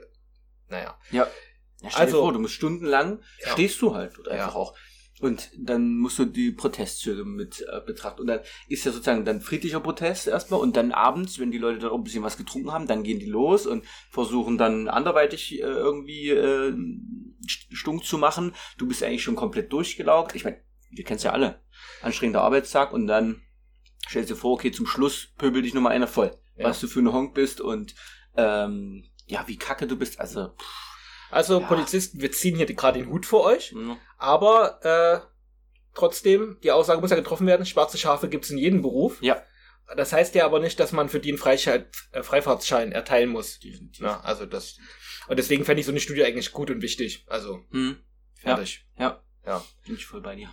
naja. 0.68 0.98
Ja. 1.12 1.28
Ja 1.86 1.90
stell 1.92 2.02
Also- 2.06 2.16
dir 2.18 2.22
vor, 2.22 2.32
du 2.32 2.38
musst 2.40 2.54
stundenlang, 2.54 3.20
Ja. 3.44 3.52
stehst 3.52 3.80
du 3.82 3.94
halt 3.94 4.12
Ja. 4.26 4.32
einfach 4.32 4.54
auch. 4.54 4.74
Und 5.18 5.50
dann 5.56 5.96
musst 5.96 6.18
du 6.18 6.26
die 6.26 6.52
Protestzüge 6.52 7.24
mit 7.24 7.62
äh, 7.72 7.80
betrachten. 7.80 8.20
Und 8.20 8.26
dann 8.26 8.40
ist 8.68 8.84
ja 8.84 8.92
sozusagen 8.92 9.24
dann 9.24 9.40
friedlicher 9.40 9.80
Protest 9.80 10.26
erstmal. 10.26 10.60
Und 10.60 10.76
dann 10.76 10.92
abends, 10.92 11.38
wenn 11.38 11.50
die 11.50 11.56
Leute 11.56 11.78
dann 11.78 11.90
auch 11.90 11.96
ein 11.96 12.04
bisschen 12.04 12.22
was 12.22 12.36
getrunken 12.36 12.70
haben, 12.70 12.86
dann 12.86 13.02
gehen 13.02 13.18
die 13.18 13.24
los 13.30 13.66
und 13.66 13.86
versuchen 14.10 14.58
dann 14.58 14.88
anderweitig 14.88 15.54
äh, 15.54 15.62
irgendwie 15.62 16.28
äh, 16.28 16.70
st- 17.46 17.74
stunk 17.74 18.04
zu 18.04 18.18
machen. 18.18 18.54
Du 18.76 18.86
bist 18.86 19.02
eigentlich 19.02 19.22
schon 19.22 19.36
komplett 19.36 19.72
durchgelaugt. 19.72 20.34
Ich 20.34 20.44
meine, 20.44 20.60
wir 20.90 21.04
kennen 21.04 21.16
es 21.16 21.22
ja 21.22 21.32
alle. 21.32 21.62
Anstrengender 22.02 22.42
Arbeitstag 22.42 22.92
und 22.92 23.06
dann 23.06 23.40
stellst 24.10 24.28
du 24.28 24.34
dir 24.34 24.40
vor, 24.40 24.52
okay, 24.52 24.70
zum 24.70 24.86
Schluss 24.86 25.28
pöbel 25.38 25.62
dich 25.62 25.72
nochmal 25.72 25.92
einer 25.92 26.08
voll. 26.08 26.36
Ja. 26.56 26.68
Was 26.68 26.78
du 26.80 26.88
für 26.88 27.00
ein 27.00 27.10
Honk 27.10 27.32
bist 27.34 27.62
und 27.62 27.94
ähm, 28.36 29.02
ja, 29.24 29.44
wie 29.46 29.56
kacke 29.56 29.86
du 29.86 29.96
bist. 29.96 30.20
Also, 30.20 30.48
pff, 30.48 30.85
Also 31.30 31.60
Ja. 31.60 31.66
Polizisten, 31.66 32.20
wir 32.20 32.32
ziehen 32.32 32.56
hier 32.56 32.66
gerade 32.66 32.98
den 32.98 33.08
Hut 33.10 33.26
vor 33.26 33.44
euch, 33.44 33.72
mh. 33.72 33.96
aber 34.18 34.78
äh, 34.84 35.20
trotzdem, 35.94 36.58
die 36.62 36.70
Aussage 36.72 37.00
muss 37.00 37.10
ja 37.10 37.16
getroffen 37.16 37.46
werden, 37.46 37.66
schwarze 37.66 37.98
Schafe 37.98 38.28
gibt's 38.28 38.50
in 38.50 38.58
jedem 38.58 38.82
Beruf. 38.82 39.20
Ja. 39.22 39.42
Das 39.96 40.12
heißt 40.12 40.34
ja 40.34 40.44
aber 40.44 40.58
nicht, 40.60 40.80
dass 40.80 40.90
man 40.92 41.08
für 41.08 41.20
die 41.20 41.28
einen 41.30 41.38
Freischein, 41.38 41.86
äh, 42.12 42.22
Freifahrtsschein 42.22 42.92
erteilen 42.92 43.28
muss. 43.30 43.60
definitiv. 43.60 44.04
Ja, 44.04 44.20
also 44.20 44.44
das. 44.46 44.76
Und 45.28 45.38
deswegen 45.38 45.64
fände 45.64 45.80
ich 45.80 45.86
so 45.86 45.92
eine 45.92 46.00
Studie 46.00 46.24
eigentlich 46.24 46.52
gut 46.52 46.70
und 46.70 46.82
wichtig. 46.82 47.24
Also, 47.28 47.60
Hm. 47.70 47.96
fertig. 48.34 48.86
Ja. 48.98 49.22
Ja. 49.44 49.64
Bin 49.84 49.94
ich 49.94 50.06
voll 50.06 50.20
bei 50.22 50.34
dir. 50.36 50.48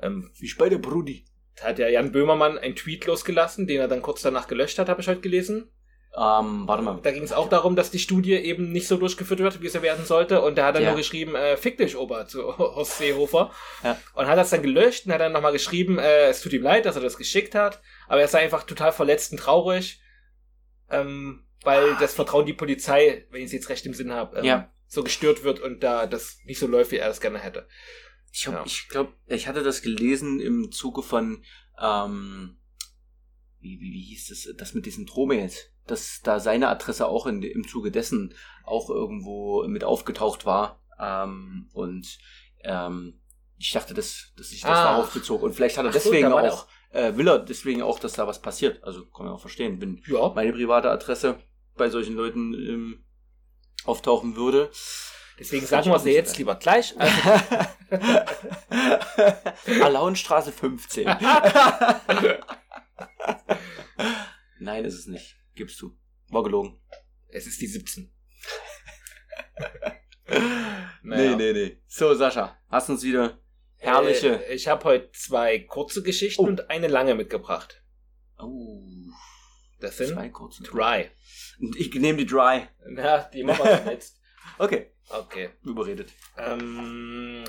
Ähm, 0.00 0.30
Ich 0.40 0.56
bei 0.58 0.68
der 0.68 0.78
Brudi. 0.78 1.24
da 1.56 1.68
hat 1.68 1.78
ja 1.78 1.88
Jan 1.88 2.12
Böhmermann 2.12 2.58
einen 2.58 2.76
Tweet 2.76 3.06
losgelassen, 3.06 3.66
den 3.66 3.80
er 3.80 3.88
dann 3.88 4.02
kurz 4.02 4.22
danach 4.22 4.48
gelöscht 4.48 4.78
hat, 4.78 4.88
habe 4.88 5.00
ich 5.00 5.08
heute 5.08 5.20
gelesen. 5.20 5.70
Ähm, 6.16 6.68
warte 6.68 6.82
mal. 6.84 7.00
Da 7.02 7.10
ging 7.10 7.24
es 7.24 7.32
auch 7.32 7.48
darum, 7.48 7.74
dass 7.74 7.90
die 7.90 7.98
Studie 7.98 8.34
eben 8.34 8.70
nicht 8.70 8.86
so 8.86 8.96
durchgeführt 8.96 9.40
wird, 9.40 9.60
wie 9.62 9.68
sie 9.68 9.82
werden 9.82 10.04
sollte. 10.04 10.42
Und 10.42 10.56
da 10.56 10.66
hat 10.66 10.76
er 10.76 10.82
Ja. 10.82 10.88
nur 10.90 10.96
geschrieben, 10.96 11.34
äh, 11.34 11.56
fick 11.56 11.76
dich, 11.76 11.96
Ober, 11.96 12.26
zu 12.28 12.56
Horst 12.58 12.98
Seehofer. 12.98 13.50
Ja. 13.82 13.98
Und 14.14 14.26
hat 14.28 14.38
das 14.38 14.50
dann 14.50 14.62
gelöscht 14.62 15.06
und 15.06 15.12
hat 15.12 15.20
dann 15.20 15.32
nochmal 15.32 15.50
geschrieben, 15.52 15.98
äh, 15.98 16.26
es 16.28 16.40
tut 16.40 16.52
ihm 16.52 16.62
leid, 16.62 16.86
dass 16.86 16.94
er 16.94 17.02
das 17.02 17.16
geschickt 17.16 17.56
hat. 17.56 17.82
Aber 18.06 18.20
er 18.20 18.28
sei 18.28 18.40
einfach 18.40 18.62
total 18.62 18.92
verletzt 18.92 19.32
und 19.32 19.38
traurig. 19.38 20.00
Ähm, 20.88 21.46
weil 21.64 21.92
Ah. 21.94 21.96
das 21.98 22.14
Vertrauen 22.14 22.46
die 22.46 22.52
Polizei, 22.52 23.26
wenn 23.30 23.40
ich 23.40 23.46
es 23.46 23.52
jetzt 23.52 23.68
recht 23.70 23.84
im 23.86 23.94
Sinn 23.94 24.12
habe, 24.12 24.38
ähm, 24.38 24.44
Ja. 24.44 24.72
so 24.86 25.02
gestört 25.02 25.42
wird 25.42 25.58
und 25.60 25.82
da 25.82 26.06
das 26.06 26.38
nicht 26.44 26.58
so 26.60 26.66
läuft, 26.68 26.92
wie 26.92 26.96
er 26.98 27.08
das 27.08 27.20
gerne 27.20 27.38
hätte. 27.40 27.66
Ich, 28.30 28.46
hab- 28.46 28.54
Ja. 28.54 28.62
ich 28.66 28.88
glaube, 28.88 29.14
ich 29.26 29.48
hatte 29.48 29.62
das 29.64 29.82
gelesen 29.82 30.38
im 30.40 30.70
Zuge 30.70 31.02
von, 31.02 31.42
ähm, 31.82 32.58
wie, 33.60 33.80
wie, 33.80 33.92
wie 33.94 34.02
hieß 34.10 34.28
das, 34.28 34.48
das 34.56 34.74
mit 34.74 34.84
diesen 34.86 35.06
Drohmails, 35.06 35.70
dass 35.86 36.20
da 36.22 36.40
seine 36.40 36.68
Adresse 36.68 37.06
auch 37.06 37.26
in, 37.26 37.42
im 37.42 37.66
Zuge 37.68 37.90
dessen 37.90 38.34
auch 38.64 38.88
irgendwo 38.90 39.66
mit 39.68 39.84
aufgetaucht 39.84 40.46
war. 40.46 40.80
Ähm, 40.98 41.68
und 41.72 42.18
ähm, 42.62 43.20
ich 43.58 43.72
dachte, 43.72 43.94
dass, 43.94 44.32
dass 44.36 44.48
sich 44.50 44.62
das 44.62 44.70
Ah. 44.70 44.84
darauf 44.92 45.12
bezog. 45.12 45.42
Und 45.42 45.54
vielleicht 45.54 45.76
hat 45.78 45.84
er 45.84 45.90
Ach 45.90 45.94
so, 45.94 46.10
deswegen 46.10 46.30
der 46.30 46.52
auch, 46.52 46.66
äh, 46.90 47.16
will 47.16 47.28
er 47.28 47.38
deswegen 47.38 47.82
auch, 47.82 47.98
dass 47.98 48.12
da 48.14 48.26
was 48.26 48.40
passiert. 48.40 48.82
Also 48.84 49.04
kann 49.06 49.26
man 49.26 49.34
auch 49.34 49.40
verstehen. 49.40 49.80
Wenn 49.80 50.02
Ja. 50.06 50.30
meine 50.34 50.52
private 50.52 50.90
Adresse 50.90 51.38
bei 51.76 51.88
solchen 51.90 52.14
Leuten 52.16 52.54
ähm, 52.54 53.04
auftauchen 53.84 54.36
würde, 54.36 54.70
Deswegen 55.36 55.66
sagen 55.66 55.90
wir 55.90 55.98
sie 55.98 56.12
jetzt 56.12 56.38
lieber 56.38 56.54
gleich. 56.54 56.94
Also, 59.66 59.82
Alaunstraße 59.84 60.52
15. 60.52 61.06
Nein, 64.58 64.84
ist 64.84 64.94
es 64.94 65.06
nicht. 65.06 65.36
Gibst 65.54 65.80
du. 65.80 65.96
War 66.30 66.42
gelogen. 66.42 66.80
es 67.28 67.46
ist 67.46 67.60
die 67.60 67.66
17. 67.66 68.10
Nee, 71.02 71.36
nee, 71.36 71.52
nee. 71.52 71.78
So, 71.86 72.14
Sascha, 72.14 72.56
hast 72.68 72.88
uns 72.88 73.02
wieder 73.02 73.38
herrliche. 73.76 74.46
Äh, 74.46 74.54
ich 74.54 74.68
habe 74.68 74.84
heute 74.84 75.12
zwei 75.12 75.58
kurze 75.60 76.02
Geschichten 76.02 76.40
Oh. 76.42 76.46
und 76.46 76.70
eine 76.70 76.88
lange 76.88 77.14
mitgebracht. 77.14 77.82
oh, 78.38 78.82
Das 79.80 79.98
sind 79.98 80.14
zwei 80.14 80.30
kurze. 80.30 80.62
Dry. 80.62 81.10
Ich 81.76 81.92
nehme 81.94 82.18
die 82.18 82.26
Dry. 82.26 82.62
Na, 82.88 83.18
die 83.32 83.44
machen 83.44 83.64
wir 83.64 83.84
jetzt. 83.92 84.18
Okay, 84.58 84.92
Okay. 85.10 85.50
überredet. 85.62 86.10
Ähm, 86.38 87.44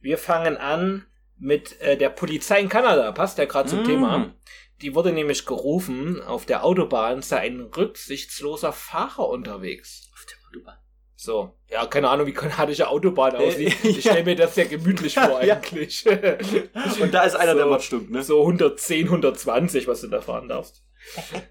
wir 0.00 0.18
fangen 0.18 0.58
an 0.58 1.06
mit 1.38 1.80
äh, 1.80 1.96
der 1.96 2.10
Polizei 2.10 2.60
in 2.60 2.68
Kanada. 2.68 3.10
Passt 3.12 3.38
ja 3.38 3.46
gerade 3.46 3.68
zum 3.70 3.82
Mm. 3.82 3.86
Thema. 3.86 4.34
Die 4.82 4.94
wurde 4.94 5.12
nämlich 5.12 5.44
gerufen, 5.44 6.22
auf 6.22 6.46
der 6.46 6.64
Autobahn 6.64 7.22
sei 7.22 7.38
ein 7.40 7.60
rücksichtsloser 7.60 8.72
Fahrer 8.72 9.28
unterwegs. 9.28 10.08
Auf 10.14 10.24
der 10.26 10.36
Autobahn. 10.48 10.78
So, 11.16 11.58
ja, 11.68 11.84
keine 11.86 12.08
Ahnung, 12.10 12.28
wie 12.28 12.32
kanadische 12.32 12.86
Autobahn 12.88 13.34
Äh, 13.34 13.38
aussieht. 13.48 13.76
Ich 13.84 14.00
stelle 14.00 14.22
mir 14.24 14.36
das 14.36 14.54
sehr 14.54 14.66
gemütlich 14.66 15.14
vor 15.18 15.38
eigentlich. 15.38 16.06
Und 17.00 17.12
da 17.12 17.22
ist 17.24 17.34
einer, 17.34 17.52
So. 17.52 17.58
der 17.58 17.66
macht 17.66 17.82
stunk, 17.82 18.10
ne? 18.10 18.22
so 18.22 18.40
110, 18.42 19.06
120, 19.06 19.88
was 19.88 20.02
du 20.02 20.06
da 20.08 20.20
fahren 20.20 20.48
darfst. 20.48 20.84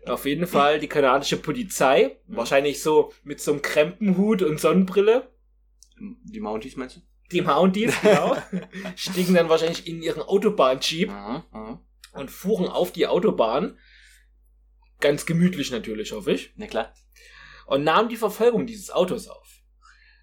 Auf 0.05 0.25
jeden 0.25 0.47
Fall 0.47 0.79
die 0.79 0.87
kanadische 0.87 1.35
Polizei, 1.37 2.17
Mhm. 2.27 2.37
wahrscheinlich 2.37 2.81
so 2.81 3.11
mit 3.23 3.41
so 3.41 3.51
einem 3.51 3.61
Krempenhut 3.61 4.41
und 4.41 4.59
Sonnenbrille. 4.59 5.29
Die 5.99 6.39
Mounties 6.39 6.77
meinst 6.77 6.97
du? 6.97 7.01
Die 7.31 7.41
Mounties, 7.41 7.93
genau, 8.01 8.37
stiegen 8.95 9.33
dann 9.35 9.49
wahrscheinlich 9.49 9.85
in 9.85 10.01
ihren 10.01 10.21
Autobahn-Jeep 10.21 11.09
Aha, 11.09 11.43
aha. 11.51 11.81
Und 12.17 12.29
fuhren 12.31 12.67
auf 12.67 12.91
die 12.91 13.07
Autobahn. 13.07 13.77
Ganz 14.99 15.25
gemütlich 15.25 15.71
natürlich, 15.71 16.11
hoffe 16.11 16.31
ich. 16.31 16.51
Na 16.55 16.65
klar. 16.67 16.93
Und 17.67 17.83
nahmen 17.83 18.09
die 18.09 18.15
Verfolgung 18.17 18.65
dieses 18.65 18.89
Autos 18.89 19.27
auf. 19.27 19.45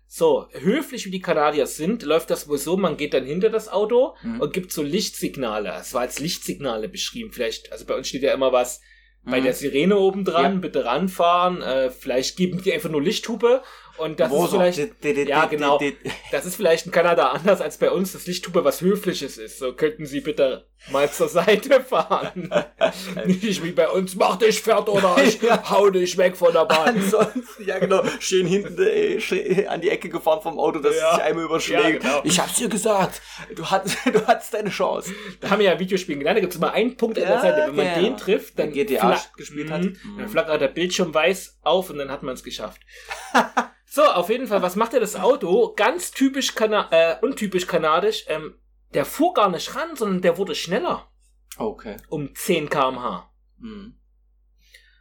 So, 0.06 0.48
höflich 0.52 1.06
wie 1.06 1.10
die 1.10 1.20
Kanadier 1.20 1.66
sind, 1.66 2.02
läuft 2.02 2.30
das 2.30 2.48
wohl 2.48 2.58
so, 2.58 2.76
man 2.76 2.96
geht 2.96 3.14
dann 3.14 3.24
hinter 3.24 3.50
das 3.50 3.68
Auto 3.68 4.16
Mhm. 4.22 4.40
und 4.40 4.52
gibt 4.52 4.70
so 4.72 4.82
Lichtsignale. 4.82 5.72
Es 5.80 5.92
war 5.94 6.02
als 6.02 6.18
Lichtsignale 6.20 6.88
beschrieben. 6.88 7.32
Vielleicht, 7.32 7.72
also 7.72 7.84
bei 7.84 7.96
uns 7.96 8.08
steht 8.08 8.22
ja 8.22 8.32
immer 8.32 8.52
was 8.52 8.80
bei 9.24 9.40
Mhm. 9.40 9.44
der 9.44 9.54
Sirene 9.54 9.96
oben 9.98 10.24
dran, 10.24 10.54
Ja. 10.54 10.58
bitte 10.60 10.84
ranfahren. 10.84 11.62
Äh, 11.62 11.90
vielleicht 11.90 12.36
geben 12.36 12.62
die 12.62 12.72
einfach 12.72 12.90
nur 12.90 13.02
Lichthupe 13.02 13.62
und 13.98 14.18
das 14.20 14.32
ist 14.32 14.50
vielleicht, 14.50 15.28
ja, 15.28 15.44
genau. 15.46 15.80
das 16.30 16.46
ist 16.46 16.56
vielleicht 16.56 16.86
in 16.86 16.92
Kanada 16.92 17.28
anders 17.28 17.60
als 17.60 17.78
bei 17.78 17.90
uns, 17.90 18.12
das 18.12 18.26
Lichthupe 18.26 18.64
was 18.64 18.80
Höfliches 18.80 19.38
ist. 19.38 19.58
So 19.58 19.72
könnten 19.74 20.06
sie 20.06 20.20
bitte 20.20 20.66
mal 20.90 21.10
zur 21.10 21.28
Seite 21.28 21.80
fahren. 21.80 22.52
Nicht 23.24 23.62
wie 23.64 23.70
bei 23.70 23.88
uns, 23.88 24.16
mach 24.16 24.36
dich 24.36 24.60
fährt 24.60 24.88
oder 24.88 25.16
ich 25.24 25.40
hau 25.70 25.88
dich 25.90 26.18
weg 26.18 26.36
von 26.36 26.52
der 26.52 26.66
Bahn. 26.66 26.88
Ansonsten, 26.96 27.64
ja 27.66 27.78
genau, 27.78 28.02
stehen 28.20 28.46
hinten 28.46 28.78
äh, 28.82 29.18
schön 29.20 29.66
an 29.68 29.80
die 29.80 29.88
Ecke 29.90 30.08
gefahren 30.10 30.40
vom 30.42 30.58
Auto, 30.58 30.80
dass 30.80 30.94
Ja. 30.96 31.10
es 31.10 31.14
sich 31.16 31.24
einmal 31.24 31.44
überschlägt. 31.44 31.82
Ja, 31.82 31.90
genau. 32.10 32.20
Ich 32.24 32.38
hab's 32.38 32.56
dir 32.56 32.68
gesagt, 32.68 33.22
du 33.54 33.64
hattest, 33.70 33.96
du 34.12 34.26
hattest 34.26 34.52
deine 34.52 34.68
Chance. 34.70 35.12
Da 35.40 35.50
haben 35.50 35.60
wir 35.60 35.66
ja 35.66 35.78
Videospielen 35.78 36.18
gelernt, 36.18 36.36
da 36.36 36.40
gibt 36.40 36.52
es 36.52 36.58
immer 36.58 36.72
einen 36.72 36.96
Punkt 36.96 37.18
an 37.18 37.26
der 37.28 37.40
Seite. 37.40 37.62
Wenn 37.68 37.76
man 37.76 38.02
den 38.02 38.16
trifft, 38.16 38.58
dann, 38.58 38.72
GTA 38.72 39.20
gespielt 39.36 39.70
hat. 39.70 39.82
dann 39.84 39.96
Mhm. 40.04 40.28
flackert 40.28 40.60
der 40.60 40.68
Bildschirm 40.68 41.14
weiß 41.14 41.60
auf 41.62 41.88
und 41.90 41.98
dann 41.98 42.10
hat 42.10 42.22
man 42.22 42.34
es 42.34 42.44
geschafft. 42.44 42.80
So, 43.94 44.02
auf 44.04 44.28
jeden 44.28 44.46
Fall, 44.48 44.60
was 44.60 44.74
macht 44.76 44.92
er 44.94 45.00
das 45.00 45.14
Auto? 45.16 45.72
Ganz 45.76 46.10
typisch, 46.10 46.54
Kana 46.54 46.88
äh, 46.90 47.16
untypisch 47.22 47.66
kanadisch. 47.66 48.24
Ähm, 48.28 48.58
der 48.92 49.04
fuhr 49.04 49.34
gar 49.34 49.48
nicht 49.50 49.74
ran, 49.76 49.94
sondern 49.94 50.20
der 50.22 50.36
wurde 50.36 50.54
schneller. 50.54 51.08
Okay. 51.58 51.96
Um 52.08 52.34
10 52.34 52.68
km/h. 52.68 53.30
Mhm. 53.58 53.98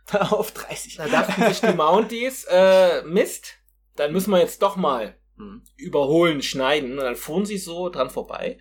Auf 0.12 0.52
30. 0.52 0.98
Da 0.98 1.08
dachten 1.08 1.44
sich 1.48 1.62
die 1.62 1.74
Mounties, 1.76 2.46
äh, 2.50 3.02
Mist, 3.04 3.56
dann 3.96 4.12
müssen 4.12 4.32
wir 4.32 4.40
jetzt 4.40 4.62
doch 4.62 4.76
mal 4.76 5.18
Mhm. 5.36 5.64
überholen, 5.78 6.44
schneiden. 6.44 6.92
Und 7.00 7.04
dann 7.06 7.16
fuhren 7.16 7.48
sie 7.48 7.58
so 7.58 7.90
dran 7.90 8.12
vorbei. 8.12 8.60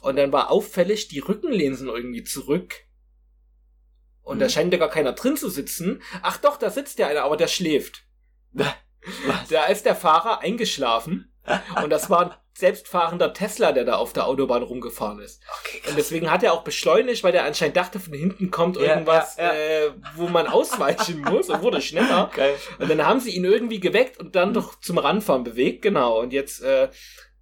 Und 0.00 0.16
dann 0.16 0.32
war 0.32 0.50
auffällig, 0.50 1.08
die 1.08 1.18
Rückenlehnen 1.18 1.76
sind 1.76 1.88
irgendwie 1.88 2.24
zurück. 2.24 2.74
Und 4.22 4.38
da 4.38 4.46
Mhm. 4.46 4.50
scheint 4.50 4.72
ja 4.72 4.78
gar 4.78 4.88
keiner 4.88 5.12
drin 5.12 5.36
zu 5.36 5.50
sitzen. 5.50 6.00
Ach 6.22 6.38
doch, 6.38 6.56
da 6.56 6.70
sitzt 6.70 6.98
ja 6.98 7.08
einer, 7.08 7.24
aber 7.24 7.36
der 7.36 7.48
schläft. 7.48 8.04
Was? 9.26 9.48
Da 9.48 9.64
ist 9.66 9.84
der 9.86 9.96
Fahrer 9.96 10.40
eingeschlafen. 10.40 11.30
Und 11.82 11.90
das 11.90 12.08
war 12.10 12.20
ein 12.26 12.34
selbstfahrender 12.56 13.34
Tesla, 13.34 13.72
der 13.72 13.84
da 13.84 13.96
auf 13.96 14.12
der 14.12 14.26
Autobahn 14.26 14.62
rumgefahren 14.62 15.18
ist. 15.18 15.42
Okay, 15.60 15.82
Und 15.90 15.98
deswegen 15.98 16.30
hat 16.30 16.42
er 16.44 16.52
auch 16.52 16.62
beschleunigt, 16.62 17.24
weil 17.24 17.32
der 17.32 17.44
anscheinend 17.44 17.76
dachte, 17.76 17.98
von 17.98 18.14
hinten 18.14 18.50
kommt 18.52 18.76
Ja, 18.76 18.82
irgendwas, 18.94 19.36
ja, 19.36 19.52
Äh, 19.52 19.90
wo 20.14 20.28
man 20.28 20.46
ausweichen 20.46 21.20
muss 21.22 21.48
und 21.50 21.62
wurde 21.62 21.82
schneller. 21.82 22.30
Geil. 22.34 22.54
Und 22.78 22.88
dann 22.88 23.04
haben 23.04 23.18
sie 23.18 23.32
ihn 23.32 23.44
irgendwie 23.44 23.80
geweckt 23.80 24.18
und 24.20 24.36
dann 24.36 24.54
doch 24.54 24.78
zum 24.80 24.98
Ranfahren 24.98 25.42
bewegt, 25.42 25.82
genau. 25.82 26.20
Und 26.20 26.32
jetzt 26.32 26.62
äh, 26.62 26.88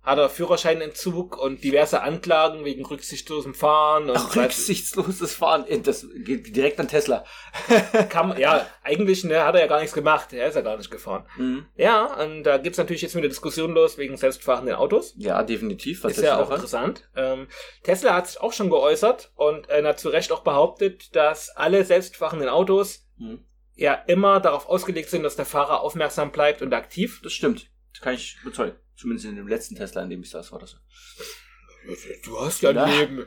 hat 0.02 0.18
er 0.18 0.28
Führerscheinentzug 0.28 1.36
und 1.38 1.62
diverse 1.62 2.02
Anklagen 2.02 2.64
wegen 2.64 2.84
rücksichtslosem 2.84 3.54
Fahren 3.54 4.10
und 4.10 4.16
Ach, 4.16 4.34
rücksichtsloses 4.34 5.34
Fahren, 5.34 5.64
das 5.84 6.06
geht 6.14 6.56
direkt 6.56 6.80
an 6.80 6.88
Tesla. 6.88 7.24
kann, 8.08 8.36
ja, 8.38 8.66
eigentlich 8.82 9.22
ne, 9.22 9.44
hat 9.44 9.54
er 9.54 9.60
ja 9.60 9.66
gar 9.68 9.80
nichts 9.80 9.94
gemacht, 9.94 10.32
er 10.32 10.48
ist 10.48 10.56
ja 10.56 10.60
gar 10.62 10.76
nicht 10.76 10.90
gefahren. 10.90 11.24
Mhm. 11.36 11.66
Ja, 11.76 12.06
und 12.20 12.42
da 12.42 12.58
gibt's 12.58 12.78
natürlich 12.78 13.02
jetzt 13.02 13.14
wieder 13.14 13.28
Diskussion 13.28 13.72
los 13.72 13.96
wegen 13.96 14.16
selbstfahrenden 14.16 14.74
Autos. 14.74 15.14
Ja, 15.16 15.42
definitiv. 15.44 16.02
Was 16.02 16.18
ist 16.18 16.24
ja 16.24 16.42
auch 16.42 16.50
interessant. 16.50 17.08
Ähm, 17.14 17.46
Tesla 17.84 18.14
hat 18.14 18.26
sich 18.26 18.40
auch 18.40 18.52
schon 18.52 18.70
geäußert 18.70 19.30
und 19.36 19.68
äh, 19.70 19.84
hat 19.84 20.00
zu 20.00 20.08
Recht 20.08 20.32
auch 20.32 20.40
behauptet, 20.42 21.14
dass 21.14 21.50
alle 21.50 21.84
selbstfahrenden 21.84 22.48
Autos 22.48 23.06
Mhm. 23.18 23.44
ja 23.74 23.94
immer 23.94 24.40
darauf 24.40 24.68
ausgelegt 24.68 25.10
sind, 25.10 25.22
dass 25.22 25.36
der 25.36 25.44
Fahrer 25.44 25.82
aufmerksam 25.82 26.32
bleibt 26.32 26.60
und 26.62 26.72
aktiv. 26.74 27.20
Das 27.22 27.32
stimmt. 27.32 27.70
Das 27.92 28.00
kann 28.02 28.14
ich 28.14 28.38
bezeugen. 28.42 28.76
Zumindest 29.02 29.26
in 29.26 29.34
dem 29.34 29.48
letzten 29.48 29.74
Tesla, 29.74 30.04
in 30.04 30.10
dem 30.10 30.22
ich 30.22 30.30
saß, 30.30 30.52
war 30.52 30.60
das 30.60 30.70
so. 30.70 30.76
Du 32.24 32.40
hast 32.40 32.62
ja 32.62 32.72
Na? 32.72 32.84
ein 32.84 32.96
Leben. 32.96 33.26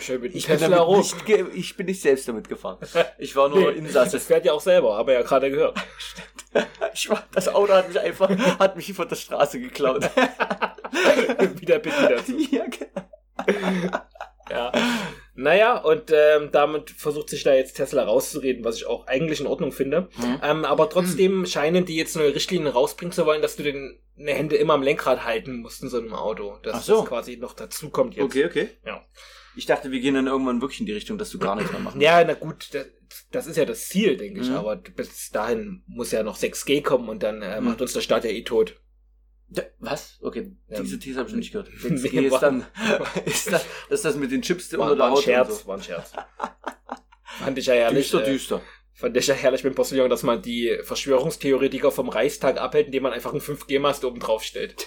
Schön 0.00 0.20
mit 0.20 0.32
dem 0.34 0.38
Ich 0.38 0.48
bin, 0.48 0.58
nicht, 0.58 1.54
ich 1.54 1.76
bin 1.76 1.86
nicht 1.86 2.02
selbst 2.02 2.26
damit 2.26 2.48
gefahren. 2.48 2.78
Ich 3.18 3.36
war 3.36 3.48
nur 3.48 3.70
Nee, 3.70 3.78
Insasse. 3.78 4.16
Das 4.16 4.26
fährt 4.26 4.44
ja 4.44 4.52
auch 4.52 4.60
selber, 4.60 4.96
haben 4.96 5.06
wir 5.06 5.14
ja 5.14 5.22
gerade 5.22 5.48
gehört. 5.48 5.78
Ich 6.92 7.08
war, 7.08 7.22
das 7.32 7.46
Auto 7.46 7.72
hat 7.72 7.86
mich 7.86 8.00
einfach, 8.00 8.30
hat 8.58 8.74
mich 8.74 8.92
von 8.94 9.06
der 9.06 9.14
Straße 9.14 9.60
geklaut. 9.60 10.02
Wieder 11.60 11.78
bedient. 11.78 12.50
ja, 12.50 12.64
genau. 12.66 13.98
Ja. 14.50 14.72
Naja, 15.34 15.76
und 15.78 16.10
ähm, 16.14 16.50
damit 16.52 16.90
versucht 16.90 17.28
sich 17.28 17.42
da 17.42 17.54
jetzt 17.54 17.74
Tesla 17.76 18.04
rauszureden, 18.04 18.64
was 18.64 18.76
ich 18.76 18.86
auch 18.86 19.06
eigentlich 19.06 19.40
in 19.40 19.46
Ordnung 19.46 19.70
finde. 19.72 20.08
Mhm. 20.16 20.40
Ähm, 20.42 20.64
aber 20.64 20.88
trotzdem 20.88 21.44
scheinen 21.46 21.84
die 21.84 21.96
jetzt 21.96 22.16
neue 22.16 22.34
Richtlinien 22.34 22.68
rausbringen 22.72 23.12
zu 23.12 23.26
wollen, 23.26 23.42
dass 23.42 23.56
du 23.56 23.62
den 23.62 23.98
eine 24.18 24.32
Hände 24.32 24.56
immer 24.56 24.74
am 24.74 24.82
Lenkrad 24.82 25.24
halten 25.24 25.56
musst 25.60 25.82
in 25.82 25.90
so 25.90 25.98
einem 25.98 26.14
Auto. 26.14 26.56
Dass 26.62 26.74
Ach 26.76 26.82
so. 26.82 26.96
das 27.00 27.06
quasi 27.08 27.36
noch 27.36 27.52
dazu 27.52 27.90
kommt 27.90 28.14
jetzt. 28.14 28.24
Okay, 28.24 28.46
okay. 28.46 28.68
Ja. 28.86 29.04
Ich 29.56 29.66
dachte, 29.66 29.90
wir 29.90 30.00
gehen 30.00 30.14
dann 30.14 30.26
irgendwann 30.26 30.60
wirklich 30.62 30.80
in 30.80 30.86
die 30.86 30.92
Richtung, 30.92 31.18
dass 31.18 31.30
du 31.30 31.38
gar 31.38 31.54
nichts 31.56 31.70
mehr 31.72 31.80
machen 31.80 32.00
Ja, 32.00 32.22
na 32.24 32.34
gut, 32.34 32.68
das, 32.72 32.86
das 33.32 33.46
ist 33.46 33.56
ja 33.56 33.64
das 33.66 33.88
Ziel, 33.88 34.16
denke 34.16 34.40
ich. 34.40 34.48
Mhm. 34.48 34.56
Aber 34.56 34.76
bis 34.76 35.30
dahin 35.30 35.82
muss 35.86 36.12
ja 36.12 36.22
noch 36.22 36.36
6G 36.38 36.82
kommen 36.82 37.08
und 37.10 37.22
dann 37.22 37.42
äh, 37.42 37.60
Mhm. 37.60 37.66
macht 37.68 37.82
uns 37.82 37.92
der 37.92 38.00
Staat 38.00 38.24
ja 38.24 38.30
eh 38.30 38.42
tot. 38.42 38.80
Was? 39.78 40.18
Okay, 40.22 40.50
Ja. 40.68 40.80
diese 40.80 40.98
These 40.98 41.18
habe 41.18 41.28
ich 41.28 41.32
noch 41.34 41.38
nicht 41.38 41.52
gehört. 41.52 41.68
Nee, 41.84 41.96
6G 41.96 42.20
ist 42.34 42.40
dann, 42.40 42.66
ist 43.24 43.52
das, 43.52 43.64
ist 43.90 44.04
das 44.04 44.16
mit 44.16 44.32
den 44.32 44.42
Chips 44.42 44.72
War, 44.72 44.80
unter 44.90 44.94
der 44.94 44.98
war 45.00 45.06
ein 45.08 45.12
Haut 45.14 45.22
Scherz, 45.24 45.60
so. 45.62 45.66
war 45.68 45.76
ein 45.76 45.82
Scherz. 45.82 46.12
Fand 47.38 47.58
ich 47.58 47.66
ja 47.66 47.74
herrlich. 47.74 48.10
Düster, 48.10 48.26
äh, 48.26 48.30
düster. 48.32 48.62
Fand 48.94 49.16
ich 49.16 49.26
ja 49.26 49.34
herrlich 49.34 49.62
mit 49.62 49.72
dem 49.74 49.76
Postillon, 49.76 50.08
dass 50.10 50.22
man 50.22 50.40
die 50.42 50.78
Verschwörungstheoretiker 50.82 51.92
vom 51.92 52.08
Reichstag 52.08 52.58
abhält, 52.58 52.86
indem 52.86 53.02
man 53.04 53.12
einfach 53.12 53.32
einen 53.32 53.42
5G-Mast 53.42 54.04
oben 54.04 54.20
drauf 54.20 54.42
stellt. 54.42 54.86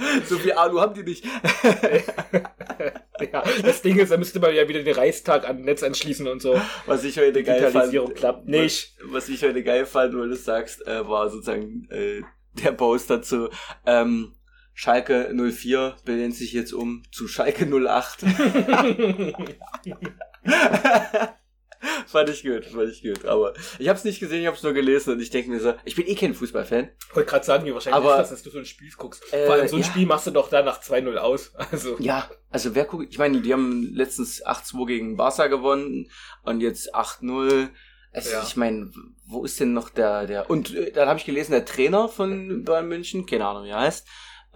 So 0.26 0.38
viel 0.38 0.52
Alu 0.52 0.80
haben 0.80 0.94
die 0.94 1.02
nicht. 1.02 1.24
ja, 3.32 3.42
das 3.62 3.82
Ding 3.82 3.98
ist, 3.98 4.10
da 4.10 4.16
müsste 4.16 4.40
man 4.40 4.54
ja 4.54 4.66
wieder 4.68 4.82
den 4.82 4.94
Reichstag 4.94 5.48
an 5.48 5.62
Netz 5.62 5.82
anschließen 5.82 6.26
und 6.26 6.42
so. 6.42 6.60
Was 6.86 7.04
ich 7.04 7.18
heute 7.18 7.42
geil 7.42 7.70
fand. 7.70 7.92
Klappt 8.14 8.48
nicht. 8.48 8.94
Was, 9.02 9.12
was 9.12 9.28
ich 9.28 9.42
heute 9.42 9.62
geil 9.62 9.86
fand, 9.86 10.16
weil 10.16 10.28
du 10.28 10.36
sagst, 10.36 10.86
äh, 10.86 11.08
war 11.08 11.30
sozusagen 11.30 11.88
äh, 11.90 12.22
der 12.62 12.72
Post 12.72 13.10
dazu. 13.10 13.48
Ähm, 13.86 14.34
Schalke 14.74 15.32
04 15.34 15.96
benennt 16.04 16.34
sich 16.34 16.52
jetzt 16.52 16.72
um 16.72 17.02
zu 17.12 17.28
Schalke 17.28 17.66
08. 17.66 18.22
fand 22.06 22.28
ich 22.28 22.42
gut, 22.42 22.64
fand 22.66 22.90
ich 22.90 23.02
gut. 23.02 23.24
Aber 23.24 23.54
ich 23.78 23.88
habe 23.88 23.98
es 23.98 24.04
nicht 24.04 24.20
gesehen, 24.20 24.40
ich 24.40 24.46
habe 24.46 24.56
es 24.56 24.62
nur 24.62 24.72
gelesen 24.72 25.14
und 25.14 25.20
ich 25.20 25.30
denke 25.30 25.50
mir 25.50 25.60
so, 25.60 25.74
ich 25.84 25.96
bin 25.96 26.06
eh 26.06 26.14
kein 26.14 26.34
Fußballfan. 26.34 26.90
Ich 27.10 27.16
wollte 27.16 27.30
gerade 27.30 27.44
sagen, 27.44 27.64
wie 27.64 27.72
wahrscheinlich 27.74 27.96
Aber- 28.04 28.14
ist 28.14 28.18
das, 28.18 28.30
dass 28.30 28.42
du 28.42 28.50
so 28.50 28.58
ein 28.58 28.64
Spiel 28.66 28.90
guckst. 28.96 29.32
Äh, 29.32 29.46
Vor 29.46 29.54
allem 29.54 29.68
so 29.68 29.76
ein 29.76 29.82
ja. 29.82 29.88
Spiel 29.88 30.06
machst 30.06 30.26
du 30.26 30.30
doch 30.30 30.48
da 30.50 30.62
nach 30.62 30.80
2-0 30.82 31.16
aus. 31.16 31.52
Also, 31.72 31.96
Ja, 31.98 32.28
also 32.50 32.74
wer 32.74 32.84
guckt, 32.84 33.06
ich 33.10 33.18
meine, 33.18 33.40
die 33.40 33.52
haben 33.52 33.94
letztens 33.94 34.44
8-2 34.44 34.86
gegen 34.86 35.16
Barca 35.16 35.46
gewonnen 35.46 36.10
und 36.42 36.60
jetzt 36.60 36.94
8-0. 36.94 37.68
Also 38.12 38.30
Ja. 38.30 38.42
ich 38.42 38.56
meine, 38.56 38.90
wo 39.26 39.44
ist 39.44 39.60
denn 39.60 39.72
noch 39.72 39.88
der, 39.88 40.26
der, 40.26 40.50
und 40.50 40.74
äh, 40.74 40.90
dann 40.90 41.08
habe 41.08 41.18
ich 41.18 41.24
gelesen, 41.24 41.52
der 41.52 41.64
Trainer 41.64 42.08
von 42.08 42.64
Bayern 42.64 42.88
München, 42.88 43.24
keine 43.24 43.46
Ahnung, 43.46 43.64
wie 43.64 43.68
er 43.70 43.78
heißt, 43.80 44.06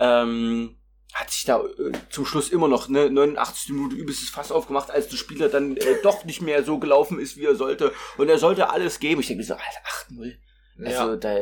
ähm, 0.01 0.77
hat 1.15 1.31
sich 1.31 1.45
da 1.45 1.63
äh, 1.63 1.93
zum 2.11 2.27
Schluss 2.27 2.49
immer 2.51 2.69
noch 2.69 2.89
ne 2.89 3.09
89 3.09 3.71
Minuten 3.71 3.97
übelstes 3.97 4.31
Fass 4.31 4.51
aufgemacht, 4.53 4.91
als 4.91 5.09
der 5.09 5.17
Spieler 5.17 5.49
dann 5.49 5.77
äh, 5.77 5.97
doch 6.03 6.25
nicht 6.25 6.43
mehr 6.43 6.65
so 6.65 6.79
gelaufen 6.79 7.19
ist, 7.21 7.37
wie 7.37 7.45
er 7.45 7.55
sollte. 7.55 7.93
Und 8.19 8.29
er 8.29 8.39
sollte 8.39 8.71
alles 8.71 8.99
geben. 8.99 9.21
Ich 9.21 9.29
denke 9.29 9.43
mir 9.43 9.47
so, 9.47 9.55
Alter, 9.55 9.65
8-0. 10.11 10.35
Also 10.85 11.11
ja. 11.13 11.17
da, 11.17 11.39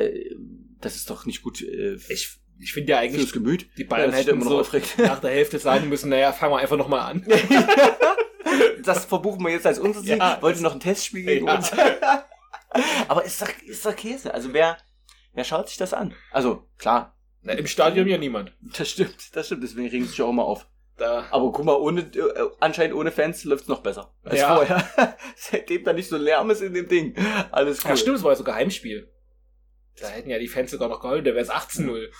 das 0.80 0.96
ist 0.96 1.08
doch 1.08 1.24
nicht 1.24 1.42
gut 1.42 1.62
äh, 1.62 1.94
Ich, 2.10 2.38
ich 2.60 2.72
finde 2.74 2.92
ja 2.92 2.98
eigentlich, 2.98 3.22
fürs 3.22 3.32
Gemüt. 3.32 3.66
die 3.78 3.84
Bayern 3.84 4.10
Ja, 4.10 4.16
das 4.18 4.26
hätten 4.26 4.36
immer 4.36 4.44
noch 4.44 4.50
so 4.50 4.60
aufregend. 4.60 4.92
nach 4.98 5.20
der 5.20 5.30
Hälfte 5.30 5.58
sagen 5.58 5.88
müssen, 5.88 6.10
naja, 6.10 6.32
fangen 6.32 6.52
wir 6.52 6.58
einfach 6.58 6.76
nochmal 6.76 7.00
an. 7.10 7.26
Das 8.82 9.04
verbuchen 9.04 9.40
wir 9.44 9.52
jetzt 9.52 9.66
als 9.66 9.78
unser 9.78 10.00
Sieg. 10.00 10.18
Ja. 10.18 10.42
Wollte 10.42 10.60
noch 10.62 10.72
ein 10.74 10.80
Testspiel 10.80 11.24
gegen 11.24 11.46
Ja. 11.46 11.54
uns. 11.54 11.70
Aber 13.08 13.24
ist 13.24 13.40
doch, 13.40 13.48
ist 13.64 13.86
doch 13.86 13.94
Käse. 13.94 14.34
Also 14.34 14.52
wer, 14.52 14.76
wer 15.34 15.44
schaut 15.44 15.68
sich 15.68 15.78
das 15.78 15.94
an? 15.94 16.14
Also, 16.32 16.68
klar, 16.78 17.16
Na, 17.42 17.52
Im 17.54 17.66
Stadion 17.66 18.06
ja 18.06 18.18
niemand. 18.18 18.52
das 18.60 18.88
stimmt, 18.90 19.34
das 19.36 19.46
stimmt. 19.46 19.62
Deswegen 19.64 19.88
regen 19.88 20.06
sich 20.06 20.20
auch 20.22 20.30
immer 20.30 20.44
auf. 20.44 20.66
Da, 20.96 21.24
Aber 21.30 21.50
guck 21.52 21.64
mal, 21.64 21.74
ohne, 21.74 22.02
äh, 22.02 22.48
anscheinend 22.60 22.94
ohne 22.94 23.10
Fans 23.10 23.42
läuft's 23.44 23.66
noch 23.66 23.80
besser 23.82 24.12
als 24.22 24.38
Ja. 24.40 24.54
vorher. 24.54 25.16
Seitdem 25.36 25.82
da 25.84 25.92
nicht 25.92 26.08
so 26.08 26.16
Lärm 26.16 26.50
ist 26.50 26.60
in 26.60 26.74
dem 26.74 26.86
Ding. 26.86 27.16
Alles 27.50 27.82
cool. 27.84 27.90
ja, 27.90 27.96
stimmt, 27.96 28.18
es 28.18 28.22
war 28.22 28.32
ja 28.32 28.36
sogar 28.36 28.54
Heimspiel. 28.56 29.10
Da 30.00 30.08
hätten 30.08 30.30
ja 30.30 30.38
die 30.38 30.48
Fans 30.48 30.70
sogar 30.70 30.88
noch 30.88 31.00
geholt, 31.00 31.26
da 31.26 31.30
wäre 31.30 31.40
es 31.40 31.50
18-0 31.50 32.10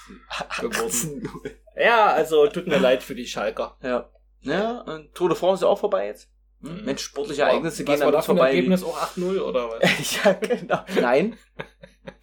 geworden. 0.61 1.23
18-0. 1.41 1.51
Ja, 1.77 2.07
also 2.09 2.47
tut 2.49 2.67
mir 2.67 2.79
leid 2.79 3.03
für 3.03 3.15
die 3.15 3.27
Schalker. 3.27 3.77
Ja. 3.83 4.11
Ja, 4.41 4.81
und 4.81 5.15
Tour 5.15 5.29
de 5.29 5.39
France 5.39 5.63
ist 5.65 5.69
auch 5.69 5.79
vorbei 5.79 6.07
jetzt. 6.07 6.29
Hm? 6.63 6.79
Mhm. 6.79 6.85
Mensch, 6.85 7.03
sportliche 7.03 7.43
Ereignisse 7.43 7.81
Was 7.87 7.87
gehen 7.87 8.01
war 8.01 8.07
an 8.09 8.13
das 8.13 8.19
uns 8.19 8.27
für 8.27 8.33
ein 8.33 8.37
vorbei. 8.39 8.51
Ergebnis? 8.55 8.83
Auch 8.85 8.99
8-0 9.17 9.41
oder 9.41 9.69
was? 9.71 10.25
ja, 10.25 10.33
genau. 10.33 10.79
Nein. 11.01 11.37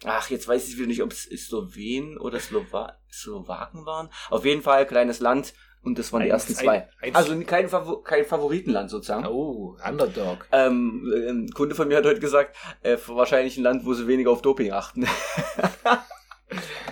Ach, 0.04 0.28
jetzt 0.30 0.46
weiß 0.48 0.68
ich 0.68 0.76
wieder 0.76 0.86
nicht, 0.88 1.02
ob 1.02 1.12
es 1.12 1.24
Slowen 1.24 2.18
oder 2.18 2.38
Slowa 2.40 2.96
Slowaken 3.12 3.86
waren. 3.86 4.10
Auf 4.30 4.44
jeden 4.44 4.62
Fall 4.62 4.86
kleines 4.86 5.20
Land 5.20 5.54
und 5.82 5.98
das 5.98 6.12
waren 6.12 6.20
die 6.22 6.32
Eins- 6.32 6.44
ersten 6.48 6.54
zwei. 6.64 6.88
ein- 7.00 7.08
eins- 7.08 7.16
also 7.16 7.40
kein, 7.40 7.68
Favor 7.68 8.04
kein 8.04 8.24
Favoritenland 8.26 8.90
sozusagen. 8.90 9.26
Oh, 9.26 9.76
Underdog. 9.86 10.46
Ähm, 10.52 11.10
ein 11.28 11.50
Kunde 11.52 11.74
von 11.74 11.88
mir 11.88 11.96
hat 11.98 12.04
heute 12.04 12.20
gesagt, 12.20 12.54
äh, 12.82 12.98
wahrscheinlich 13.06 13.56
ein 13.56 13.62
Land, 13.62 13.84
wo 13.86 13.94
sie 13.94 14.06
weniger 14.06 14.30
auf 14.30 14.42
Doping 14.42 14.72
achten. 14.72 15.06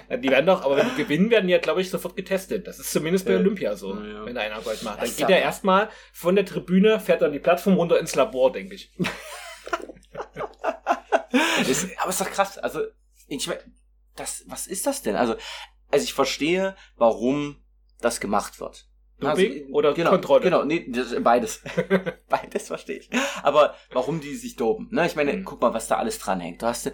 Ja, 0.09 0.17
Die 0.17 0.31
werden 0.31 0.47
doch, 0.47 0.65
aber 0.65 0.77
wenn 0.77 0.89
die 0.91 1.03
gewinnen, 1.03 1.31
werden 1.31 1.47
die 1.47 1.53
ja, 1.53 1.59
glaube 1.59 1.81
ich, 1.81 1.91
sofort 1.91 2.17
getestet. 2.17 2.67
Das 2.67 2.79
ist 2.79 2.93
zumindest 2.93 3.27
bei 3.27 3.33
Ja. 3.33 3.39
Olympia 3.39 3.77
so, 3.77 3.95
Ja, 3.95 4.25
wenn 4.25 4.37
einer 4.37 4.61
Gold 4.61 4.83
macht. 4.83 5.03
Das 5.03 5.17
Dann 5.17 5.27
geht 5.27 5.37
er 5.37 5.43
erstmal 5.43 5.89
von 6.13 6.37
der 6.37 6.47
Tribüne, 6.47 7.01
fährt 7.01 7.23
dann 7.23 7.33
die 7.33 7.39
Plattform 7.39 7.75
runter 7.75 7.99
ins 7.99 8.15
Labor, 8.15 8.53
denke 8.53 8.75
ich. 8.75 8.93
ist, 11.69 11.89
aber 11.99 12.11
ist 12.11 12.21
doch 12.21 12.31
krass. 12.31 12.59
Also, 12.59 12.83
ich 13.27 13.47
mein, 13.47 13.59
das, 14.17 14.45
was 14.47 14.67
ist 14.67 14.87
das 14.87 15.03
denn? 15.03 15.17
Also, 15.17 15.37
also 15.91 16.05
ich 16.05 16.15
verstehe, 16.15 16.77
warum 16.97 17.63
das 18.01 18.21
gemacht 18.21 18.61
wird. 18.61 18.88
Doping 19.21 19.73
oder 19.73 19.95
genau, 19.95 20.11
Kontrolle? 20.11 20.43
Genau, 20.43 20.65
nee, 20.65 20.87
das, 20.89 21.15
beides. 21.23 21.61
beides 22.29 22.69
verstehe 22.69 22.99
ich. 22.99 23.11
Aber 23.43 23.75
warum 23.93 24.21
die 24.21 24.35
sich 24.37 24.57
dopen? 24.57 24.89
Ne? 24.91 25.07
Ich 25.07 25.17
meine, 25.17 25.33
Mhm. 25.33 25.45
guck 25.45 25.61
mal, 25.61 25.75
was 25.75 25.89
da 25.89 25.97
alles 25.97 26.19
dranhängt. 26.19 26.63
Du 26.63 26.67
hast 26.67 26.91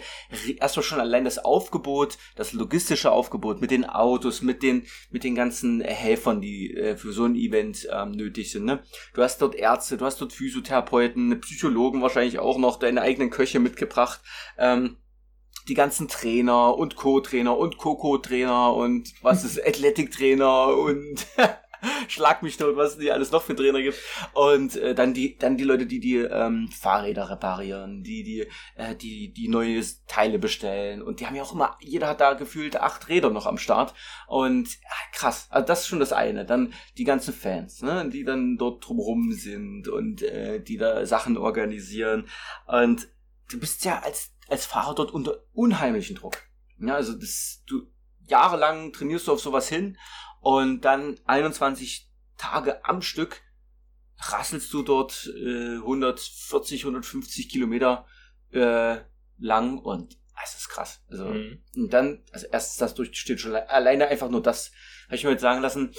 erstmal 0.58 0.82
schon 0.84 1.00
allein 1.00 1.24
das 1.24 1.38
Aufgebot, 1.44 2.16
das 2.36 2.52
logistische 2.52 3.10
Aufgebot 3.12 3.60
mit 3.60 3.70
den 3.70 3.84
Autos, 3.84 4.40
mit 4.42 4.62
den, 4.62 4.86
mit 5.10 5.22
den 5.22 5.34
ganzen 5.34 5.80
Helfern, 5.82 6.40
die 6.40 6.74
äh, 6.74 6.96
für 6.96 7.12
so 7.12 7.24
ein 7.24 7.34
Event 7.36 7.86
ähm, 7.92 8.12
nötig 8.12 8.50
sind. 8.52 8.64
Ne? 8.64 8.82
Du 9.12 9.22
hast 9.22 9.42
dort 9.42 9.54
Ärzte, 9.54 9.96
du 9.96 10.04
hast 10.04 10.20
dort 10.20 10.32
Physiotherapeuten, 10.32 11.40
Psychologen 11.40 12.00
wahrscheinlich 12.02 12.38
auch 12.38 12.58
noch, 12.58 12.78
deine 12.78 13.02
eigenen 13.02 13.30
Köche 13.30 13.60
mitgebracht. 13.60 14.20
Ähm, 14.58 14.96
die 15.68 15.74
ganzen 15.74 16.08
Trainer 16.08 16.76
und 16.76 16.94
Co-Trainer 16.96 17.56
und 17.56 17.78
Co-Co-Trainer 17.78 18.74
und 18.74 19.12
was 19.22 19.44
ist 19.44 19.58
Athletic-Trainer 19.66 20.76
und 20.76 21.26
schlag 22.08 22.42
mich 22.42 22.56
tot, 22.56 22.76
was 22.76 22.92
es 22.92 22.98
die 22.98 23.12
alles 23.12 23.30
noch 23.30 23.42
für 23.42 23.54
Trainer 23.54 23.82
gibt. 23.82 23.98
Und 24.32 24.76
äh, 24.76 24.94
dann 24.94 25.14
die, 25.14 25.36
dann 25.36 25.56
die 25.56 25.64
Leute, 25.64 25.86
die 25.86 26.00
die 26.00 26.16
ähm, 26.16 26.68
Fahrräder 26.68 27.30
reparieren, 27.30 28.02
die 28.02 28.22
die, 28.22 28.46
äh, 28.76 28.94
die 28.94 29.32
die 29.32 29.48
neue 29.48 29.82
Teile 30.06 30.38
bestellen. 30.38 31.02
Und 31.02 31.20
die 31.20 31.26
haben 31.26 31.36
ja 31.36 31.42
auch 31.42 31.54
immer, 31.54 31.76
jeder 31.80 32.08
hat 32.08 32.20
da 32.20 32.34
gefühlt 32.34 32.76
acht 32.76 33.08
Räder 33.08 33.30
noch 33.30 33.46
am 33.46 33.58
Start. 33.58 33.94
Und 34.26 34.74
ja, 34.82 34.90
krass, 35.12 35.46
also 35.50 35.66
das 35.66 35.80
ist 35.80 35.86
schon 35.88 36.00
das 36.00 36.12
eine. 36.12 36.44
Dann 36.44 36.72
die 36.96 37.04
ganzen 37.04 37.34
Fans, 37.34 37.82
ne, 37.82 38.08
die 38.08 38.24
dann 38.24 38.56
dort 38.58 38.86
drumrum 38.86 39.32
sind 39.32 39.88
und 39.88 40.22
äh, 40.22 40.60
die 40.60 40.76
da 40.76 41.06
Sachen 41.06 41.36
organisieren. 41.36 42.28
Und 42.66 43.08
du 43.50 43.60
bist 43.60 43.84
ja 43.84 44.00
als 44.00 44.34
als 44.48 44.66
Fahrer 44.66 44.94
dort 44.94 45.10
unter 45.10 45.42
unheimlichen 45.52 46.16
Druck. 46.16 46.36
Ja, 46.78 46.94
also 46.94 47.14
das, 47.14 47.62
du 47.66 47.86
jahrelang 48.26 48.92
trainierst 48.92 49.26
du 49.26 49.32
auf 49.32 49.40
sowas 49.40 49.68
hin 49.68 49.98
und 50.44 50.82
dann 50.82 51.18
21 51.24 52.08
Tage 52.36 52.84
am 52.84 53.00
Stück 53.02 53.40
rasselst 54.18 54.72
du 54.72 54.82
dort 54.82 55.30
äh, 55.36 55.76
140, 55.76 56.82
150 56.84 57.48
Kilometer 57.48 58.06
äh, 58.52 58.96
lang 59.38 59.78
und 59.78 60.16
es 60.44 60.54
ist 60.56 60.68
krass. 60.68 61.02
Also 61.08 61.26
Mhm. 61.26 61.62
und 61.76 61.92
dann, 61.92 62.22
also 62.32 62.46
erstens 62.52 62.76
das 62.78 62.94
durchsteht 62.94 63.40
schon 63.40 63.52
alle- 63.52 63.70
alleine 63.70 64.08
einfach 64.08 64.28
nur 64.28 64.42
das, 64.42 64.70
habe 65.06 65.16
ich 65.16 65.24
mir 65.24 65.30
jetzt 65.30 65.40
sagen 65.40 65.62
lassen, 65.62 65.92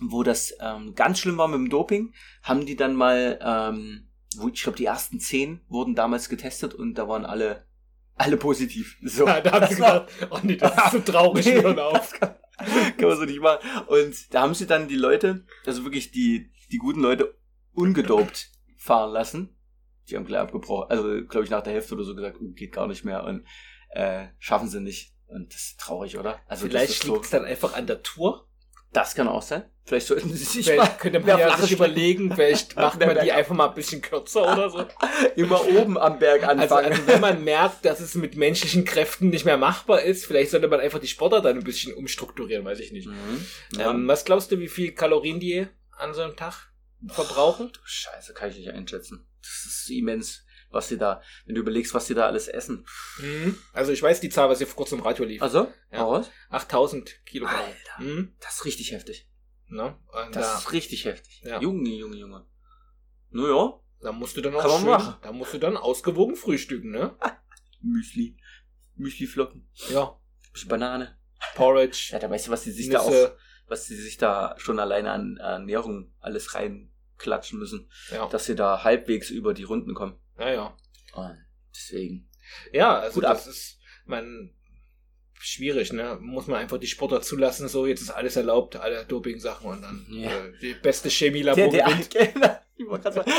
wo 0.00 0.22
das 0.22 0.54
ähm, 0.60 0.94
ganz 0.94 1.18
schlimm 1.20 1.38
war 1.38 1.48
mit 1.48 1.58
dem 1.58 1.70
Doping, 1.70 2.12
haben 2.42 2.66
die 2.66 2.76
dann 2.76 2.94
mal, 2.94 3.38
ähm, 3.42 4.08
wo 4.36 4.48
ich 4.48 4.62
glaube 4.62 4.76
die 4.76 4.84
ersten 4.84 5.18
zehn 5.20 5.60
wurden 5.68 5.94
damals 5.94 6.28
getestet 6.28 6.74
und 6.74 6.94
da 6.94 7.08
waren 7.08 7.24
alle 7.24 7.64
alle 8.18 8.36
positiv. 8.38 8.96
So. 9.02 9.26
Ja, 9.26 9.40
da 9.42 9.52
haben 9.52 9.66
sie 9.68 9.74
gedacht, 9.76 10.08
oh 10.30 10.38
nee, 10.42 10.56
das 10.56 10.76
ist 10.86 10.92
so 10.92 10.98
traurig, 11.12 11.44
Nee, 11.46 11.64
auf. 11.64 11.92
das 11.92 12.12
kann, 12.12 12.34
kann 12.96 13.08
man 13.08 13.16
so 13.16 13.24
nicht 13.24 13.40
machen. 13.40 13.68
Und 13.86 14.34
da 14.34 14.42
haben 14.42 14.54
sie 14.54 14.66
dann 14.66 14.88
die 14.88 14.96
Leute, 14.96 15.44
also 15.66 15.84
wirklich 15.84 16.10
die, 16.10 16.50
die 16.70 16.78
guten 16.78 17.00
Leute, 17.00 17.34
ungedopt 17.72 18.50
fahren 18.76 19.12
lassen. 19.12 19.56
Die 20.08 20.16
haben 20.16 20.24
gleich 20.24 20.40
abgebrochen. 20.40 20.90
Also, 20.90 21.26
glaube 21.26 21.44
ich, 21.44 21.50
nach 21.50 21.62
der 21.62 21.72
Hälfte 21.72 21.94
oder 21.94 22.04
so 22.04 22.14
gesagt, 22.14 22.38
oh, 22.40 22.52
geht 22.52 22.72
gar 22.72 22.86
nicht 22.86 23.04
mehr 23.04 23.24
und 23.24 23.44
äh, 23.90 24.28
schaffen 24.38 24.68
sie 24.68 24.80
nicht. 24.80 25.14
Und 25.26 25.52
das 25.52 25.62
ist 25.62 25.80
traurig, 25.80 26.16
oder? 26.18 26.40
Also, 26.46 26.66
Vielleicht 26.66 27.04
liegt 27.04 27.16
so, 27.16 27.20
es 27.20 27.30
dann 27.30 27.44
einfach 27.44 27.74
an 27.74 27.86
der 27.86 28.02
Tour. 28.02 28.45
Das 28.96 29.14
kann 29.14 29.28
auch 29.28 29.42
sein. 29.42 29.64
Vielleicht 29.84 30.08
sollten 30.08 30.30
sie 30.34 30.42
sich 30.44 30.66
mal 30.66 30.72
Vielleicht 30.72 30.98
könnte 30.98 31.20
man 31.20 31.38
ja 31.38 31.56
sich 31.58 31.70
überlegen, 31.70 32.32
vielleicht 32.34 32.74
macht 32.74 32.98
man 32.98 33.20
die 33.22 33.30
einfach 33.30 33.54
mal 33.54 33.68
ein 33.68 33.74
bisschen 33.74 34.02
kürzer 34.02 34.42
oder 34.52 34.68
so. 34.70 34.84
immer 35.36 35.64
oben 35.68 35.96
am 35.96 36.18
Berg 36.18 36.42
Also, 36.42 36.62
anfangen. 36.74 36.92
also 36.92 37.06
wenn 37.06 37.20
man 37.20 37.44
merkt, 37.44 37.84
dass 37.84 38.00
es 38.00 38.14
mit 38.16 38.36
menschlichen 38.36 38.84
Kräften 38.84 39.28
nicht 39.28 39.44
mehr 39.44 39.58
machbar 39.58 40.02
ist, 40.02 40.26
vielleicht 40.26 40.50
sollte 40.50 40.66
man 40.66 40.80
einfach 40.80 40.98
die 40.98 41.06
Sportler 41.06 41.40
dann 41.40 41.58
ein 41.58 41.62
bisschen 41.64 41.94
umstrukturieren, 41.94 42.64
weiß 42.64 42.80
ich 42.80 42.90
nicht. 42.90 43.06
mhm. 43.06 43.46
ja. 43.76 43.90
Ähm, 43.90 44.08
was 44.08 44.24
glaubst 44.24 44.50
du, 44.50 44.58
wie 44.58 44.68
viel 44.68 44.92
Kalorien 44.92 45.38
die 45.38 45.68
an 45.92 46.14
so 46.14 46.22
einem 46.22 46.36
Tag 46.36 46.72
verbrauchen? 47.08 47.70
Du 47.72 47.80
Scheiße, 47.84 48.32
kann 48.34 48.50
ich 48.50 48.56
nicht 48.56 48.70
einschätzen. 48.70 49.26
Das 49.42 49.66
ist 49.66 49.90
immens, 49.90 50.44
was 50.70 50.88
sie 50.88 50.98
da, 50.98 51.20
wenn 51.46 51.54
du 51.54 51.60
überlegst, 51.60 51.94
was 51.94 52.06
sie 52.06 52.14
da 52.14 52.26
alles 52.26 52.48
essen. 52.48 52.86
Mhm. 53.18 53.56
Also 53.72 53.92
ich 53.92 54.02
weiß 54.02 54.20
die 54.20 54.28
Zahl, 54.28 54.48
was 54.48 54.58
hier 54.58 54.66
vor 54.66 54.76
kurzem 54.76 54.98
im 54.98 55.04
Radio 55.04 55.24
lief. 55.24 55.42
Also? 55.42 55.72
Ja. 55.90 56.02
Raus. 56.02 56.30
8000 56.50 57.24
Kilogramm. 57.24 57.58
Alter. 57.60 58.02
Mhm. 58.02 58.34
Das 58.40 58.54
ist 58.56 58.64
richtig 58.64 58.92
heftig. 58.92 59.28
Ne? 59.68 59.98
Das 60.32 60.52
da, 60.52 60.58
ist 60.58 60.72
richtig 60.72 61.04
heftig. 61.04 61.42
Ja. 61.44 61.60
Junge, 61.60 61.90
Junge, 61.90 62.16
Junge. 62.16 62.46
Naja, 63.30 63.80
da 64.00 64.12
musst 64.12 64.36
du 64.36 64.40
dann 64.40 64.54
auch 64.54 64.78
schön, 64.78 64.86
machen. 64.88 65.16
da 65.22 65.32
musst 65.32 65.52
du 65.54 65.58
dann 65.58 65.76
ausgewogen 65.76 66.36
frühstücken, 66.36 66.90
ne? 66.90 67.16
Müsli. 67.82 68.36
Müsli-Flocken. 68.94 69.68
Ja. 69.90 70.18
Banane. 70.68 71.18
Porridge, 71.54 72.10
Ja, 72.12 72.18
da 72.18 72.30
weißt 72.30 72.46
du, 72.46 72.50
was 72.50 72.62
sie 72.64 72.72
sich 72.72 72.88
da 72.88 73.00
auch, 73.00 73.10
Nüsse. 73.10 73.36
was 73.66 73.86
sie 73.86 73.96
sich 73.96 74.16
da 74.16 74.54
schon 74.58 74.78
alleine 74.78 75.10
an 75.10 75.36
Ernährung 75.36 76.12
alles 76.20 76.54
reinklatschen 76.54 77.58
müssen, 77.58 77.90
Ja. 78.10 78.26
dass 78.28 78.46
sie 78.46 78.54
da 78.54 78.82
halbwegs 78.84 79.28
über 79.30 79.52
die 79.52 79.64
Runden 79.64 79.94
kommen. 79.94 80.18
Ja, 80.38 80.50
ja. 80.52 80.76
Und 81.14 81.38
deswegen. 81.74 82.28
Ja, 82.72 82.98
also 82.98 83.14
Gut 83.14 83.24
ab. 83.24 83.36
das 83.36 83.46
ist, 83.46 83.78
man, 84.04 84.52
schwierig, 85.38 85.92
ne? 85.92 86.18
Muss 86.20 86.46
man 86.46 86.58
einfach 86.60 86.78
die 86.78 86.86
Sportler 86.86 87.20
zulassen, 87.22 87.68
so, 87.68 87.86
jetzt 87.86 88.00
ist 88.02 88.10
alles 88.10 88.36
erlaubt, 88.36 88.76
alle 88.76 89.04
Doping-Sachen 89.04 89.66
und 89.68 89.82
dann 89.82 90.06
Ja. 90.10 90.30
äh, 90.30 90.52
die 90.60 90.74
beste 90.74 91.08
Chemielabor 91.08 91.68
Der, 91.68 91.86
der, 91.86 91.94
gewinnt. 91.94 92.10
genau, 92.78 92.96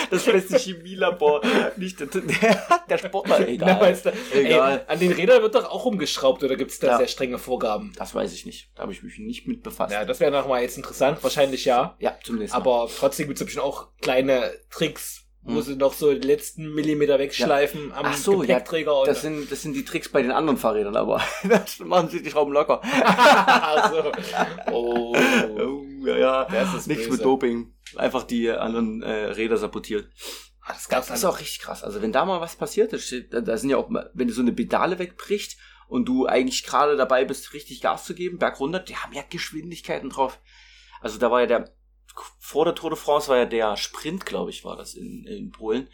das 0.10 0.26
beste 0.26 0.58
Chemielabor, 0.60 1.42
nicht 1.78 2.00
der, 2.00 2.08
der, 2.08 2.98
Sportler, 2.98 3.40
Na, 3.42 3.48
egal. 3.48 3.80
weißt 3.82 4.06
du, 4.06 4.14
Egal. 4.34 4.78
Ey, 4.80 4.94
an 4.94 5.00
den 5.00 5.12
Rädern 5.12 5.42
wird 5.42 5.56
doch 5.56 5.66
auch 5.66 5.86
rumgeschraubt 5.86 6.44
oder 6.44 6.56
gibt 6.56 6.72
es 6.72 6.80
da 6.80 6.88
Ja. 6.88 6.98
sehr 6.98 7.08
strenge 7.08 7.40
Vorgaben? 7.40 7.94
Das 7.98 8.14
weiß 8.14 8.34
ich 8.34 8.46
nicht. 8.46 8.72
Da 8.76 8.84
habe 8.84 8.92
ich 8.92 9.04
mich 9.04 9.18
nicht 9.20 9.48
mit 9.48 9.64
befasst. 9.64 9.94
Ja, 9.94 10.06
das 10.06 10.20
wäre 10.20 10.32
nochmal 10.32 10.62
jetzt 10.62 10.78
interessant, 10.78 11.24
wahrscheinlich 11.24 11.66
ja. 11.66 11.96
Ja, 12.00 12.18
zumindest. 12.24 12.54
Aber 12.54 12.90
trotzdem 12.96 13.28
gibt 13.28 13.40
es 13.40 13.46
bestimmt 13.46 13.66
auch 13.66 13.90
kleine 14.02 14.52
Tricks, 14.70 15.27
Hm. 15.56 15.62
sie 15.62 15.76
noch 15.76 15.94
so 15.94 16.14
die 16.14 16.28
letzten 16.28 16.74
Millimeter 16.74 17.18
wegschleifen 17.20 17.92
am 17.94 18.06
Ach 18.08 18.16
so, 18.18 18.44
ja, 18.44 18.56
Gepäckträger. 18.58 19.00
und 19.00 19.08
das 19.08 19.22
sind, 19.22 19.52
das 19.52 19.62
sind 19.62 19.74
die 19.74 19.86
Tricks 19.86 20.10
bei 20.10 20.22
den 20.22 20.32
anderen 20.32 20.58
Fahrrädern, 20.58 20.96
aber 20.96 21.22
das 21.50 21.80
machen 21.80 22.10
sie 22.10 22.22
die 22.22 22.30
Schrauben 22.30 22.54
locker. 22.54 22.82
also, 22.84 24.12
oh, 24.72 25.16
Oh, 25.60 25.86
ja, 26.06 26.18
ja. 26.18 26.46
das 26.46 26.74
ist 26.74 26.88
Nichts 26.88 27.06
böse. 27.06 27.18
mit 27.18 27.26
Doping. 27.26 27.74
Einfach 27.96 28.24
die 28.24 28.50
anderen 28.50 29.02
äh, 29.02 29.10
Räder 29.32 29.58
sabotiert. 29.58 30.10
Ah, 30.62 30.74
das 30.74 30.90
gab's 30.90 31.08
Das 31.08 31.20
ist 31.20 31.26
auch 31.26 31.40
richtig 31.40 31.60
krass. 31.60 31.84
Also 31.84 32.02
wenn 32.02 32.12
da 32.12 32.26
mal 32.26 32.42
was 32.42 32.56
passiert, 32.56 32.92
da, 32.92 32.98
steht, 32.98 33.34
da, 33.34 33.58
sind 33.58 33.70
ja 33.70 33.78
auch, 33.78 33.90
wenn 34.14 34.28
du 34.28 34.34
so 34.34 34.42
eine 34.42 34.52
Pedale 34.52 35.00
wegbricht 35.00 35.58
und 35.88 36.06
du 36.06 36.26
eigentlich 36.26 36.66
gerade 36.66 36.98
dabei 36.98 37.24
bist, 37.24 37.54
richtig 37.54 37.82
Gas 37.82 38.04
zu 38.04 38.14
geben, 38.14 38.38
berg 38.38 38.60
runter, 38.60 38.80
die 38.80 38.98
haben 38.98 39.14
ja 39.14 39.24
Geschwindigkeiten 39.30 40.10
drauf. 40.10 40.40
Also 41.00 41.18
da 41.18 41.32
war 41.32 41.40
ja 41.42 41.46
der, 41.48 41.72
vor 42.40 42.66
der 42.66 42.76
Tour 42.76 42.90
de 42.90 43.00
France 43.00 43.28
war 43.30 43.38
ja 43.38 43.46
der 43.46 43.78
Sprint, 43.78 44.26
glaube 44.26 44.52
ich, 44.52 44.64
war 44.64 44.76
das 44.76 44.94
in, 44.94 45.26
in 45.26 45.52
Polen, 45.52 45.88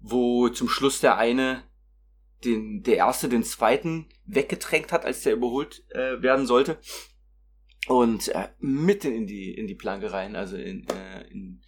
wo 0.00 0.48
zum 0.48 0.68
Schluss 0.68 1.00
der 1.00 1.16
eine 1.18 1.64
den, 2.44 2.82
der 2.82 2.96
erste 2.96 3.28
den 3.28 3.44
zweiten 3.44 4.08
weggedrängt 4.26 4.92
hat, 4.92 5.04
als 5.04 5.22
der 5.22 5.34
überholt 5.34 5.84
äh, 5.90 6.20
werden 6.22 6.46
sollte. 6.46 6.78
Und 7.86 8.28
äh, 8.28 8.48
mitten 8.58 9.12
in 9.12 9.26
die, 9.26 9.52
in 9.52 9.66
die 9.66 9.74
Planke 9.74 10.12
rein, 10.12 10.36
also 10.36 10.56
in, 10.56 10.86
äh, 10.88 11.26
in, 11.30 11.62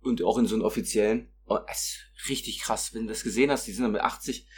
und 0.00 0.22
auch 0.22 0.38
in 0.38 0.46
so 0.46 0.54
einen 0.54 0.64
offiziellen. 0.64 1.32
Oh, 1.46 1.58
es 1.68 1.98
ist 2.16 2.28
richtig 2.28 2.60
krass, 2.60 2.94
wenn 2.94 3.02
du 3.02 3.08
das 3.08 3.22
gesehen 3.22 3.50
hast, 3.50 3.66
die 3.66 3.72
sind 3.72 3.84
dann 3.84 3.92
mit 3.92 4.02
80 4.02 4.48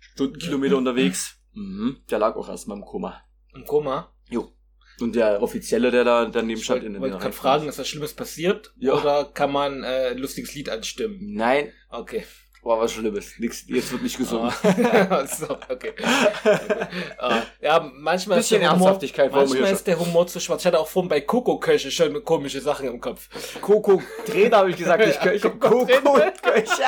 Stundenkilometer 0.00 0.76
unterwegs. 0.76 1.38
Mhm, 1.52 2.02
der 2.10 2.18
lag 2.18 2.36
auch 2.36 2.48
erstmal 2.48 2.78
im 2.78 2.84
Koma. 2.84 3.22
Im 3.54 3.64
Koma. 3.64 4.14
Jo. 4.28 4.52
Und 5.00 5.14
der 5.14 5.42
Offizielle, 5.42 5.90
der 5.90 6.04
da 6.04 6.24
daneben 6.26 6.58
Ich 6.58 6.64
stand 6.64 6.82
in 6.84 6.92
den 6.94 7.02
wollte 7.02 7.18
gerade 7.18 7.32
fragen, 7.32 7.68
ist 7.68 7.78
was 7.78 7.88
Schlimmes 7.88 8.14
passiert? 8.14 8.72
Ja. 8.78 8.94
Oder 8.94 9.24
kann 9.32 9.52
man 9.52 9.84
äh, 9.84 10.08
ein 10.10 10.18
lustiges 10.18 10.54
Lied 10.54 10.68
anstimmen? 10.70 11.18
Nein, 11.20 11.72
Okay. 11.90 12.24
war 12.62 12.80
was 12.80 12.92
Schlimmes. 12.92 13.38
Nix, 13.38 13.64
jetzt 13.68 13.92
wird 13.92 14.02
nicht 14.02 14.18
gesungen. 14.18 14.52
Ah. 14.62 15.26
so, 15.26 15.56
okay. 15.68 15.92
Ah, 17.18 17.42
ja, 17.60 17.90
manchmal 17.94 18.38
ist 18.40 18.50
der 18.50 18.72
Humor, 18.72 18.98
manchmal 19.30 19.72
ist 19.72 19.86
der 19.86 19.98
Humor 19.98 20.26
zu 20.26 20.40
schwarz. 20.40 20.62
Ich 20.62 20.66
hatte 20.66 20.78
auch 20.78 20.88
vorhin 20.88 21.08
bei 21.08 21.20
Coco-Köche 21.20 21.90
schon 21.90 22.24
komische 22.24 22.60
Sachen 22.60 22.88
im 22.88 23.00
Kopf. 23.00 23.28
Koko 23.60 24.02
Trainer 24.26 24.58
habe 24.58 24.70
ich 24.70 24.76
gesagt, 24.76 25.04
nicht 25.06 25.20
Köche. 25.22 25.50
Koko 25.50 25.86
Köche. 25.86 26.84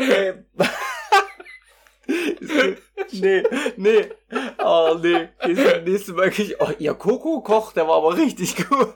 Ähm. 0.00 0.44
nee, 3.12 3.42
nee. 3.76 4.10
Oh, 4.58 4.96
nee. 5.00 5.28
Nächstes 5.46 5.82
nächste 5.84 6.12
Mal 6.14 6.30
krieg 6.30 6.50
ich, 6.50 6.60
oh, 6.60 6.70
ihr 6.78 6.94
Koko-Koch, 6.94 7.72
der 7.72 7.86
war 7.86 7.96
aber 7.98 8.16
richtig 8.16 8.56
gut. 8.68 8.94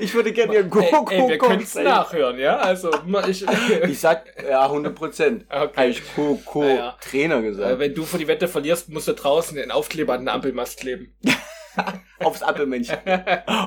Ich 0.00 0.12
würde 0.14 0.32
gerne 0.32 0.54
ihren 0.54 0.70
Ey, 0.72 0.88
ey, 1.10 1.28
wir 1.28 1.60
es 1.62 1.72
sein. 1.72 1.84
nachhören, 1.84 2.38
ja? 2.38 2.56
Also, 2.58 2.90
ich, 3.28 3.46
Ich 3.88 4.00
sag, 4.00 4.26
ja, 4.46 4.64
100 4.64 4.94
Prozent. 4.94 5.46
Okay. 5.48 5.72
Habe 5.76 5.88
ich 5.90 6.14
Koko-Trainer 6.14 7.38
äh, 7.38 7.42
gesagt. 7.42 7.78
wenn 7.78 7.94
du 7.94 8.02
vor 8.04 8.18
die 8.18 8.26
Wette 8.28 8.48
verlierst, 8.48 8.88
musst 8.90 9.08
du 9.08 9.14
draußen 9.14 9.56
den 9.56 9.70
Aufkleber 9.70 10.12
an 10.14 10.20
den 10.22 10.28
Ampelmast 10.28 10.78
kleben. 10.80 11.16
Aufs 12.18 12.42
Appelmännchen. 12.42 12.98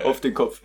Auf 0.03 0.21
den 0.21 0.33
Kopf. 0.35 0.61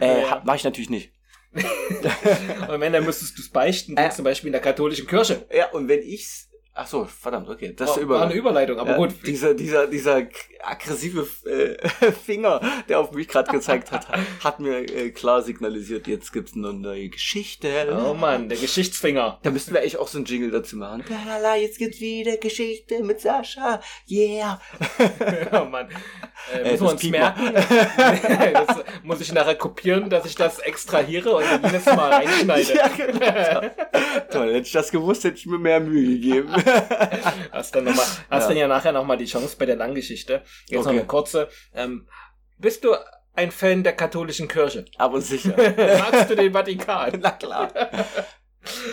Äh, 0.00 0.22
Ja. 0.22 0.42
mach 0.44 0.56
ich 0.56 0.64
natürlich 0.64 0.90
nicht. 0.90 1.12
Und 1.54 2.80
wenn, 2.80 2.92
dann 2.92 3.04
müsstest 3.04 3.36
du 3.38 3.42
es 3.42 3.50
beichten, 3.50 3.96
Äh. 3.96 4.10
zum 4.10 4.24
Beispiel 4.24 4.48
in 4.48 4.52
der 4.52 4.62
katholischen 4.62 5.06
Kirche. 5.06 5.46
Ja, 5.54 5.70
und 5.70 5.86
wenn 5.88 6.00
ich's. 6.02 6.48
Ach 6.74 6.86
so, 6.86 7.04
verdammt, 7.04 7.50
okay. 7.50 7.74
Das 7.76 7.90
ist 7.90 7.98
der 7.98 8.08
War 8.08 8.22
eine. 8.22 8.32
Überleitung, 8.32 8.78
aber 8.78 8.92
Ja, 8.92 8.96
gut. 8.96 9.14
Dieser, 9.26 9.52
dieser, 9.52 9.86
dieser 9.86 10.22
aggressive 10.62 11.28
äh, 11.44 12.12
Finger, 12.12 12.60
der 12.88 12.98
auf 13.00 13.12
mich 13.12 13.28
gerade 13.28 13.50
gezeigt 13.52 13.92
hat, 13.92 14.08
hat 14.42 14.58
mir 14.58 14.78
äh, 14.78 15.10
klar 15.10 15.42
signalisiert, 15.42 16.06
jetzt 16.06 16.32
gibt's 16.32 16.54
eine 16.54 16.72
neue 16.72 17.10
Geschichte. 17.10 17.94
Oh 18.08 18.14
Mann, 18.14 18.48
der 18.48 18.56
Geschichtsfinger. 18.56 19.38
Da 19.42 19.50
müssten 19.50 19.74
wir 19.74 19.82
echt 19.82 19.98
auch 19.98 20.08
so 20.08 20.16
einen 20.16 20.24
Jingle 20.24 20.50
dazu 20.50 20.76
machen. 20.76 21.04
Lalala, 21.10 21.56
jetzt 21.56 21.78
gibt's 21.78 22.00
wieder 22.00 22.38
Geschichte 22.38 23.02
mit 23.02 23.20
Sascha. 23.20 23.80
Yeah. 24.10 24.60
Oh 25.52 25.66
Mann. 25.66 25.88
Äh, 26.50 26.58
Äh, 26.58 26.70
müssen 26.72 26.80
wir 26.80 26.88
das 26.88 26.92
uns 26.92 27.02
merken. 27.04 27.54
das 28.66 28.84
muss 29.02 29.20
ich 29.20 29.32
nachher 29.32 29.54
kopieren, 29.54 30.10
dass 30.10 30.24
ich 30.26 30.34
das 30.34 30.58
extrahiere 30.58 31.36
und 31.36 31.44
jedes 31.62 31.86
Mal 31.86 32.10
reinschneide. 32.12 32.74
ja, 32.74 32.88
genau. 32.88 33.70
Toll, 34.30 34.48
hätte 34.54 34.66
ich 34.66 34.72
das 34.72 34.90
gewusst, 34.90 35.24
hätte 35.24 35.36
ich 35.36 35.46
mir 35.46 35.58
mehr 35.58 35.80
Mühe 35.80 36.06
gegeben. 36.18 36.50
Hast 37.52 37.74
dann, 37.74 37.84
noch 37.84 37.94
mal, 37.94 38.02
hast 38.30 38.42
Ja. 38.42 38.48
dann 38.48 38.56
ja 38.56 38.68
nachher 38.68 38.92
nochmal 38.92 39.16
die 39.18 39.26
Chance 39.26 39.56
bei 39.58 39.66
der 39.66 39.76
Langgeschichte. 39.76 40.42
Jetzt 40.68 40.78
noch 40.80 40.86
Okay. 40.86 40.98
eine 40.98 41.06
kurze. 41.06 41.48
Ähm, 41.74 42.08
bist 42.58 42.84
du 42.84 42.94
ein 43.34 43.50
Fan 43.50 43.82
der 43.82 43.92
katholischen 43.94 44.48
Kirche? 44.48 44.84
Aber 44.98 45.20
sicher. 45.20 45.54
Magst 45.56 46.30
du 46.30 46.34
den 46.36 46.52
Vatikan? 46.52 47.18
Na 47.22 47.30
klar. 47.30 47.72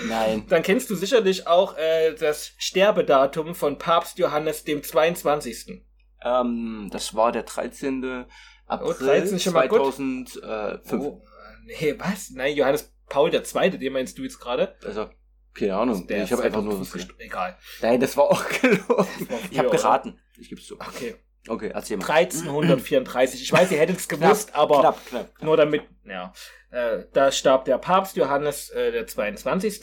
Nein. 0.07 0.45
Dann 0.49 0.63
kennst 0.63 0.89
du 0.89 0.95
sicherlich 0.95 1.45
auch 1.47 1.77
äh, 1.77 2.13
das 2.15 2.51
Sterbedatum 2.57 3.53
von 3.53 3.77
Papst 3.77 4.17
Johannes 4.17 4.63
dem 4.63 4.81
22. 4.81 5.83
Ähm, 6.23 6.89
das 6.91 7.15
war 7.15 7.31
der 7.31 7.43
13. 7.43 8.25
April 8.67 8.93
13 9.07 9.39
schon 9.39 9.53
mal 9.53 9.67
gut. 9.67 9.79
2005. 9.79 10.93
Oh, 10.93 11.21
nee, 11.65 11.95
was? 11.97 12.31
Nein, 12.31 12.55
Johannes 12.55 12.93
Paul 13.07 13.33
II., 13.33 13.69
den 13.77 13.93
meinst 13.93 14.17
du 14.17 14.23
jetzt 14.23 14.39
gerade? 14.39 14.75
Also, 14.85 15.09
keine 15.53 15.75
Ahnung. 15.75 16.05
Der 16.07 16.23
ich 16.23 16.31
habe 16.31 16.43
einfach 16.43 16.61
nur 16.61 16.79
was 16.79 16.89
2005 16.89 17.07
gesagt. 17.17 17.21
Egal. 17.21 17.57
Nein, 17.81 17.99
das 17.99 18.15
war 18.17 18.25
auch 18.25 18.43
gelogen. 18.61 18.85
war 18.87 19.07
Ich 19.49 19.57
habe 19.57 19.69
geraten. 19.69 20.19
Ich 20.39 20.49
gebe 20.49 20.61
es 20.61 20.67
zu. 20.67 20.75
Okay. 20.75 21.15
Okay, 21.47 21.71
erzähl 21.73 21.97
mal. 21.97 22.05
1334. 22.09 23.41
Ich 23.41 23.51
weiß, 23.51 23.71
ihr 23.71 23.79
hättet 23.79 23.97
es 23.97 24.07
gewusst, 24.09 24.49
knapp, 24.49 24.61
aber 24.61 24.79
Knapp, 24.81 25.05
knapp. 25.07 25.29
nur 25.41 25.57
damit, 25.57 25.83
ja. 26.05 26.33
Äh, 26.69 27.05
da 27.13 27.31
starb 27.31 27.65
der 27.65 27.77
Papst 27.79 28.15
Johannes 28.17 28.69
äh, 28.69 28.91
der 28.91 29.07
22. 29.07 29.81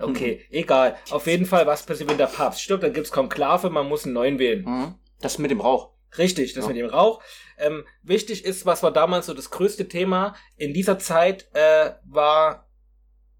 Okay, 0.00 0.44
egal. 0.50 0.96
Auf 1.10 1.26
jeden 1.26 1.46
Fall, 1.46 1.66
was 1.66 1.84
passiert, 1.86 2.10
wenn 2.10 2.18
der 2.18 2.26
Papst 2.26 2.62
stirbt? 2.62 2.82
Dann 2.82 2.92
gibt's 2.92 3.10
Konklave, 3.10 3.70
man 3.70 3.88
muss 3.88 4.04
einen 4.04 4.14
neuen 4.14 4.38
wählen. 4.38 4.64
Mhm. 4.64 4.94
Das 5.20 5.38
mit 5.38 5.50
dem 5.50 5.60
Rauch. 5.60 5.90
Richtig, 6.16 6.54
das 6.54 6.64
Ja. 6.64 6.68
mit 6.68 6.76
dem 6.78 6.86
Rauch. 6.86 7.22
Ähm, 7.58 7.84
wichtig 8.02 8.44
ist, 8.44 8.64
was 8.66 8.82
war 8.82 8.92
damals 8.92 9.26
so 9.26 9.34
das 9.34 9.50
größte 9.50 9.88
Thema 9.88 10.34
in 10.56 10.72
dieser 10.72 10.98
Zeit, 10.98 11.48
äh, 11.54 11.92
war 12.04 12.66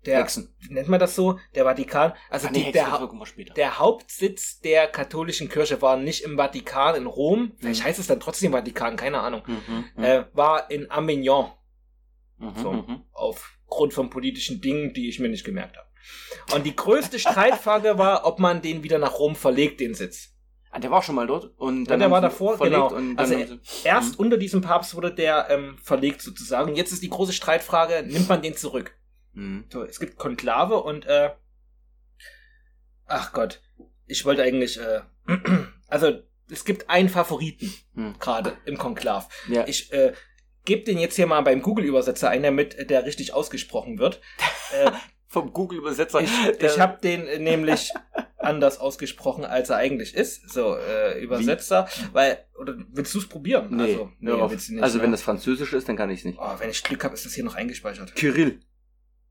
der, 0.05 0.21
Hexen. 0.21 0.55
wie 0.61 0.75
nennt 0.75 0.88
man 0.88 1.01
das 1.01 1.14
so? 1.14 1.38
Der 1.55 1.64
Vatikan. 1.64 2.12
Also 2.31 2.49
Ah, 2.49 2.53
die, 2.53 2.71
der, 2.73 3.09
später. 3.25 3.55
der 3.55 3.79
Hauptsitz 3.79 4.61
der 4.61 4.87
katholischen 4.87 5.49
Kirche 5.49 5.81
war 5.83 5.97
nicht 5.97 6.23
im 6.25 6.37
Vatikan 6.37 6.95
in 6.95 7.07
Rom. 7.07 7.53
Vielleicht 7.59 7.81
Mhm. 7.81 7.85
heißt 7.85 7.99
es 7.99 8.07
dann 8.07 8.21
trotzdem 8.21 8.53
Vatikan, 8.53 8.97
keine 8.97 9.21
Ahnung. 9.21 9.43
Mhm, 9.47 9.85
mhm, 9.97 10.05
Äh, 10.05 10.25
war 10.35 10.71
in 10.71 10.91
Avignon. 10.91 11.51
mhm, 12.38 12.53
so. 12.57 12.73
mhm. 12.73 13.03
Aufgrund 13.12 13.93
von 13.95 14.11
politischen 14.11 14.61
Dingen, 14.61 14.93
die 14.95 15.09
ich 15.09 15.19
mir 15.21 15.29
nicht 15.29 15.45
gemerkt 15.45 15.77
habe. 15.77 15.88
Und 16.55 16.64
die 16.64 16.77
größte 16.77 17.19
Streitfrage 17.19 17.99
war, 17.99 18.25
ob 18.27 18.38
man 18.38 18.62
den 18.62 18.83
wieder 18.85 18.99
nach 18.99 19.19
Rom 19.19 19.35
verlegt, 19.37 19.81
den 19.81 19.95
Sitz. 19.95 20.35
Ah, 20.71 20.79
der 20.81 20.91
war 20.91 21.03
schon 21.03 21.15
mal 21.15 21.27
dort 21.27 21.53
und 21.59 21.85
Ja, 21.85 21.91
dann 21.91 22.01
der 22.01 22.05
haben 22.07 22.13
war 22.13 22.21
davor, 22.21 22.59
genau. 22.59 22.93
Und 22.93 23.19
Also 23.19 23.35
Erst 23.85 24.15
Mhm. 24.15 24.25
unter 24.27 24.37
diesem 24.37 24.61
Papst 24.61 24.95
wurde 24.95 25.13
der 25.15 25.49
ähm, 25.51 25.79
verlegt 25.83 26.21
sozusagen. 26.23 26.75
Jetzt 26.77 26.93
ist 26.93 27.03
die 27.03 27.09
große 27.09 27.33
Streitfrage, 27.33 28.03
nimmt 28.07 28.29
man 28.29 28.43
den 28.43 28.55
zurück? 28.57 28.95
Mhm. 29.33 29.65
So, 29.73 29.83
es 29.85 29.99
gibt 29.99 30.19
Konklave 30.19 30.83
und 30.83 31.07
äh, 31.07 31.31
ach 33.07 33.33
Gott, 33.33 33.61
ich 34.07 34.25
wollte 34.25 34.43
eigentlich, 34.43 34.79
äh, 34.81 35.01
also 35.89 36.23
es 36.51 36.65
gibt 36.65 36.89
einen 36.91 37.09
Favoriten 37.09 37.73
Mhm. 37.95 38.17
gerade 38.19 38.57
im 38.65 38.79
Konklav. 38.79 39.29
Ja. 39.49 39.67
Ich 39.67 39.93
äh, 39.93 40.13
gebe 40.65 40.85
den 40.85 40.99
jetzt 40.99 41.17
hier 41.17 41.27
mal 41.27 41.41
beim 41.43 41.63
Google-Übersetzer 41.63 42.29
ein, 42.31 42.43
damit 42.43 42.91
der 42.91 43.05
richtig 43.07 43.33
ausgesprochen 43.35 43.99
wird. 43.99 44.21
äh, 44.73 44.91
Vom 45.27 45.53
Google-Übersetzer. 45.53 46.21
ich 46.21 46.31
Der- 46.59 46.73
ich 46.75 46.81
habe 46.81 47.01
den 47.01 47.27
äh, 47.27 47.39
nämlich 47.39 47.91
anders 48.49 48.79
ausgesprochen, 48.79 49.45
als 49.45 49.71
er 49.71 49.77
eigentlich 49.77 50.15
ist. 50.15 50.51
So, 50.51 50.77
äh, 50.77 51.21
Übersetzer. 51.21 51.89
Weil, 52.13 52.45
oder 52.59 52.77
willst 52.91 53.15
du 53.15 53.19
es 53.19 53.29
probieren? 53.29 53.77
Nee, 53.77 53.83
also, 53.83 54.13
hör 54.21 54.43
auf. 54.43 54.51
willst 54.51 54.69
du 54.69 54.75
nicht, 54.75 54.83
also 54.83 54.99
wenn 54.99 55.11
ne? 55.11 55.13
das 55.13 55.23
Französisch 55.23 55.73
ist, 55.73 55.89
dann 55.89 55.97
kann 55.97 56.11
ich 56.11 56.21
es 56.21 56.25
nicht. 56.25 56.39
Oh, 56.41 56.59
wenn 56.59 56.71
ich 56.71 56.83
Glück 56.83 57.05
habe, 57.05 57.15
ist 57.15 57.25
das 57.25 57.35
hier 57.35 57.45
noch 57.45 57.55
eingespeichert. 57.55 58.15
Kyrill. 58.15 58.61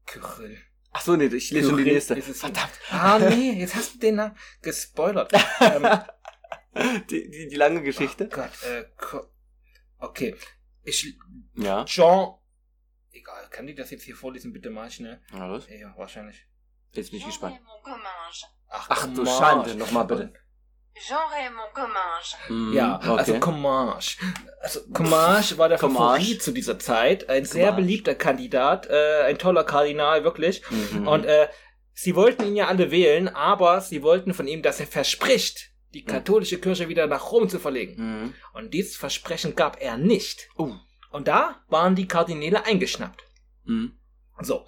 Kyrill. 0.06 0.58
Ach 0.92 1.02
so, 1.02 1.16
nee, 1.16 1.26
ich 1.26 1.52
lese 1.52 1.70
schon 1.70 1.78
die 1.78 1.84
nächste. 1.84 2.16
Verdammt. 2.22 2.72
Ah, 2.90 3.20
nee, 3.20 3.52
jetzt 3.60 3.76
hast 3.76 3.96
du 3.96 4.00
den 4.00 4.16
Namen 4.16 4.36
gespoilert. 4.62 5.32
ähm, 5.60 5.86
Die, 7.10 7.30
die, 7.30 7.48
die 7.48 7.56
lange 7.56 7.82
Geschichte. 7.82 8.30
Oh 8.32 8.36
Gott, 8.36 8.52
äh, 8.64 8.86
okay. 9.98 10.36
Ich, 10.84 11.18
Ja. 11.56 11.86
Jean, 11.86 12.36
egal, 13.12 13.50
kann 13.50 13.68
die 13.68 13.76
das 13.76 13.90
jetzt 13.90 14.04
hier 14.04 14.16
vorlesen, 14.16 14.54
bitte 14.54 14.70
mal 14.70 14.90
schnell? 14.90 15.22
Na 15.32 15.48
los. 15.48 15.68
Ja, 15.70 15.94
wahrscheinlich. 15.98 16.48
Jetzt 16.94 17.12
bin 17.12 17.20
ich 17.20 17.26
gespannt. 17.26 17.60
Ach, 18.70 18.88
Ach 18.90 19.08
du. 19.14 19.26
Schande, 19.26 19.76
nochmal 19.76 20.06
bitte. 20.06 20.34
Jean-Raymond 21.00 21.74
Comminges. 21.76 22.36
Mhm, 22.50 22.74
Ja, 22.74 22.98
also 22.98 23.32
okay. 23.32 23.40
Comminges. 23.40 24.18
Also 24.62 24.80
Comminges 24.92 25.58
war 25.58 25.70
der 25.70 25.78
Comminges. 25.78 26.02
Favorit 26.02 26.42
zu 26.44 26.52
dieser 26.52 26.80
Zeit, 26.80 27.30
ein 27.30 27.46
sehr 27.46 27.68
Comminges. 27.68 27.86
beliebter 27.86 28.16
Kandidat, 28.16 28.88
äh, 28.90 29.24
ein 29.26 29.38
toller 29.38 29.64
Kardinal, 29.64 30.24
wirklich. 30.24 30.64
Mhm. 30.94 31.08
Und 31.08 31.26
äh, 31.26 31.50
sie 31.94 32.16
wollten 32.16 32.46
ihn 32.46 32.56
ja 32.56 32.68
alle 32.68 32.90
wählen, 32.92 33.28
aber 33.30 33.80
sie 33.82 34.02
wollten 34.02 34.34
von 34.34 34.48
ihm, 34.48 34.64
dass 34.64 34.80
er 34.80 34.88
verspricht, 34.88 35.70
die 35.94 36.04
katholische 36.04 36.60
Kirche 36.60 36.90
wieder 36.90 37.06
nach 37.08 37.32
Rom 37.32 37.48
zu 37.48 37.60
verlegen. 37.60 37.96
Mhm. 38.24 38.34
Und 38.54 38.74
dieses 38.74 38.96
Versprechen 38.98 39.56
gab 39.56 39.80
er 39.82 39.98
nicht. 39.98 40.50
Oh. 40.58 40.74
Und 41.12 41.28
da 41.28 41.62
waren 41.68 41.96
die 41.96 42.08
Kardinäle 42.08 42.66
eingeschnappt. 42.66 43.24
Mhm. 43.66 43.98
So. 44.42 44.66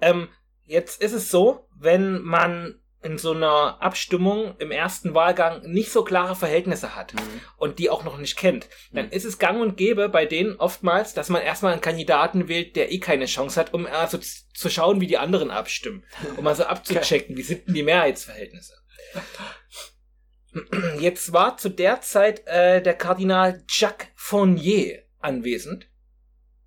Ähm, 0.00 0.28
jetzt 0.64 1.00
ist 1.02 1.12
es 1.12 1.30
so, 1.30 1.68
wenn 1.76 2.20
man 2.20 2.80
in 3.00 3.16
so 3.16 3.32
einer 3.32 3.80
Abstimmung 3.80 4.56
im 4.58 4.72
ersten 4.72 5.14
Wahlgang 5.14 5.62
nicht 5.70 5.92
so 5.92 6.02
klare 6.02 6.34
Verhältnisse 6.34 6.96
hat 6.96 7.14
Mhm. 7.14 7.40
und 7.56 7.78
die 7.78 7.90
auch 7.90 8.02
noch 8.04 8.18
nicht 8.18 8.36
kennt, 8.36 8.68
dann 8.92 9.06
Mhm. 9.06 9.12
ist 9.12 9.24
es 9.24 9.38
gang 9.38 9.60
und 9.60 9.76
gäbe 9.76 10.08
bei 10.08 10.26
denen 10.26 10.56
oftmals, 10.56 11.14
dass 11.14 11.28
man 11.28 11.42
erstmal 11.42 11.72
einen 11.72 11.80
Kandidaten 11.80 12.48
wählt, 12.48 12.74
der 12.74 12.90
eh 12.90 12.98
keine 12.98 13.26
Chance 13.26 13.58
hat, 13.60 13.72
um 13.72 13.86
also 13.86 14.18
zu 14.18 14.68
schauen, 14.68 15.00
wie 15.00 15.06
die 15.06 15.18
anderen 15.18 15.50
abstimmen. 15.52 16.04
Um 16.36 16.46
also 16.46 16.64
abzuchecken, 16.64 17.36
wie 17.36 17.42
sind 17.42 17.68
denn 17.68 17.74
die 17.74 17.82
Mehrheitsverhältnisse. 17.84 18.74
Jetzt 20.98 21.32
war 21.32 21.56
zu 21.56 21.68
der 21.68 22.00
Zeit 22.00 22.46
äh, 22.46 22.82
der 22.82 22.94
Kardinal 22.94 23.62
Jacques 23.68 24.08
Fournier 24.16 25.02
anwesend. 25.20 25.88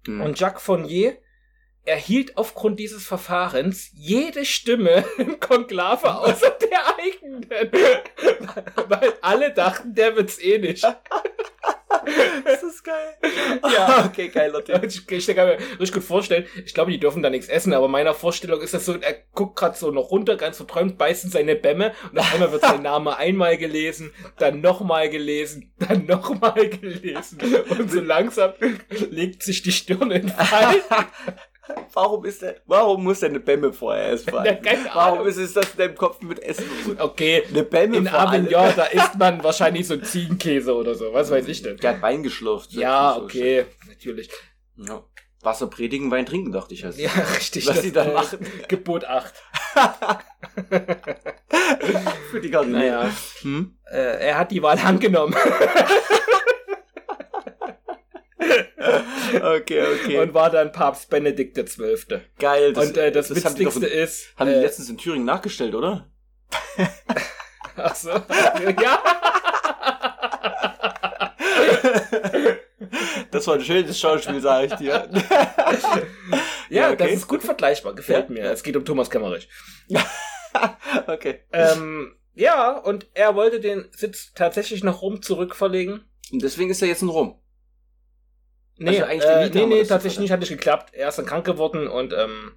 Mhm. 0.07 0.21
Und 0.21 0.39
Jacques 0.39 0.61
Fournier 0.63 1.17
erhielt 1.85 2.37
aufgrund 2.37 2.79
dieses 2.79 3.05
Verfahrens 3.05 3.89
jede 3.93 4.45
Stimme 4.45 5.03
im 5.17 5.39
Konklave 5.39 6.15
außer 6.15 6.57
der 6.61 6.97
eigenen. 6.97 7.47
Weil 8.87 9.13
alle 9.21 9.51
dachten, 9.51 9.93
der 9.95 10.15
wird's 10.15 10.39
eh 10.39 10.57
nicht. 10.57 10.83
das 10.83 12.63
ist 12.63 12.83
geil. 12.83 13.17
Ja. 13.63 14.05
okay, 14.05 14.29
geiler 14.29 14.63
Typ. 14.63 14.83
Ich, 14.83 15.09
ich 15.09 15.35
kann 15.35 15.47
mir 15.47 15.57
richtig 15.59 15.93
gut 15.93 16.03
vorstellen, 16.03 16.45
ich 16.65 16.73
glaube, 16.73 16.91
die 16.91 16.99
dürfen 16.99 17.21
da 17.21 17.29
nichts 17.29 17.47
essen, 17.47 17.73
aber 17.73 17.87
meiner 17.87 18.13
Vorstellung 18.13 18.61
ist 18.61 18.73
das 18.73 18.85
so, 18.85 18.95
er 18.95 19.15
guckt 19.33 19.57
gerade 19.57 19.77
so 19.77 19.91
noch 19.91 20.11
runter, 20.11 20.35
ganz 20.35 20.57
verträumt, 20.57 20.97
beißt 20.97 21.25
in 21.25 21.31
seine 21.31 21.55
Bämme 21.55 21.93
und 22.11 22.19
auf 22.19 22.33
einmal 22.33 22.51
wird 22.51 22.61
sein 22.61 22.81
Name 22.81 23.17
einmal 23.17 23.57
gelesen, 23.57 24.13
dann 24.37 24.61
nochmal 24.61 25.09
gelesen, 25.09 25.73
dann 25.79 26.05
nochmal 26.05 26.69
gelesen 26.69 27.39
und 27.69 27.91
so 27.91 27.99
langsam 27.99 28.53
legt 28.89 29.43
sich 29.43 29.61
die 29.61 29.71
Stirn 29.71 30.11
in 30.11 30.29
Fall. 30.29 30.81
Warum 31.93 32.25
ist 32.25 32.41
der, 32.41 32.55
warum 32.65 33.03
muss 33.03 33.19
der 33.19 33.29
eine 33.29 33.39
Bämme 33.39 33.73
vorher 33.73 34.17
keine 34.25 34.89
Warum 34.93 35.27
ist 35.27 35.37
es 35.37 35.53
das 35.53 35.71
in 35.71 35.77
deinem 35.77 35.95
Kopf 35.95 36.21
mit 36.21 36.39
Essen? 36.39 36.65
Okay, 36.97 37.43
Eine 37.49 37.63
Bämme 37.63 37.97
in. 37.97 38.07
Avignon, 38.07 38.73
da 38.75 38.85
isst 38.85 39.17
man 39.17 39.43
wahrscheinlich 39.43 39.87
so 39.87 39.97
Ziegenkäse 39.97 40.73
oder 40.75 40.95
so, 40.95 41.13
was 41.13 41.29
weiß 41.31 41.47
ich 41.47 41.61
denn. 41.61 41.77
Der 41.77 41.95
hat 41.95 42.01
Wein 42.01 42.23
geschlürft. 42.23 42.71
Ja, 42.73 43.15
So 43.17 43.23
okay, 43.23 43.65
natürlich. 43.87 44.27
shit. 44.27 44.87
Ja. 44.87 45.03
Wasser 45.43 45.67
predigen, 45.67 46.11
Wein 46.11 46.25
trinken, 46.27 46.51
dachte 46.51 46.73
ich 46.75 46.83
erst. 46.83 46.99
Ja, 46.99 47.09
richtig. 47.35 47.65
Was 47.67 47.75
das, 47.77 47.83
die 47.83 47.91
dann 47.91 48.13
machen. 48.13 48.39
Gebot 48.67 49.05
8. 49.05 49.33
Für 52.29 52.39
die 52.41 52.51
Kardinäle. 52.51 52.79
Naja, 52.91 53.09
Hm? 53.41 53.75
äh, 53.91 54.27
er 54.27 54.37
hat 54.37 54.51
die 54.51 54.61
Wahl 54.61 54.77
angenommen 54.79 55.35
Okay, 59.33 59.83
okay. 59.83 60.19
und 60.19 60.33
war 60.33 60.49
dann 60.49 60.71
Papst 60.71 61.09
Benedikt 61.09 61.55
XII. 61.57 62.19
Geil. 62.39 62.73
und 62.77 62.97
äh, 62.97 63.11
das, 63.11 63.29
haben 63.29 63.55
die, 63.55 63.63
doch, 63.63 63.75
Witzigste 63.75 63.87
ist... 63.87 64.33
haben 64.37 64.49
die 64.49 64.55
äh, 64.55 64.61
letztens 64.61 64.89
in 64.89 64.97
Thüringen 64.97 65.25
nachgestellt, 65.25 65.73
oder? 65.75 66.09
Ach 67.75 67.95
so. 67.95 68.09
ja. 68.81 69.03
Das 73.31 73.47
war 73.47 73.55
ein 73.55 73.61
schönes 73.63 73.99
Schauspiel, 73.99 74.41
sage 74.41 74.67
ich 74.67 74.73
dir. 74.75 75.09
Ja, 76.69 76.85
Ja, 76.85 76.87
okay. 76.93 77.03
das 77.03 77.11
ist 77.11 77.27
gut 77.27 77.43
vergleichbar, 77.43 77.93
gefällt 77.93 78.29
Ja. 78.29 78.33
mir. 78.33 78.43
Es 78.51 78.63
geht 78.63 78.77
um 78.77 78.85
Thomas 78.85 79.09
Kemmerich. 79.09 79.49
okay. 81.07 81.41
Ähm, 81.51 82.15
ja, 82.33 82.77
und 82.77 83.07
er 83.13 83.35
wollte 83.35 83.59
den 83.59 83.89
Sitz 83.91 84.31
tatsächlich 84.33 84.81
nach 84.83 85.01
Rom 85.01 85.21
zurückverlegen. 85.21 86.05
Und 86.31 86.41
deswegen 86.41 86.69
ist 86.69 86.81
er 86.81 86.87
jetzt 86.87 87.01
in 87.01 87.09
Rom. 87.09 87.40
Nee, 88.77 89.01
Also 89.01 89.27
äh, 89.27 89.49
nee, 89.49 89.65
nee, 89.65 89.83
tatsächlich 89.83 90.19
nicht, 90.19 90.31
hat 90.31 90.39
nicht 90.39 90.49
geklappt. 90.49 90.93
Er 90.93 91.09
ist 91.09 91.17
dann 91.17 91.25
krank 91.25 91.45
geworden 91.45 91.87
und 91.87 92.13
ähm, 92.13 92.53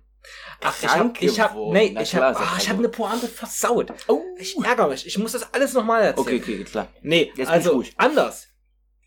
ach, 0.63 0.75
ich 0.81 0.89
hab, 0.89 0.95
Krank 0.97 1.23
ich 1.23 1.41
hab, 1.41 1.55
nee, 1.55 1.91
Na 1.95 2.03
ich 2.03 2.15
hab, 2.17 2.35
krank 2.37 2.59
ich 2.59 2.69
hab 2.71 2.79
eine 2.79 2.89
Pointe 2.89 3.29
versaut. 3.29 3.93
Oh. 4.09 4.21
Ich 4.39 4.57
ärgere 4.65 4.89
mich. 4.89 5.07
Ich 5.07 5.19
muss 5.19 5.33
das 5.33 5.53
alles 5.53 5.75
nochmal 5.75 6.03
erzählen. 6.03 6.27
Okay, 6.27 6.41
okay, 6.43 6.65
klar. 6.65 6.89
Nee, 7.03 7.33
Jetzt 7.37 7.51
also 7.51 7.73
ruhig. 7.73 7.93
anders. 7.99 8.49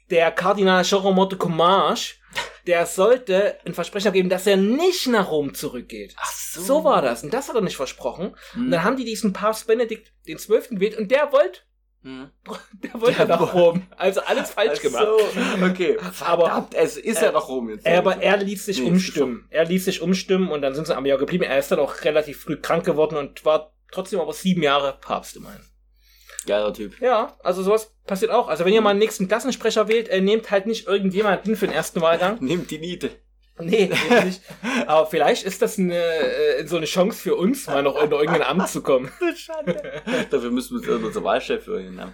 Der 0.09 0.31
Kardinal 0.31 0.83
de 0.83 1.37
Comminges, 1.37 2.13
der 2.65 2.85
sollte 2.85 3.57
ein 3.65 3.73
Versprechen 3.73 4.13
geben, 4.13 4.29
dass 4.29 4.47
er 4.47 4.55
nicht 4.57 5.07
nach 5.07 5.29
Rom 5.31 5.53
zurückgeht. 5.53 6.15
Ach 6.17 6.31
so. 6.31 6.61
So 6.61 6.83
war 6.83 7.01
das. 7.01 7.23
Und 7.23 7.33
das 7.33 7.49
hat 7.49 7.55
er 7.55 7.61
nicht 7.61 7.75
versprochen. 7.75 8.27
Und 8.55 8.61
Hm. 8.65 8.71
dann 8.71 8.83
haben 8.83 8.95
die 8.97 9.03
diesen 9.05 9.33
Papst 9.33 9.67
Benedikt 9.67 10.13
den 10.27 10.37
Zwölften 10.37 10.75
gewählt 10.75 10.97
und 10.97 11.11
der 11.11 11.31
wollte, 11.33 11.59
Hm. 12.03 12.29
der 12.83 12.93
wollte 13.01 13.17
Der 13.17 13.27
nach 13.27 13.53
Rom. 13.53 13.83
Also 13.97 14.21
alles 14.21 14.51
falsch 14.51 14.77
Ach 14.77 14.81
gemacht. 14.81 15.07
Okay. 15.71 15.97
Aber- 16.21 16.45
Verdammt, 16.45 16.73
es 16.75 16.97
ist 16.97 17.21
ja 17.21 17.31
nach 17.31 17.47
Rom 17.47 17.69
jetzt. 17.69 17.85
Aber 17.87 18.21
er 18.21 18.37
ließ 18.37 18.65
sich 18.65 18.79
Nee, 18.79 18.87
umstimmen. 18.87 19.47
Er 19.49 19.65
ließ 19.65 19.85
sich 19.85 20.01
umstimmen 20.01 20.49
und 20.51 20.61
dann 20.61 20.73
sind 20.75 20.87
sie 20.87 20.95
am 20.95 21.05
Jahr 21.05 21.17
geblieben. 21.17 21.43
Er 21.43 21.57
ist 21.59 21.71
dann 21.71 21.79
auch 21.79 22.03
relativ 22.03 22.41
früh 22.41 22.57
krank 22.57 22.85
geworden 22.85 23.17
und 23.17 23.43
war 23.45 23.73
trotzdem 23.91 24.19
aber 24.19 24.33
sieben 24.33 24.63
Jahre 24.63 24.97
Papst 25.01 25.35
immerhin. 25.35 25.61
Geiler 26.45 26.73
Typ. 26.73 27.01
Ja, 27.01 27.35
also 27.43 27.61
sowas 27.61 27.93
passiert 28.05 28.31
auch. 28.31 28.47
Also 28.47 28.63
wenn 28.63 28.73
ihr 28.73 28.79
mal 28.81 28.91
einen 28.91 28.99
nächsten 28.99 29.27
Klassensprecher 29.27 29.89
wählt, 29.89 30.07
äh, 30.07 30.21
nehmt 30.21 30.49
halt 30.49 30.65
nicht 30.65 30.87
irgendjemanden 30.87 31.57
für 31.57 31.67
den 31.67 31.75
ersten 31.75 31.99
Wahlgang. 31.99 32.37
Nehmt 32.41 32.71
die 32.71 32.79
Niete. 32.79 33.09
Nee, 33.59 33.89
nicht. 34.25 34.41
Aber 34.85 35.07
vielleicht 35.07 35.43
ist 35.43 35.61
das 35.61 35.77
eine, 35.79 35.95
äh, 35.95 36.67
so 36.67 36.77
eine 36.77 36.85
Chance 36.85 37.19
für 37.21 37.35
uns, 37.35 37.67
mal 37.67 37.83
noch 37.83 38.01
in 38.01 38.11
irgendein 38.11 38.43
Amt 38.43 38.69
zu 38.69 38.81
kommen. 38.81 39.11
Schande. 39.35 40.01
Dafür 40.29 40.51
müssen 40.51 40.81
wir 40.83 40.95
uns 40.95 41.03
unser 41.05 41.23
Wahlchef 41.23 41.63
für 41.65 41.81
ihn 41.81 41.99
haben. 41.99 42.13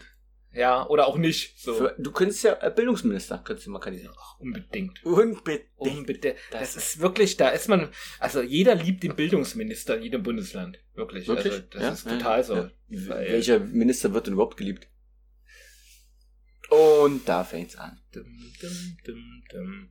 Ja, 0.55 0.87
oder 0.87 1.07
auch 1.07 1.17
nicht. 1.17 1.59
So. 1.59 1.73
Für, 1.73 1.95
du 1.97 2.11
könntest 2.11 2.43
ja 2.43 2.53
äh, 2.61 2.69
Bildungsminister, 2.69 3.39
könntest 3.43 3.65
du 3.65 3.71
mal 3.71 3.79
kandidieren. 3.79 4.13
Unbedingt. 4.37 5.03
Unbedingt. 5.03 5.63
Unbedingt. 5.77 6.25
Das 6.51 6.73
Das 6.73 6.75
ist 6.75 6.99
wirklich, 6.99 7.37
da 7.37 7.49
ist 7.49 7.69
man, 7.69 7.89
also 8.19 8.41
jeder 8.43 8.75
liebt 8.75 9.01
den 9.01 9.15
Bildungsminister 9.15 9.97
in 9.97 10.03
jedem 10.03 10.21
Bundesland. 10.21 10.77
Wirklich. 10.93 11.27
Wirklich? 11.27 11.53
Also 11.53 11.65
das 11.71 11.81
Ja, 11.81 11.89
ist 11.89 12.07
total 12.07 12.37
ja, 12.37 12.43
so. 12.43 12.55
ja. 12.55 12.69
Weil- 13.09 13.31
Welcher 13.31 13.59
Minister 13.59 14.13
wird 14.13 14.27
denn 14.27 14.33
überhaupt 14.35 14.57
geliebt? 14.57 14.87
Und 16.73 17.27
da 17.27 17.43
fängt's 17.43 17.75
an. 17.75 17.99
Dum, 18.13 18.25
dum, 18.61 19.43
dum, 19.51 19.89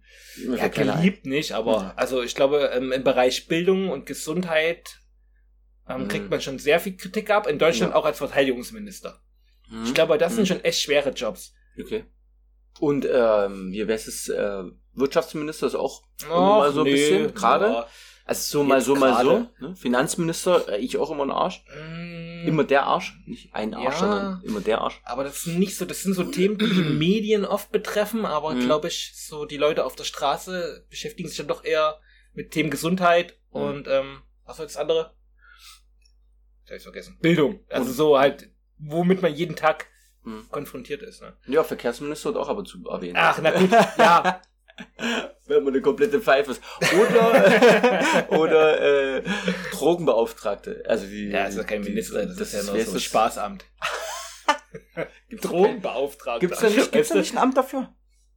Ja, 0.57 0.65
ein. 0.65 0.71
geliebt 0.73 1.27
nicht, 1.27 1.53
aber 1.53 1.97
also 1.99 2.23
ich 2.23 2.35
glaube, 2.35 2.71
ähm, 2.75 2.93
im 2.93 3.05
Bereich 3.05 3.47
Bildung 3.47 3.91
und 3.91 4.07
Gesundheit 4.07 4.99
ähm, 5.89 6.03
Mhm. 6.05 6.09
kriegt 6.09 6.31
man 6.31 6.41
schon 6.41 6.59
sehr 6.59 6.79
viel 6.81 6.97
Kritik 6.97 7.31
ab. 7.31 7.47
In 7.47 7.59
Deutschland 7.59 7.93
Ja. 7.93 7.97
auch 7.97 8.05
als 8.05 8.19
Verteidigungsminister. 8.19 9.21
Hm? 9.69 9.85
Ich 9.85 9.95
glaube, 9.95 10.17
das 10.19 10.33
Hm. 10.33 10.37
sind 10.37 10.49
schon 10.49 10.65
echt 10.65 10.81
schwere 10.81 11.11
Jobs. 11.11 11.55
Okay. 11.81 12.05
Und 12.79 13.07
ähm, 13.11 13.73
wie 13.73 13.87
wär's 13.89 14.07
es, 14.07 14.29
äh, 14.29 14.63
Wirtschaftsminister 14.95 15.67
ist 15.67 15.75
auch 15.75 16.03
Och, 16.31 16.59
mal 16.59 16.73
so 16.73 16.81
ein 16.81 16.85
nee, 16.85 16.93
bisschen, 16.93 17.35
gerade. 17.35 17.67
ja. 17.67 17.89
Also 18.25 18.59
so 18.59 18.65
mal 18.65 18.81
so, 18.81 18.95
mal 18.95 19.25
so. 19.25 19.49
Ne? 19.59 19.75
Finanzminister, 19.77 20.69
äh, 20.69 20.79
ich 20.79 20.97
auch 20.99 21.11
immer 21.11 21.25
ein 21.25 21.31
Arsch. 21.31 21.65
Mm, 21.75 22.47
Immer 22.47 22.65
der 22.65 22.85
Arsch. 22.85 23.15
Nicht 23.27 23.55
ein 23.55 23.75
Arsch, 23.75 23.95
Ja. 23.95 23.99
sondern 23.99 24.43
immer 24.45 24.61
der 24.61 24.81
Arsch. 24.81 25.01
Aber 25.05 25.25
das 25.25 25.43
sind 25.43 25.59
nicht 25.59 25.77
so, 25.77 25.85
das 25.85 26.03
sind 26.03 26.15
so 26.15 26.25
Themen, 26.25 26.59
die 26.59 26.67
die 26.69 26.83
Medien 26.83 27.45
oft 27.45 27.71
betreffen, 27.73 28.25
aber 28.25 28.55
Mhm. 28.55 28.61
glaube 28.61 28.89
ich, 28.89 29.13
so 29.17 29.45
die 29.45 29.57
Leute 29.57 29.85
auf 29.85 29.97
der 29.97 30.05
Straße 30.05 30.87
beschäftigen 30.91 31.29
sich 31.29 31.39
dann 31.39 31.47
doch 31.49 31.65
eher 31.65 31.99
mit 32.33 32.51
Themen 32.53 32.71
Gesundheit 32.71 33.39
Mhm. 33.53 33.61
und 33.61 33.89
ähm, 33.89 34.23
was 34.45 34.59
war 34.59 34.67
das 34.67 34.77
andere? 34.77 35.15
Das 36.65 36.71
hab 36.71 36.77
ich 36.77 36.83
vergessen. 36.85 37.19
Bildung. 37.21 37.61
Also 37.69 37.89
Und- 37.91 37.95
so 37.97 38.19
halt, 38.19 38.51
womit 38.79 39.21
man 39.23 39.35
jeden 39.35 39.57
Tag 39.57 39.87
Hm. 40.25 40.47
konfrontiert 40.51 41.03
ist. 41.03 41.21
Ne? 41.23 41.37
Ja, 41.49 41.65
Verkehrsminister 41.65 42.27
wird 42.33 42.37
auch 42.37 42.49
aber 42.49 42.65
zu 42.65 42.85
erwähnen. 42.89 43.17
Ach, 43.19 43.39
na 43.43 43.51
gut, 43.51 43.71
ja. 43.99 44.41
Wenn 45.47 45.65
man 45.65 45.73
eine 45.75 45.83
komplette 45.83 46.21
Pfeife 46.21 46.53
ist. 46.53 46.63
Oder, 46.99 48.25
oder 48.39 49.17
äh, 49.17 49.23
Drogenbeauftragte. 49.73 50.83
Also 50.87 51.07
die, 51.07 51.29
Ja, 51.31 51.45
das 51.45 51.51
ist 51.51 51.57
ja 51.59 51.65
kein 51.65 51.83
Minister, 51.83 52.25
das, 52.27 52.39
ist 52.39 52.53
ja 52.55 52.63
nur 52.73 52.81
so 52.83 52.91
ein 52.91 52.95
das? 52.95 53.03
Spaßamt. 53.03 53.65
Gibt's 55.29 55.47
Drogenbeauftragter. 55.47 56.41
Gibt's 56.41 56.61
da 56.61 56.69
nicht, 56.71 56.93
gibt's 56.93 57.09
da 57.11 57.15
nicht 57.17 57.33
ein 57.35 57.39
Amt 57.39 57.57
dafür? 57.57 57.89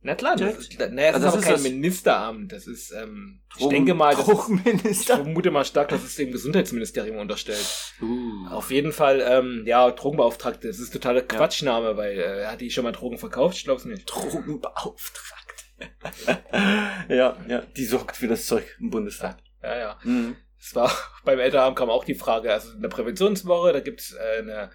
Na 0.01 0.13
klar, 0.13 0.35
das 0.35 0.57
ist, 0.57 0.77
naja, 0.79 1.13
das 1.13 1.15
Also 1.15 1.15
ist 1.15 1.23
das 1.25 1.33
aber 1.33 1.39
ist 1.39 1.45
kein 1.45 1.53
das- 1.53 1.63
Ministeramt. 1.63 2.51
Das 2.51 2.67
ist, 2.67 2.91
ähm, 2.91 3.41
ich 3.53 3.57
Drogen- 3.61 3.71
denke 3.73 3.93
mal, 3.95 4.11
das 4.15 4.19
ist, 4.19 4.27
ich 4.29 4.35
Drogenminister. 4.35 5.15
vermute 5.15 5.49
mal 5.51 5.65
stark, 5.65 5.87
dass 5.89 6.03
es 6.03 6.15
dem 6.15 6.31
Gesundheitsministerium 6.31 7.17
unterstellt. 7.17 7.65
Uh. 8.01 8.47
Auf 8.51 8.69
jeden 8.69 8.91
Fall, 8.91 9.23
ähm, 9.27 9.63
ja, 9.65 9.89
Drogenbeauftragte. 9.89 10.67
Das 10.67 10.77
ist 10.77 10.93
totaler 10.93 11.21
Quatschname, 11.21 11.97
weil 11.97 12.19
äh, 12.19 12.45
hat 12.45 12.61
die 12.61 12.69
schon 12.69 12.83
mal 12.83 12.91
Drogen 12.91 13.17
verkauft? 13.17 13.57
Ich 13.57 13.63
glaube 13.63 13.79
es 13.79 13.85
nicht. 13.85 14.05
Drogenbeauftragte. 14.05 15.44
ja, 17.09 17.37
ja, 17.47 17.61
die 17.75 17.85
sorgt 17.85 18.15
für 18.15 18.27
das 18.27 18.45
Zeug 18.45 18.65
im 18.79 18.89
Bundestag. 18.89 19.37
Ja, 19.61 19.77
ja. 19.77 19.99
Mhm. 20.03 20.35
Es 20.59 20.73
war 20.75 20.91
beim 21.25 21.39
Elternabend 21.39 21.77
kam 21.77 21.89
auch 21.89 22.03
die 22.03 22.15
Frage, 22.15 22.51
also 22.51 22.73
in 22.73 22.81
der 22.81 22.89
Präventionswoche, 22.89 23.73
da 23.73 23.79
gibt's 23.79 24.13
äh, 24.13 24.39
eine, 24.39 24.71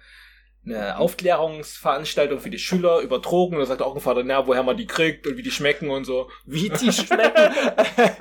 eine 0.65 0.97
Aufklärungsveranstaltung 0.97 2.39
für 2.39 2.49
die 2.49 2.59
Schüler 2.59 2.99
über 2.99 3.19
Drogen. 3.19 3.57
Da 3.57 3.65
sagt 3.65 3.81
auch 3.81 3.95
ein 3.95 4.01
Vater, 4.01 4.23
na, 4.23 4.45
woher 4.47 4.63
man 4.63 4.77
die 4.77 4.85
kriegt 4.87 5.25
und 5.27 5.37
wie 5.37 5.41
die 5.43 5.51
schmecken 5.51 5.89
und 5.89 6.05
so. 6.05 6.29
Wie 6.45 6.69
die 6.69 6.91
schmecken. 6.91 7.53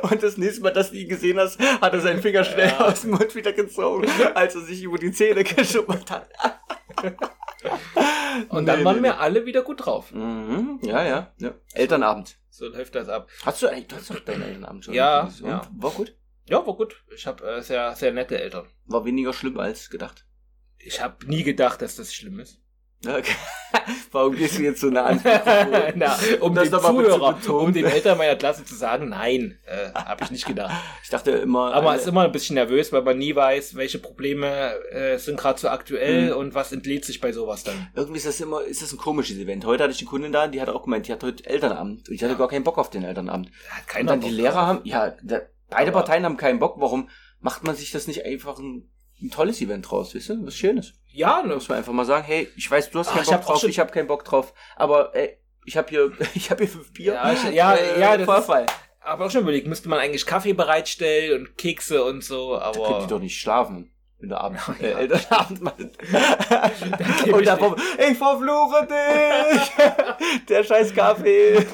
Und 0.00 0.22
das 0.22 0.38
nächste 0.38 0.62
Mal, 0.62 0.70
dass 0.72 0.90
du 0.90 0.96
ihn 0.96 1.08
gesehen 1.10 1.38
hast, 1.38 1.60
hat 1.60 1.92
er 1.92 2.00
seinen 2.00 2.22
Finger 2.22 2.44
schnell 2.44 2.68
Ja. 2.68 2.86
aus 2.86 3.02
dem 3.02 3.10
Mund 3.10 3.34
wieder 3.34 3.52
gezogen, 3.52 4.08
als 4.34 4.54
er 4.54 4.62
sich 4.62 4.82
über 4.82 4.96
die 4.96 5.12
Zähne 5.12 5.44
geschummert 5.44 6.10
hat. 6.10 6.30
Und 8.48 8.66
dann 8.66 8.78
Nee, 8.80 8.84
waren 8.84 8.96
nee, 8.96 9.02
wir 9.02 9.20
alle 9.20 9.44
wieder 9.46 9.62
gut 9.62 9.84
drauf. 9.84 10.12
Mhm. 10.12 10.78
Ja, 10.82 11.04
ja, 11.04 11.32
ja. 11.38 11.54
Elternabend. 11.74 12.38
So 12.48 12.66
läuft 12.68 12.94
das 12.94 13.08
ab. 13.08 13.28
Hast 13.44 13.62
du 13.62 13.66
eigentlich, 13.68 13.88
du 13.88 13.96
hast 13.96 14.10
doch 14.10 14.20
deinen 14.20 14.42
Elternabend 14.42 14.84
schon? 14.86 14.94
Ja, 14.94 15.30
ja. 15.42 15.62
War 15.76 15.90
gut? 15.90 16.14
Ja, 16.48 16.66
war 16.66 16.74
gut. 16.74 17.02
Ich 17.14 17.26
habe 17.26 17.44
äh, 17.46 17.60
sehr, 17.62 17.94
sehr 17.96 18.12
nette 18.12 18.40
Eltern. 18.40 18.66
War 18.86 19.04
weniger 19.04 19.32
schlimm 19.32 19.58
als 19.58 19.90
gedacht. 19.90 20.25
Ich 20.86 21.00
habe 21.02 21.26
nie 21.26 21.42
gedacht, 21.42 21.82
dass 21.82 21.96
das 21.96 22.14
schlimm 22.14 22.38
ist. 22.40 22.60
Okay. 23.06 23.34
Warum 24.10 24.34
gehst 24.34 24.58
du 24.58 24.62
jetzt 24.62 24.80
so 24.80 24.88
nah 24.88 25.04
ans 25.04 25.22
Mikrofon? 25.22 25.68
Na, 25.96 26.16
um 26.40 26.54
Das 26.54 26.70
den 26.70 26.80
Zuhörer, 26.80 27.38
um 27.60 27.72
den 27.72 27.84
Eltern 27.84 28.16
meiner 28.18 28.34
Klasse 28.36 28.64
zu 28.64 28.74
sagen, 28.74 29.10
nein, 29.10 29.58
äh, 29.66 29.92
habe 29.94 30.24
ich 30.24 30.30
nicht 30.30 30.46
gedacht. 30.46 30.74
Ich 31.04 31.10
dachte 31.10 31.30
immer. 31.32 31.72
Aber 31.74 31.82
man 31.82 31.92
eine- 31.92 32.00
ist 32.02 32.08
immer 32.08 32.22
ein 32.24 32.32
bisschen 32.32 32.54
nervös, 32.54 32.92
weil 32.92 33.02
man 33.02 33.18
nie 33.18 33.36
weiß, 33.36 33.76
welche 33.76 33.98
Probleme 33.98 34.74
äh, 34.90 35.18
sind 35.18 35.38
gerade 35.38 35.60
so 35.60 35.68
aktuell 35.68 36.30
Mhm. 36.32 36.36
und 36.36 36.54
was 36.54 36.72
entlädt 36.72 37.04
sich 37.04 37.20
bei 37.20 37.32
sowas 37.32 37.62
dann. 37.64 37.88
irgendwie 37.94 38.16
ist 38.18 38.26
das 38.26 38.40
immer, 38.40 38.62
ist 38.62 38.82
das 38.82 38.92
ein 38.92 38.98
komisches 38.98 39.36
Event. 39.38 39.64
Heute 39.66 39.84
hatte 39.84 39.92
ich 39.92 40.00
eine 40.00 40.08
Kundin 40.08 40.32
da, 40.32 40.48
die 40.48 40.60
hat 40.60 40.68
auch 40.70 40.82
gemeint, 40.84 41.06
die 41.06 41.12
hat 41.12 41.22
heute 41.22 41.44
Elternabend. 41.46 42.08
Und 42.08 42.14
ich 42.14 42.22
hatte 42.22 42.32
Ja. 42.32 42.38
gar 42.38 42.48
keinen 42.48 42.64
Bock 42.64 42.78
auf 42.78 42.90
den 42.90 43.04
Elternabend. 43.04 43.50
Da 43.68 43.74
hat 43.76 43.82
Und 43.82 43.88
keiner 43.88 44.10
dann 44.12 44.20
die 44.20 44.28
Bock 44.28 44.36
Lehrer 44.36 44.52
drauf. 44.52 44.66
haben, 44.66 44.80
ja, 44.84 45.14
da, 45.22 45.40
beide 45.68 45.90
Aber- 45.90 46.00
Parteien 46.00 46.24
haben 46.24 46.36
keinen 46.38 46.58
Bock. 46.58 46.76
Warum 46.78 47.08
macht 47.40 47.62
man 47.62 47.76
sich 47.76 47.92
das 47.92 48.06
nicht 48.08 48.24
einfach 48.24 48.58
ein, 48.58 48.88
ein 49.22 49.30
tolles 49.30 49.60
Event 49.60 49.90
draus, 49.90 50.14
weißt 50.14 50.28
du? 50.30 50.46
Was 50.46 50.54
Schönes. 50.56 50.92
Ja, 51.12 51.42
ne, 51.42 51.54
Muss 51.54 51.68
man 51.68 51.78
einfach 51.78 51.92
mal 51.92 52.04
sagen, 52.04 52.24
hey, 52.26 52.48
ich 52.56 52.70
weiß, 52.70 52.90
du 52.90 52.98
hast 52.98 53.08
Ah, 53.08 53.12
keinen 53.14 53.22
ich 53.22 53.30
Bock 53.30 53.40
auch 53.40 53.46
drauf, 53.46 53.64
ich 53.64 53.78
habe 53.78 53.90
keinen 53.92 54.06
Bock 54.06 54.24
drauf, 54.24 54.52
aber 54.76 55.14
ey, 55.14 55.38
ich 55.64 55.76
habe 55.76 55.88
hier, 55.88 56.12
ich 56.34 56.50
habe 56.50 56.64
hier 56.64 56.72
fünf 56.72 56.92
Bier. 56.92 57.14
Ja, 57.14 57.32
ich- 57.32 57.42
ja, 57.54 57.76
ja, 57.98 58.16
das 58.16 58.26
Vorfall. 58.26 58.66
aber 59.00 59.26
auch 59.26 59.30
schon 59.30 59.40
überlegt, 59.42 59.66
müsste 59.66 59.88
man 59.88 59.98
eigentlich 59.98 60.26
Kaffee 60.26 60.52
bereitstellen 60.52 61.40
und 61.46 61.56
Kekse 61.58 62.04
und 62.04 62.22
so, 62.22 62.54
Da 62.56 62.70
könnt 62.72 62.86
aber 62.86 63.00
ihr 63.00 63.06
doch 63.06 63.20
nicht 63.20 63.40
schlafen. 63.40 63.90
Wenn 64.18 64.30
der 64.30 64.40
Abend, 64.40 64.58
äh, 64.80 64.90
Ja. 64.92 64.98
Elternabend 64.98 65.98
geb 67.24 67.34
Und 67.34 67.42
ich 67.42 67.50
nicht. 67.50 68.10
ich 68.10 68.16
verfluche 68.18 68.86
dich! 68.88 70.46
der 70.48 70.64
scheiß 70.64 70.94
Kaffee! 70.94 71.66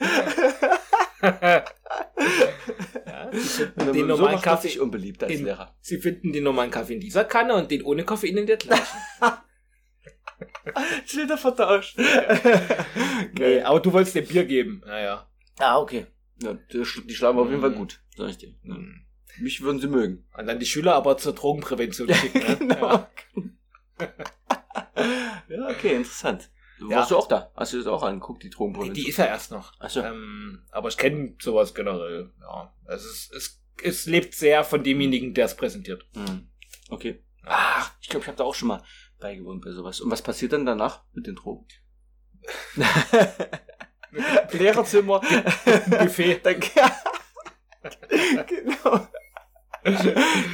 Ja, 0.00 1.64
sie, 3.32 3.40
finden 3.66 3.80
Und 3.80 3.92
den 3.94 4.00
so 4.02 4.06
normalen 4.06 4.20
macht 4.20 4.32
man 4.32 4.40
Kaffee, 4.54 4.68
sich 4.68 4.80
unbeliebt 4.80 5.22
als 5.24 5.32
in- 5.32 5.44
Lehrer. 5.44 5.74
sie 5.80 5.98
finden 5.98 6.32
den 6.32 6.44
normalen 6.44 6.70
Kaffee 6.70 6.94
in 6.94 7.00
dieser 7.00 7.24
Kanne 7.24 7.54
und 7.54 7.70
den 7.70 7.82
ohne 7.82 8.04
Koffein 8.04 8.36
in 8.36 8.46
der 8.46 8.56
gleichen. 8.56 8.84
Schilder 11.06 11.36
vertauscht. 11.38 11.98
nee, 13.38 13.60
aber 13.62 13.80
du 13.80 13.92
wolltest 13.92 14.14
dir 14.14 14.22
Bier 14.22 14.44
geben. 14.44 14.82
Naja. 14.86 15.28
Ah, 15.58 15.78
okay. 15.80 16.06
Ja, 16.40 16.52
die, 16.54 16.78
sch- 16.82 17.04
die 17.06 17.14
schlagen 17.14 17.38
auf 17.38 17.48
jeden 17.48 17.60
Fall 17.60 17.70
Mhm. 17.70 17.74
gut, 17.76 18.00
sag 18.16 18.30
ich 18.30 18.38
dir. 18.38 18.54
Ja. 18.62 18.74
Hm. 18.76 19.04
Mich 19.40 19.60
würden 19.62 19.80
sie 19.80 19.88
mögen. 19.88 20.26
Und 20.36 20.46
dann 20.46 20.58
die 20.60 20.66
Schüler 20.66 20.94
aber 20.94 21.16
zur 21.16 21.32
Drogenprävention 21.34 22.12
schicken. 22.12 22.38
Ne? 22.40 22.56
Genau. 22.56 23.06
Ja. 24.00 24.08
ja, 25.48 25.68
okay, 25.68 25.94
interessant. 25.96 26.50
Ja. 26.80 26.98
Warst 26.98 27.10
du 27.10 27.16
auch 27.16 27.26
da? 27.26 27.50
Hast 27.56 27.72
du 27.72 27.78
das 27.78 27.86
auch 27.86 28.02
angeguckt, 28.02 28.42
die 28.42 28.50
Drogenprävention? 28.50 28.94
Die 28.94 29.08
ist 29.08 29.16
ja 29.18 29.26
erst 29.26 29.50
noch. 29.50 29.72
Achso. 29.80 30.00
Ähm, 30.00 30.62
aber 30.70 30.88
ich 30.88 30.96
kenne 30.96 31.34
sowas 31.40 31.74
generell. 31.74 32.32
Ja. 32.40 32.72
Es, 32.86 33.30
es, 33.34 33.60
es 33.82 34.06
lebt 34.06 34.34
sehr 34.34 34.64
von 34.64 34.82
demjenigen, 34.82 35.34
der 35.34 35.46
es 35.46 35.56
präsentiert. 35.56 36.06
Hm. 36.14 36.48
Okay. 36.88 37.22
Ah, 37.44 37.86
ich 38.00 38.08
glaube, 38.08 38.22
ich 38.22 38.28
habe 38.28 38.38
da 38.38 38.44
auch 38.44 38.54
schon 38.54 38.68
mal 38.68 38.82
beigewohnt 39.18 39.64
bei 39.64 39.72
sowas. 39.72 40.00
Und 40.00 40.10
was 40.10 40.22
passiert 40.22 40.52
dann 40.52 40.66
danach 40.66 41.02
mit 41.12 41.26
den 41.26 41.34
Drogen? 41.34 41.66
Lehrerzimmer. 44.52 45.20
Buffet. 45.20 46.40
Dann, 46.44 46.60
genau. 48.46 49.08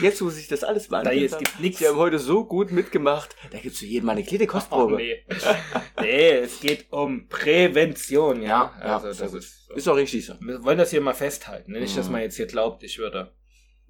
Jetzt 0.02 0.20
muss 0.20 0.36
ich 0.38 0.48
das 0.48 0.64
alles 0.64 0.90
mal 0.90 1.02
Da 1.04 1.12
es 1.12 1.36
gibt 1.38 1.60
nichts. 1.60 1.78
Die 1.78 1.86
haben 1.88 1.96
heute 1.96 2.18
so 2.18 2.44
gut 2.44 2.70
mitgemacht. 2.72 3.34
Da 3.50 3.58
gibt's 3.58 3.78
für 3.78 3.86
jeden 3.86 4.06
mal 4.06 4.12
eine 4.12 4.24
kleine 4.24 4.44
Oh, 4.44 4.48
Kostprobe. 4.48 4.96
nee. 4.96 5.24
nee, 6.00 6.30
es 6.38 6.60
geht 6.60 6.92
um 6.92 7.28
Prävention, 7.28 8.42
ja. 8.42 8.72
Ja, 8.80 8.96
also 9.00 9.08
das 9.24 9.32
ist. 9.34 9.70
Ist 9.74 9.88
auch 9.88 9.96
richtig 9.96 10.24
so. 10.26 10.34
Wir 10.40 10.62
wollen 10.64 10.78
das 10.78 10.90
hier 10.90 11.00
mal 11.00 11.14
festhalten. 11.14 11.72
ne? 11.72 11.80
Nicht, 11.80 11.96
dass 11.96 12.06
Mhm. 12.06 12.12
man 12.12 12.20
jetzt 12.22 12.36
hier 12.36 12.46
glaubt, 12.46 12.82
ich 12.82 12.98
würde. 12.98 13.34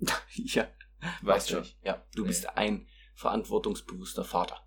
Ja, 0.35 0.69
Weißt 1.23 1.49
du 1.51 1.55
schon. 1.55 1.63
nicht. 1.63 1.79
Ja, 1.85 2.05
du 2.15 2.23
Nee. 2.23 2.29
bist 2.29 2.49
ein 2.57 2.87
verantwortungsbewusster 3.15 4.25
Vater. 4.25 4.61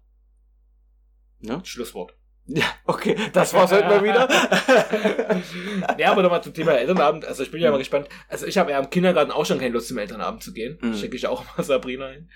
Ne? 1.39 1.61
Schlusswort. 1.63 2.16
Ja, 2.47 2.65
okay, 2.85 3.15
das 3.33 3.53
war's 3.53 3.71
heute 3.71 3.87
mal 3.87 4.03
wieder. 4.03 4.27
ja, 5.97 6.11
aber 6.11 6.23
nochmal 6.23 6.41
zum 6.43 6.53
Thema 6.53 6.71
Elternabend. 6.73 7.25
Also 7.25 7.43
ich 7.43 7.51
bin 7.51 7.61
ja 7.61 7.71
mal 7.71 7.77
gespannt. 7.77 8.07
Also 8.29 8.45
ich 8.45 8.57
habe 8.57 8.71
ja 8.71 8.79
im 8.79 8.89
Kindergarten 8.89 9.31
auch 9.31 9.45
schon 9.45 9.59
keine 9.59 9.73
Lust 9.73 9.89
zum 9.89 9.97
Elternabend 9.97 10.43
zu 10.43 10.53
gehen. 10.53 10.77
Mhm. 10.81 10.95
Schicke 10.95 11.15
ich 11.17 11.27
auch 11.27 11.43
mal 11.57 11.63
Sabrina 11.65 12.07
hin. 12.09 12.29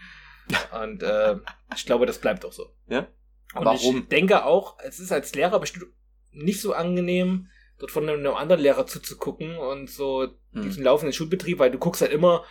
Und 0.83 1.01
äh, 1.01 1.35
ich 1.75 1.85
glaube, 1.85 2.05
das 2.05 2.17
bleibt 2.17 2.43
auch 2.45 2.51
so. 2.51 2.73
Ja? 2.87 3.07
Und 3.55 3.65
Warum? 3.65 3.97
ich 3.99 4.07
denke 4.09 4.45
auch, 4.45 4.77
es 4.83 4.99
ist 4.99 5.11
als 5.11 5.33
Lehrer 5.33 5.59
bestimmt 5.59 5.87
nicht 6.31 6.59
so 6.61 6.73
angenehm, 6.73 7.47
dort 7.79 7.91
von 7.91 8.07
einem 8.07 8.25
anderen 8.33 8.61
Lehrer 8.61 8.85
zuzugucken 8.87 9.57
und 9.57 9.89
so 9.89 10.27
Hm. 10.53 10.63
diesen 10.63 10.83
laufenden 10.83 11.13
Schulbetrieb, 11.13 11.59
weil 11.59 11.71
du 11.71 11.77
guckst 11.77 12.01
halt 12.01 12.11
immer 12.11 12.43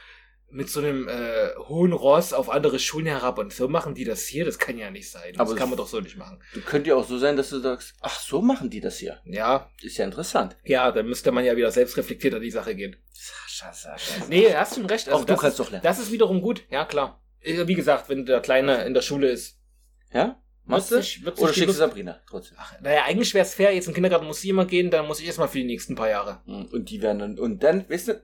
mit 0.53 0.69
so 0.69 0.81
einem 0.81 1.09
äh, 1.09 1.51
hohen 1.69 1.93
Ross 1.93 2.33
auf 2.33 2.51
andere 2.51 2.79
Schulen 2.79 3.07
herab 3.07 3.39
und 3.39 3.53
so 3.53 3.69
machen 3.69 3.95
die 3.95 4.05
das 4.05 4.23
hier, 4.27 4.45
das 4.45 4.59
kann 4.59 4.77
ja 4.79 4.91
nicht 4.91 5.11
sein. 5.11 5.33
Das 5.35 5.41
Aber 5.41 5.55
kann 5.55 5.65
es- 5.65 5.71
man 5.71 5.77
doch 5.79 5.87
so 5.89 6.01
nicht 6.01 6.17
machen. 6.17 6.43
Du 6.55 6.61
könnte 6.61 6.91
ja 6.91 6.97
auch 6.97 7.07
so 7.07 7.19
sein, 7.19 7.37
dass 7.37 7.51
du 7.51 7.61
sagst, 7.61 7.95
ach, 8.01 8.19
so 8.21 8.43
machen 8.43 8.69
die 8.71 8.81
das 8.81 8.99
hier. 8.99 9.21
Ja, 9.25 9.71
Ist 9.83 9.97
ja 9.99 10.05
interessant. 10.05 10.57
ja, 10.65 10.91
dann 10.93 11.07
müsste 11.07 11.31
man 11.33 11.45
ja 11.45 11.57
wieder 11.57 11.71
selbstreflektiert 11.71 12.35
an 12.35 12.43
die 12.43 12.51
Sache 12.51 12.75
gehen. 12.75 12.97
Sascha, 13.13 13.73
Sascha. 13.73 14.25
Nee, 14.29 14.53
hast 14.55 14.75
schon 14.75 14.87
recht. 14.87 15.09
Also 15.09 15.21
auch 15.21 15.25
du 15.25 15.33
das, 15.35 15.41
kannst 15.41 15.59
doch 15.61 15.71
lernen. 15.71 15.85
das 15.85 15.99
ist 15.99 16.11
wiederum 16.13 16.41
gut, 16.41 16.65
ja 16.71 16.85
klar. 16.85 17.23
Äh, 17.41 17.67
Wie 17.67 17.75
gesagt, 17.75 18.09
wenn 18.09 18.27
der 18.27 18.41
Kleine 18.41 18.85
in 18.85 18.95
der 18.95 19.03
Schule 19.03 19.29
ist, 19.31 19.59
Ja? 20.13 20.37
Machst 20.67 20.91
du? 20.93 20.97
Oder 20.97 21.53
schickst 21.53 21.69
du 21.69 21.73
Sabrina 21.73 22.21
trotzdem? 22.29 22.57
Ach, 22.61 22.81
naja, 22.81 23.03
eigentlich 23.05 23.35
wäre 23.35 23.45
es 23.45 23.55
fair, 23.55 23.75
jetzt 23.75 23.89
im 23.89 23.95
Kindergarten 23.95 24.27
muss 24.27 24.41
sie 24.41 24.51
immer 24.51 24.67
gehen, 24.67 24.89
dann 24.91 25.07
muss 25.07 25.19
ich 25.19 25.27
erstmal 25.27 25.49
für 25.49 25.59
die 25.59 25.65
nächsten 25.65 25.97
paar 25.97 26.09
Jahre. 26.09 26.43
Hm, 26.45 26.67
Und 26.73 26.91
die 26.91 27.03
werden 27.03 27.19
dann, 27.19 27.39
und 27.41 27.63
dann, 27.65 27.89
weißt 27.91 28.09
du, 28.09 28.23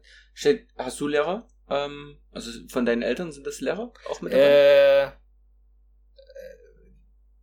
hast 0.78 1.00
du 1.00 1.08
Lehrer? 1.08 1.48
Ähm, 1.68 2.16
also 2.32 2.50
von 2.68 2.86
deinen 2.86 3.02
Eltern 3.02 3.32
sind 3.32 3.46
das 3.46 3.60
Lehrer 3.60 3.92
auch 4.10 4.20
mit 4.20 4.32
dabei? 4.32 4.44
Äh, 4.44 5.02
äh, 5.04 5.10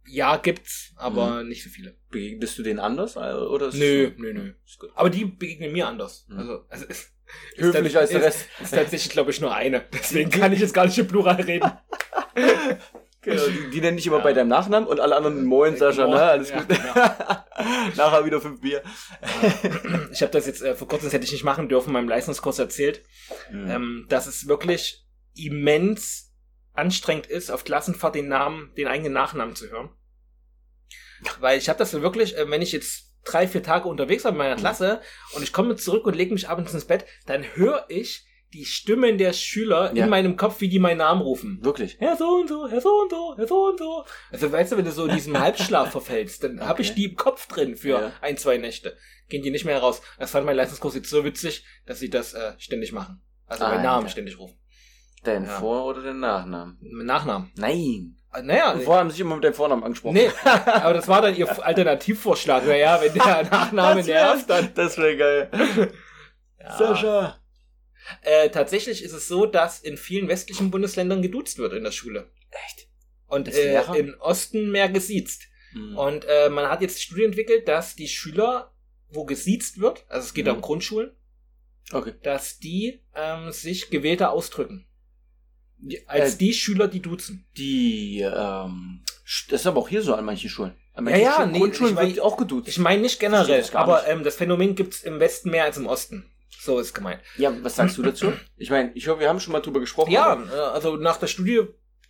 ja, 0.08 0.38
gibt's, 0.38 0.94
aber 0.96 1.44
nicht 1.44 1.64
so 1.64 1.70
viele. 1.70 1.96
Begegnest 2.10 2.58
du 2.58 2.64
denen 2.64 2.80
anders? 2.80 3.16
äh, 3.16 3.20
Oder 3.34 3.68
ist 3.70 3.76
Nö, 3.76 4.12
es- 4.12 4.18
nö, 4.18 4.34
nö. 4.34 4.54
Ist 4.66 4.80
gut. 4.80 4.92
Aber 4.96 5.10
die 5.10 5.26
begegnen 5.26 5.72
mir 5.72 5.88
anders. 5.88 6.26
Mhm. 6.28 6.38
Also, 6.40 6.66
also 6.70 6.86
ist, 6.86 7.12
Höflicher 7.58 8.00
als 8.02 8.12
der 8.12 8.20
ist, 8.20 8.26
Rest. 8.26 8.48
Ist 8.62 8.74
tatsächlich, 8.74 9.12
glaube 9.12 9.32
ich, 9.32 9.42
nur 9.42 9.54
eine. 9.54 9.82
Deswegen 9.94 10.30
kann 10.30 10.54
ich 10.54 10.60
jetzt 10.60 10.74
gar 10.74 10.86
nicht 10.86 10.98
im 10.98 11.08
Plural 11.08 11.42
reden. 11.42 11.72
Genau, 13.24 13.48
die, 13.48 13.70
die 13.72 13.82
nennen 13.82 13.98
dich 13.98 14.06
immer 14.08 14.18
Ja. 14.18 14.24
bei 14.24 14.34
deinem 14.34 14.50
Nachnamen 14.50 14.88
und 14.88 15.00
alle 15.00 15.16
anderen 15.16 15.46
Moin, 15.46 15.78
Sascha, 15.78 16.08
ne? 16.08 16.22
Alles 16.22 16.50
ja, 16.50 16.60
gut. 16.60 16.68
genau. 16.70 16.94
Nachher 17.96 18.26
wieder 18.26 18.42
fünf 18.42 18.60
Bier. 18.62 18.84
Ich 20.12 20.22
habe 20.22 20.32
das 20.32 20.46
jetzt 20.46 20.62
äh, 20.62 20.76
vor 20.76 20.88
kurzem, 20.88 21.06
das 21.08 21.14
hätte 21.14 21.26
ich 21.26 21.32
nicht 21.32 21.44
machen 21.44 21.70
dürfen, 21.70 21.88
in 21.90 21.94
meinem 21.94 22.10
Leistungskurs 22.10 22.60
erzählt, 22.60 23.04
Mhm. 23.52 23.70
ähm, 23.72 24.06
dass 24.10 24.28
es 24.28 24.48
wirklich 24.48 25.06
immens 25.36 26.32
anstrengend 26.74 27.28
ist, 27.28 27.50
auf 27.52 27.64
Klassenfahrt 27.64 28.16
den 28.16 28.28
Namen, 28.28 28.74
den 28.78 28.88
eigenen 28.88 29.14
Nachnamen 29.14 29.56
zu 29.56 29.70
hören. 29.70 29.90
Weil 31.40 31.58
ich 31.58 31.70
habe 31.70 31.80
das 31.80 31.94
wirklich, 31.94 32.38
äh, 32.38 32.50
wenn 32.50 32.62
ich 32.62 32.72
jetzt 32.72 33.12
drei, 33.26 33.48
vier 33.48 33.64
Tage 33.64 33.88
unterwegs 33.88 34.26
war 34.26 34.32
in 34.32 34.38
meiner 34.38 34.56
Mhm. 34.56 34.60
Klasse 34.60 35.02
und 35.34 35.44
ich 35.44 35.54
komme 35.54 35.76
zurück 35.78 36.06
und 36.06 36.16
lege 36.16 36.34
mich 36.34 36.50
abends 36.50 36.74
ins 36.74 36.86
Bett, 36.86 37.06
dann 37.26 37.44
höre 37.56 37.86
ich 37.88 38.26
die 38.54 38.66
Stimmen 38.66 39.18
der 39.18 39.34
Schüler 39.34 39.92
Ja. 39.94 40.04
in 40.06 40.10
meinem 40.10 40.38
Kopf, 40.38 40.62
wie 40.62 40.70
die 40.70 40.80
meinen 40.80 41.00
Namen 41.00 41.22
rufen. 41.22 41.60
Wirklich? 41.64 41.98
Herr 42.00 42.16
so 42.16 42.26
und 42.26 42.48
so, 42.48 42.68
Herr 42.70 42.80
so 42.82 42.90
und 43.02 43.10
so, 43.12 43.34
Herr 43.36 43.48
so 43.48 43.66
und 43.66 43.80
so. 43.80 44.06
Also 44.32 44.52
weißt 44.52 44.72
du, 44.72 44.78
wenn 44.78 44.86
du 44.86 44.92
so 44.92 45.06
in 45.06 45.16
diesem 45.16 45.38
Halbschlaf 45.40 45.92
verfällst, 45.92 46.44
dann 46.44 46.62
habe 46.62 46.82
ich 46.82 46.92
Okay. 46.92 46.96
die 47.02 47.06
im 47.10 47.16
Kopf 47.16 47.48
drin 47.48 47.76
für 47.76 48.00
Ja. 48.00 48.12
ein, 48.22 48.38
zwei 48.38 48.58
Nächte. 48.58 48.96
Gehen 49.30 49.42
die 49.44 49.52
nicht 49.52 49.66
mehr 49.66 49.80
raus. 49.80 50.02
Das 50.20 50.32
fand 50.32 50.46
mein 50.46 50.56
Leistungskurs 50.56 50.96
jetzt 50.96 51.10
so 51.10 51.24
witzig, 51.26 51.66
dass 51.86 52.00
sie 52.00 52.10
das 52.10 52.34
äh, 52.34 52.54
ständig 52.60 52.92
machen. 52.92 53.22
Also 53.48 53.64
meinen 53.64 53.78
Alter. 53.78 53.84
Namen 53.84 54.10
ständig 54.10 54.38
rufen. 54.40 54.58
Dein 55.24 55.46
Ja. 55.46 55.50
Vor- 55.60 55.86
oder 55.86 56.04
dein 56.04 56.20
Nachnamen? 56.20 56.78
Nachnamen. 56.82 57.52
Nein. 57.56 58.18
Äh, 58.34 58.42
Naja, 58.44 58.76
vorher 58.84 59.00
haben 59.02 59.10
sie 59.10 59.16
sich 59.18 59.22
immer 59.22 59.36
mit 59.36 59.44
deinem 59.46 59.54
Vornamen 59.54 59.84
angesprochen. 59.84 60.16
nee, 60.16 60.30
aber 60.66 60.94
das 60.94 61.08
war 61.08 61.22
dann 61.22 61.36
ihr 61.36 61.48
Alternativvorschlag. 61.66 62.66
Naja, 62.68 63.00
wenn 63.02 63.14
der 63.14 63.44
Nachname 63.52 64.06
wär- 64.06 64.14
nervt, 64.34 64.50
dann. 64.50 64.70
Das 64.76 64.98
wäre 64.98 65.16
geil. 65.18 65.92
Sascha. 66.78 67.38
Äh, 68.22 68.50
tatsächlich 68.50 69.04
ist 69.04 69.14
es 69.14 69.28
so, 69.28 69.46
dass 69.46 69.80
in 69.80 69.98
vielen 69.98 70.28
westlichen 70.28 70.72
Bundesländern 70.72 71.22
geduzt 71.22 71.58
wird 71.58 71.74
in 71.74 71.84
der 71.84 71.92
Schule. 71.92 72.32
Echt? 72.66 72.88
Und 73.28 73.48
äh, 73.48 73.82
im 73.98 74.16
Osten 74.20 74.72
mehr 74.72 74.90
gesiezt. 74.90 75.44
Mhm. 75.74 75.98
Und 75.98 76.26
äh, 76.26 76.50
man 76.50 76.70
hat 76.70 76.82
jetzt 76.82 76.98
die 76.98 77.02
Studie 77.04 77.24
entwickelt, 77.24 77.68
dass 77.68 77.96
die 77.96 78.08
Schüler, 78.08 78.74
wo 79.10 79.26
gesiezt 79.26 79.80
wird, 79.80 80.06
also 80.10 80.26
es 80.28 80.34
geht 80.34 80.46
Mhm. 80.46 80.54
um 80.56 80.62
Grundschulen, 80.62 81.12
Okay. 81.92 82.14
dass 82.24 82.60
die 82.60 83.02
ähm, 83.16 83.52
sich 83.52 83.90
gewählter 83.90 84.32
ausdrücken. 84.32 84.86
Als 86.06 86.36
Äh, 86.36 86.38
die 86.38 86.54
Schüler, 86.54 86.88
die 86.88 87.02
duzen. 87.02 87.46
Die, 87.58 88.22
ähm, 88.22 89.04
das 89.50 89.62
ist 89.62 89.68
aber 89.68 89.80
auch 89.82 89.90
hier 89.90 90.02
so 90.02 90.14
an 90.16 90.24
manchen 90.26 90.50
Schulen. 90.50 90.76
An 90.94 91.06
Ja, 91.06 91.12
manchen 91.12 91.22
ja, 91.26 91.34
Schulen, 91.36 91.52
nee, 91.52 91.60
Grundschulen 91.60 91.90
ich 91.92 91.96
mein- 91.96 92.08
wird 92.10 92.20
auch 92.22 92.38
geduzt. 92.38 92.68
Ich 92.68 92.78
meine 92.78 93.02
nicht 93.02 93.20
generell, 93.20 93.66
aber 93.74 94.08
ähm, 94.08 94.24
das 94.24 94.36
Phänomen 94.36 94.76
gibt's 94.76 95.04
im 95.04 95.20
Westen 95.20 95.50
mehr 95.50 95.64
als 95.66 95.78
im 95.78 95.88
Osten. 95.88 96.30
So 96.64 96.80
ist 96.80 96.94
gemeint. 96.94 97.22
ja, 97.38 97.52
was 97.64 97.76
sagst 97.76 97.98
du 97.98 98.02
dazu? 98.04 98.32
Ich 98.58 98.70
meine, 98.70 98.92
ich 98.96 99.08
höre, 99.08 99.20
wir 99.20 99.30
haben 99.30 99.40
schon 99.40 99.52
mal 99.54 99.60
drüber 99.62 99.80
gesprochen. 99.80 100.12
Ja, 100.12 100.42
äh, 100.52 100.56
also 100.74 100.96
nach 100.98 101.18
der 101.18 101.28
Studie 101.28 101.62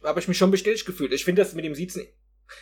habe 0.03 0.19
ich 0.19 0.27
mich 0.27 0.37
schon 0.37 0.51
bestätigt 0.51 0.85
gefühlt. 0.85 1.13
Ich 1.13 1.23
finde 1.25 1.41
das 1.41 1.53
mit 1.53 1.65
dem 1.65 1.75
Siezen, 1.75 2.05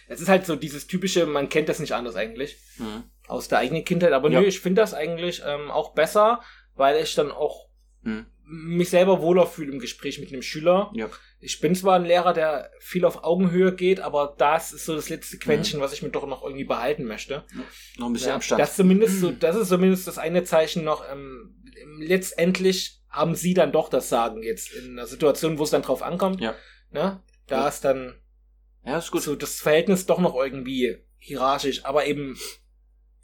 es 0.07 0.21
ist 0.21 0.29
halt 0.29 0.45
so 0.45 0.55
dieses 0.55 0.87
typische, 0.87 1.25
man 1.25 1.49
kennt 1.49 1.67
das 1.69 1.79
nicht 1.79 1.93
anders 1.93 2.15
eigentlich. 2.15 2.57
Mhm. 2.77 3.03
aus 3.27 3.47
der 3.47 3.59
eigenen 3.59 3.85
Kindheit. 3.85 4.11
Aber 4.13 4.29
Ja. 4.29 4.41
nö, 4.41 4.47
ich 4.47 4.59
finde 4.59 4.81
das 4.81 4.93
eigentlich 4.93 5.41
ähm, 5.45 5.71
auch 5.71 5.93
besser, 5.93 6.41
weil 6.75 7.01
ich 7.01 7.15
dann 7.15 7.31
auch 7.31 7.69
Mhm. 8.03 8.25
mich 8.43 8.89
selber 8.89 9.21
wohler 9.21 9.45
fühle 9.47 9.71
im 9.71 9.79
Gespräch 9.79 10.19
mit 10.19 10.33
einem 10.33 10.41
Schüler. 10.41 10.91
Ja. 10.95 11.07
Ich 11.39 11.59
bin 11.61 11.73
zwar 11.75 11.95
ein 11.97 12.03
Lehrer, 12.05 12.33
der 12.33 12.69
viel 12.79 13.05
auf 13.05 13.23
Augenhöhe 13.23 13.73
geht, 13.73 13.99
aber 14.01 14.35
das 14.37 14.73
ist 14.73 14.85
so 14.85 14.95
das 14.95 15.07
letzte 15.09 15.37
Quäntchen, 15.37 15.79
was 15.79 15.93
ich 15.93 16.01
mir 16.03 16.09
doch 16.09 16.27
noch 16.27 16.43
irgendwie 16.43 16.65
behalten 16.65 17.05
möchte. 17.05 17.43
Noch 17.97 18.07
ein 18.07 18.13
bisschen 18.13 18.29
Ja, 18.29 18.35
Abstand. 18.35 18.59
Das, 18.61 18.75
zumindest 18.75 19.19
so, 19.21 19.31
das 19.39 19.55
ist 19.55 19.69
zumindest 19.69 20.07
das 20.07 20.17
eine 20.17 20.43
Zeichen 20.43 20.83
noch. 20.83 21.03
Ähm, 21.09 21.55
letztendlich 21.99 23.01
haben 23.09 23.35
sie 23.35 23.53
dann 23.53 23.71
doch 23.71 23.89
das 23.89 24.09
Sagen 24.09 24.41
jetzt 24.43 24.71
in 24.71 24.91
einer 24.91 25.07
Situation, 25.07 25.57
wo 25.57 25.63
es 25.63 25.69
dann 25.71 25.81
drauf 25.81 26.01
ankommt. 26.01 26.39
Ja. 26.41 26.55
Ne? 26.91 27.21
Da 27.47 27.61
Ja. 27.61 27.67
ist 27.67 27.81
dann 27.83 28.15
ja, 28.85 28.97
ist 28.97 29.11
gut. 29.11 29.21
so 29.23 29.35
das 29.35 29.59
Verhältnis 29.59 30.05
doch 30.05 30.19
noch 30.19 30.35
irgendwie 30.35 30.97
hierarchisch, 31.17 31.85
aber 31.85 32.05
eben 32.07 32.37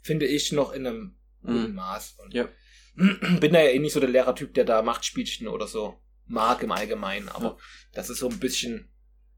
finde 0.04 0.26
ich 0.26 0.52
noch 0.52 0.72
in 0.74 0.86
einem 0.86 1.16
guten 1.42 1.70
Mhm. 1.70 1.76
Maß. 1.76 2.18
Und 2.24 2.34
Ja. 2.34 2.48
bin 2.96 3.54
da 3.54 3.62
ja 3.62 3.70
eh 3.70 3.80
nicht 3.80 3.94
so 3.94 4.00
der 4.00 4.10
Lehrertyp, 4.10 4.54
der 4.54 4.66
da 4.66 4.82
Machtspielchen 4.82 5.48
oder 5.48 5.68
so 5.68 6.00
mag 6.26 6.62
im 6.64 6.72
Allgemeinen, 6.72 7.30
aber 7.30 7.46
Ja. 7.46 7.58
das 7.94 8.10
ist 8.10 8.20
so 8.20 8.28
ein 8.30 8.40
bisschen 8.40 8.92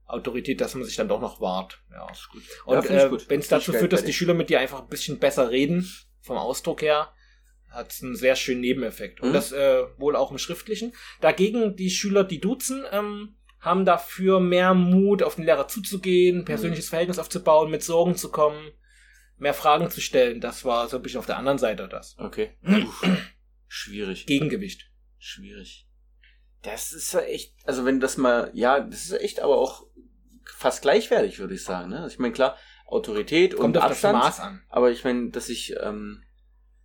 Autorität, 0.06 0.60
dass 0.60 0.74
man 0.74 0.84
sich 0.86 0.96
dann 0.96 1.08
doch 1.08 1.22
noch 1.22 1.40
wahrt. 1.40 1.84
Ja. 1.92 2.10
Ist 2.10 2.30
gut. 2.30 2.42
Und 2.66 2.84
Ja, 2.90 3.06
äh, 3.06 3.30
wenn 3.30 3.40
es 3.40 3.48
dazu 3.48 3.72
führt, 3.72 3.94
dass 3.94 4.04
die. 4.04 4.14
Schüler 4.14 4.34
mit 4.34 4.50
dir 4.50 4.60
einfach 4.60 4.82
ein 4.82 4.88
bisschen 4.88 5.20
besser 5.20 5.52
reden, 5.52 5.88
vom 6.22 6.38
Ausdruck 6.38 6.82
her, 6.82 7.14
hat 7.70 7.92
es 7.92 8.02
einen 8.04 8.16
sehr 8.16 8.36
schönen 8.36 8.62
Nebeneffekt. 8.62 9.22
Und 9.22 9.30
Mhm. 9.30 9.34
das 9.34 9.52
äh, 9.52 9.84
wohl 9.98 10.16
auch 10.16 10.32
im 10.32 10.38
Schriftlichen. 10.38 10.94
Dagegen 11.22 11.76
die 11.76 11.90
Schüler, 11.90 12.24
die 12.24 12.40
duzen, 12.40 12.84
ähm, 12.92 13.36
haben 13.60 13.86
dafür 13.86 14.40
mehr 14.40 14.74
Mut, 14.74 15.22
auf 15.22 15.36
den 15.36 15.44
Lehrer 15.46 15.68
zuzugehen, 15.68 16.46
persönliches 16.46 16.86
Mhm. 16.88 16.90
Verhältnis 16.90 17.20
aufzubauen, 17.20 17.70
mit 17.70 17.84
Sorgen 17.84 18.16
zu 18.16 18.32
kommen, 18.32 18.72
mehr 19.38 19.54
Fragen 19.54 19.90
zu 19.90 20.00
stellen. 20.02 20.40
Das 20.42 20.64
war 20.66 20.88
so 20.88 20.98
ein 20.98 21.04
bisschen 21.04 21.20
auf 21.20 21.26
der 21.26 21.38
anderen 21.38 21.58
Seite 21.58 21.88
das. 21.88 22.16
Okay. 22.18 22.52
Uff. 22.64 23.06
Schwierig. 23.68 24.26
Gegengewicht. 24.26 24.90
Schwierig. 25.18 25.88
Das 26.62 26.92
ist 26.92 27.14
ja 27.14 27.22
echt, 27.22 27.54
also 27.66 27.86
wenn 27.86 28.00
das 28.00 28.18
mal, 28.18 28.50
ja, 28.54 28.80
das 28.80 29.04
ist 29.06 29.12
echt 29.22 29.40
aber 29.42 29.58
auch 29.58 29.86
fast 30.58 30.82
gleichwertig, 30.82 31.40
würde 31.40 31.54
ich 31.54 31.64
sagen. 31.64 31.90
Ne? 31.90 32.00
Also 32.02 32.14
ich 32.14 32.20
meine, 32.20 32.34
klar, 32.34 32.58
Autorität 32.88 33.56
Kommt 33.56 33.76
und 33.76 33.78
auf 33.78 33.92
Abstand, 33.92 34.16
das 34.18 34.24
Maß 34.24 34.40
an. 34.40 34.64
aber 34.70 34.90
ich 34.92 35.04
meine, 35.04 35.30
dass 35.30 35.46
sich 35.48 35.76
ähm, 35.82 36.24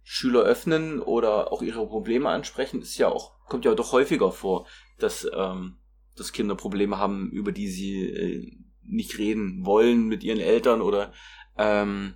Schüler 0.04 0.42
öffnen 0.42 1.00
oder 1.00 1.50
auch 1.50 1.62
ihre 1.62 1.86
Probleme 1.86 2.28
ansprechen, 2.28 2.82
ist 2.82 2.98
ja 2.98 3.08
auch, 3.08 3.32
kommt 3.46 3.64
ja 3.64 3.74
doch 3.74 3.92
häufiger 3.92 4.30
vor, 4.30 4.66
dass, 4.98 5.26
ähm, 5.34 5.78
dass 6.14 6.32
Kinder 6.32 6.54
Probleme 6.54 6.98
haben, 6.98 7.30
über 7.30 7.52
die 7.52 7.68
sie 7.68 8.04
äh, 8.10 8.52
nicht 8.82 9.18
reden 9.18 9.64
wollen 9.64 10.06
mit 10.06 10.22
ihren 10.22 10.40
Eltern 10.40 10.82
oder, 10.82 11.12
ähm, 11.56 12.14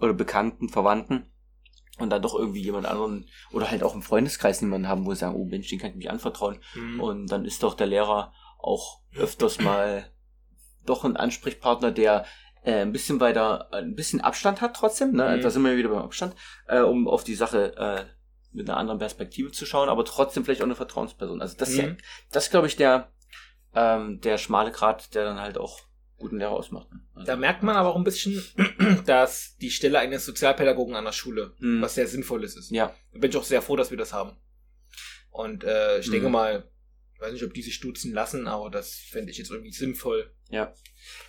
oder 0.00 0.14
Bekannten, 0.14 0.70
Verwandten. 0.70 1.26
Und 1.98 2.10
dann 2.10 2.22
doch 2.22 2.36
irgendwie 2.36 2.62
jemand 2.62 2.86
anderen 2.86 3.26
oder 3.50 3.70
halt 3.70 3.82
auch 3.82 3.94
im 3.94 4.02
Freundeskreis 4.02 4.62
niemanden 4.62 4.86
haben, 4.86 5.04
wo 5.04 5.12
sie 5.12 5.20
sagen, 5.20 5.34
oh 5.34 5.44
Mensch, 5.44 5.68
den 5.68 5.80
kann 5.80 5.90
ich 5.90 5.96
mich 5.96 6.10
anvertrauen. 6.10 6.60
Mhm. 6.74 7.00
Und 7.00 7.26
dann 7.26 7.44
ist 7.44 7.64
doch 7.64 7.74
der 7.74 7.88
Lehrer 7.88 8.32
auch 8.58 9.02
öfters 9.16 9.60
mal 9.60 10.10
doch 10.86 11.04
ein 11.04 11.16
Ansprechpartner, 11.16 11.90
der 11.90 12.24
äh, 12.62 12.82
ein 12.82 12.92
bisschen 12.92 13.20
weiter, 13.20 13.72
ein 13.72 13.94
bisschen 13.94 14.20
Abstand 14.20 14.60
hat 14.60 14.74
trotzdem, 14.76 15.12
ne? 15.12 15.36
Mhm. 15.36 15.40
Da 15.42 15.50
sind 15.50 15.62
wir 15.62 15.76
wieder 15.76 15.88
beim 15.90 16.02
Abstand, 16.02 16.34
äh, 16.66 16.80
um 16.80 17.08
auf 17.08 17.24
die 17.24 17.34
Sache 17.34 17.76
äh, 17.76 18.04
mit 18.52 18.68
einer 18.68 18.78
anderen 18.78 18.98
Perspektive 18.98 19.52
zu 19.52 19.66
schauen, 19.66 19.88
aber 19.88 20.04
trotzdem 20.04 20.44
vielleicht 20.44 20.62
auch 20.62 20.66
eine 20.66 20.74
Vertrauensperson. 20.74 21.40
Also 21.42 21.56
das 21.56 21.70
ist 21.70 21.78
ja, 21.78 21.86
Mhm. 21.88 21.96
das 22.32 22.50
glaube 22.50 22.66
ich, 22.66 22.76
der, 22.76 23.12
ähm, 23.74 24.20
der 24.20 24.38
schmale 24.38 24.72
Grat, 24.72 25.14
der 25.14 25.24
dann 25.24 25.38
halt 25.40 25.58
auch 25.58 25.80
guten 26.16 26.38
Lehrer 26.38 26.50
ausmacht. 26.52 26.90
Ne? 26.92 27.00
Also, 27.14 27.26
Da 27.26 27.36
merkt 27.36 27.62
man 27.62 27.76
aber 27.76 27.90
auch 27.90 27.96
ein 27.96 28.04
bisschen, 28.04 28.42
dass 29.06 29.56
die 29.58 29.70
Stelle 29.70 29.98
eines 30.00 30.24
Sozialpädagogen 30.26 30.96
an 30.96 31.04
der 31.04 31.12
Schule 31.12 31.52
Mhm. 31.58 31.82
was 31.82 31.94
sehr 31.94 32.08
Sinnvolles 32.08 32.56
ist. 32.56 32.70
ja, 32.70 32.92
Da 33.12 33.18
bin 33.20 33.30
ich 33.30 33.36
auch 33.36 33.44
sehr 33.44 33.62
froh, 33.62 33.76
dass 33.76 33.90
wir 33.90 33.98
das 33.98 34.12
haben. 34.12 34.36
Und 35.30 35.62
äh, 35.64 35.98
ich 36.00 36.08
Mhm. 36.08 36.12
denke 36.12 36.28
mal, 36.30 36.64
ich 37.18 37.22
weiß 37.24 37.32
nicht, 37.32 37.44
ob 37.44 37.52
die 37.52 37.62
sich 37.62 37.74
stutzen 37.74 38.12
lassen, 38.12 38.46
aber 38.46 38.70
das 38.70 38.94
fände 38.94 39.30
ich 39.32 39.38
jetzt 39.38 39.50
irgendwie 39.50 39.72
sinnvoll. 39.72 40.32
ja. 40.50 40.72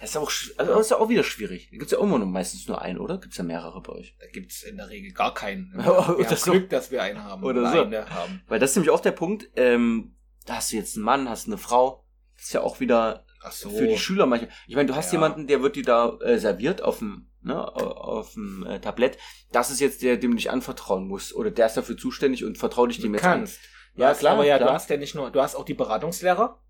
Das 0.01 0.09
ist 0.09 0.17
auch, 0.17 0.29
also 0.57 0.73
das 0.73 0.81
ist 0.81 0.91
ja 0.91 0.97
auch 0.97 1.07
wieder 1.09 1.23
schwierig. 1.23 1.69
Da 1.71 1.77
gibt's 1.77 1.91
ja 1.93 1.99
immer 2.01 2.17
nur 2.17 2.27
meistens 2.27 2.67
nur 2.67 2.81
einen, 2.81 2.99
oder? 2.99 3.17
Gibt's 3.17 3.37
ja 3.37 3.43
mehrere 3.45 3.81
bei 3.81 3.93
euch? 3.93 4.15
Da 4.19 4.27
gibt's 4.27 4.63
in 4.63 4.75
der 4.77 4.89
Regel 4.89 5.13
gar 5.13 5.33
keinen. 5.33 5.71
Wir 5.75 5.85
haben 5.85 6.23
das 6.29 6.41
so. 6.41 6.51
Glück, 6.51 6.69
dass 6.69 6.91
wir 6.91 7.01
einen 7.01 7.23
haben. 7.23 7.43
Oder 7.43 7.71
so. 7.71 7.83
eine 7.83 8.09
haben. 8.09 8.41
Weil 8.47 8.59
das 8.59 8.71
ist 8.71 8.75
nämlich 8.75 8.89
auch 8.89 8.99
der 8.99 9.11
Punkt, 9.13 9.49
ähm, 9.55 10.15
da 10.45 10.55
hast 10.57 10.71
du 10.71 10.75
jetzt 10.75 10.95
einen 10.97 11.05
Mann, 11.05 11.29
hast 11.29 11.47
eine 11.47 11.57
Frau, 11.57 12.05
das 12.35 12.45
ist 12.47 12.53
ja 12.53 12.61
auch 12.61 12.79
wieder 12.81 13.25
Ach 13.41 13.51
so. 13.53 13.69
für 13.69 13.87
die 13.87 13.97
Schüler 13.97 14.25
manchmal. 14.25 14.51
Ich 14.67 14.75
meine, 14.75 14.87
du 14.89 14.95
hast 14.95 15.07
Ja. 15.07 15.19
jemanden, 15.19 15.47
der 15.47 15.61
wird 15.61 15.75
dir 15.77 15.83
da 15.83 16.17
äh, 16.19 16.37
serviert 16.39 16.81
auf 16.81 16.97
dem, 16.99 17.29
ne, 17.41 17.55
au- 17.55 17.91
auf 17.91 18.33
dem 18.33 18.65
äh, 18.65 18.81
Tablett. 18.81 19.17
Das 19.53 19.69
ist 19.71 19.79
jetzt 19.79 20.01
der, 20.01 20.17
dem 20.17 20.31
du 20.31 20.37
dich 20.37 20.49
anvertrauen 20.51 21.07
musst. 21.07 21.33
Oder 21.33 21.51
der 21.51 21.67
ist 21.67 21.77
dafür 21.77 21.95
zuständig 21.97 22.43
und 22.43 22.57
vertrau 22.57 22.85
dich 22.85 22.99
dem 22.99 23.13
du 23.13 23.17
jetzt 23.17 23.23
kannst. 23.23 23.59
an. 23.59 23.63
Ja, 23.99 24.09
Was, 24.11 24.19
klar. 24.19 24.33
Aber 24.33 24.45
ja, 24.45 24.57
klar. 24.57 24.69
du 24.69 24.73
hast 24.73 24.89
ja 24.89 24.97
nicht 24.97 25.15
nur, 25.15 25.31
du 25.31 25.41
hast 25.41 25.55
auch 25.55 25.65
die 25.65 25.73
Beratungslehrer. 25.73 26.61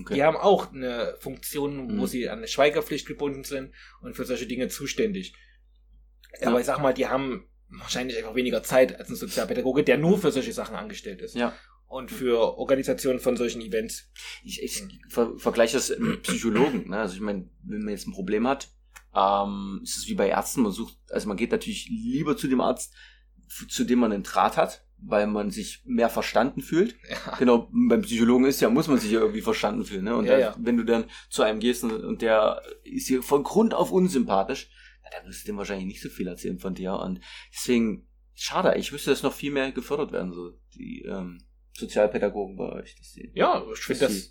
okay. 0.00 0.14
Die 0.14 0.22
haben 0.22 0.36
auch 0.36 0.72
eine 0.72 1.16
Funktion, 1.20 1.88
wo 1.98 2.02
Mhm. 2.02 2.06
sie 2.06 2.28
an 2.28 2.38
eine 2.38 2.48
Schweigepflicht 2.48 3.06
gebunden 3.06 3.44
sind 3.44 3.72
und 4.00 4.14
für 4.14 4.24
solche 4.24 4.46
Dinge 4.46 4.68
zuständig. 4.68 5.34
Ja. 6.40 6.48
Aber 6.48 6.60
ich 6.60 6.66
sag 6.66 6.78
mal, 6.80 6.94
die 6.94 7.06
haben 7.08 7.46
wahrscheinlich 7.68 8.16
einfach 8.18 8.34
weniger 8.34 8.62
Zeit 8.62 8.98
als 8.98 9.08
ein 9.10 9.16
Sozialpädagoge, 9.16 9.82
der 9.84 9.98
nur 9.98 10.18
für 10.18 10.30
solche 10.32 10.52
Sachen 10.52 10.76
angestellt 10.76 11.20
ist. 11.22 11.34
ja. 11.34 11.52
Und 11.86 12.10
für 12.10 12.56
Organisation 12.56 13.18
von 13.20 13.36
solchen 13.36 13.60
Events. 13.60 14.10
Ich, 14.42 14.62
ich 14.62 14.82
ver 15.10 15.32
vergleiche 15.36 15.76
das 15.76 15.92
mit 15.98 16.22
Psychologen. 16.22 16.88
Ne? 16.88 16.98
Also 16.98 17.16
ich 17.16 17.20
meine, 17.20 17.50
wenn 17.64 17.80
man 17.80 17.90
jetzt 17.90 18.06
ein 18.06 18.14
Problem 18.14 18.48
hat, 18.48 18.70
ähm, 19.14 19.80
ist 19.82 19.98
es 19.98 20.08
wie 20.08 20.14
bei 20.14 20.28
Ärzten, 20.30 20.62
man 20.62 20.72
sucht, 20.72 20.96
also 21.10 21.28
man 21.28 21.36
geht 21.36 21.50
natürlich 21.52 21.90
lieber 21.90 22.34
zu 22.34 22.48
dem 22.48 22.62
Arzt, 22.62 22.94
zu 23.68 23.84
dem 23.84 23.98
man 23.98 24.10
einen 24.10 24.22
Draht 24.22 24.56
hat, 24.56 24.86
weil 25.04 25.26
man 25.26 25.50
sich 25.50 25.82
mehr 25.84 26.08
verstanden 26.08 26.62
fühlt. 26.62 26.96
Ja. 27.08 27.36
Genau, 27.38 27.68
beim 27.72 28.02
Psychologen 28.02 28.44
ist 28.44 28.60
ja, 28.60 28.70
muss 28.70 28.88
man 28.88 28.98
sich 28.98 29.10
ja 29.10 29.20
irgendwie 29.20 29.40
verstanden 29.40 29.84
fühlen. 29.84 30.04
Ne? 30.04 30.16
Und 30.16 30.26
Ja, 30.26 30.32
da, 30.32 30.38
ja. 30.38 30.56
wenn 30.58 30.76
du 30.76 30.84
dann 30.84 31.04
zu 31.28 31.42
einem 31.42 31.60
gehst 31.60 31.82
und, 31.84 31.92
und 31.92 32.22
der 32.22 32.62
ist 32.84 33.08
hier 33.08 33.22
von 33.22 33.42
Grund 33.42 33.74
auf 33.74 33.90
unsympathisch, 33.90 34.70
na, 35.02 35.10
dann 35.18 35.28
wirst 35.28 35.42
du 35.42 35.46
dem 35.46 35.56
wahrscheinlich 35.56 35.86
nicht 35.86 36.02
so 36.02 36.08
viel 36.08 36.28
erzählen 36.28 36.58
von 36.58 36.74
dir. 36.74 36.94
Und 36.94 37.20
deswegen, 37.52 38.06
schade, 38.34 38.74
ich 38.78 38.92
wüsste, 38.92 39.10
dass 39.10 39.22
noch 39.22 39.32
viel 39.34 39.50
mehr 39.52 39.72
gefördert 39.72 40.12
werden, 40.12 40.32
so 40.32 40.52
die 40.74 41.02
ähm, 41.06 41.42
Sozialpädagogen 41.74 42.56
bei 42.56 42.70
euch, 42.72 42.94
dass 42.96 43.12
die 43.12 43.32
Ja, 43.34 43.64
ich 43.72 43.80
finde 43.80 44.06
das, 44.06 44.30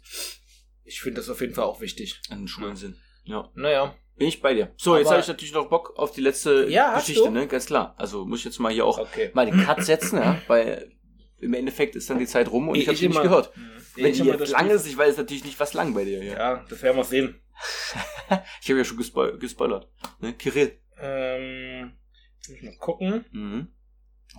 ich 0.83 1.01
finde 1.01 1.17
das 1.21 1.29
auf 1.29 1.41
jeden 1.41 1.53
Fall 1.53 1.65
auch 1.65 1.81
wichtig. 1.81 2.21
an 2.29 2.39
den 2.39 2.47
Schulen 2.47 2.75
sind. 2.75 2.95
Ja. 3.23 3.49
Naja. 3.55 3.95
Bin 4.17 4.27
ich 4.27 4.41
bei 4.41 4.53
dir. 4.53 4.73
So, 4.77 4.97
jetzt 4.97 5.07
Aber- 5.07 5.15
habe 5.15 5.21
ich 5.21 5.27
natürlich 5.27 5.53
noch 5.53 5.67
Bock 5.69 5.93
auf 5.97 6.11
die 6.11 6.21
letzte 6.21 6.67
Ja, 6.69 6.95
Geschichte, 6.99 7.31
ne? 7.31 7.47
Ganz 7.47 7.65
klar. 7.65 7.95
Also 7.97 8.25
muss 8.25 8.39
ich 8.39 8.45
jetzt 8.45 8.59
mal 8.59 8.71
hier 8.71 8.85
auch 8.85 8.99
Okay. 8.99 9.31
mal 9.33 9.45
den 9.45 9.63
Cut 9.63 9.83
setzen, 9.83 10.17
ja, 10.19 10.39
weil 10.47 10.91
im 11.39 11.53
Endeffekt 11.55 11.95
ist 11.95 12.09
dann 12.09 12.19
die 12.19 12.27
Zeit 12.27 12.51
rum 12.51 12.69
und 12.69 12.75
ich, 12.75 12.87
habe 12.87 12.95
sie 12.97 13.07
nicht 13.07 13.21
gehört. 13.21 13.55
Mhm. 13.57 13.71
Wenn 13.95 14.05
Ich 14.11 14.21
die 14.21 14.27
jetzt 14.27 14.49
lang 14.51 14.69
ist, 14.69 14.85
ich 14.85 14.95
weiß 14.97 15.17
natürlich 15.17 15.43
nicht, 15.43 15.59
was 15.59 15.73
lang 15.73 15.93
bei 15.93 16.05
dir 16.05 16.21
hier. 16.21 16.33
Ja, 16.33 16.65
das 16.69 16.81
werden 16.83 16.97
wir 16.97 17.03
sehen. 17.03 17.41
Ich 18.61 18.69
habe 18.69 18.77
ja 18.79 18.85
schon 18.85 18.97
gespo 18.97 19.37
gespoilert. 19.37 19.89
Ne? 20.19 20.33
Kirill. 20.33 20.79
Ähm, 20.99 21.97
muss 22.37 22.49
ich 22.49 22.63
mal 22.63 22.77
gucken. 22.77 23.25
Mhm. 23.31 23.67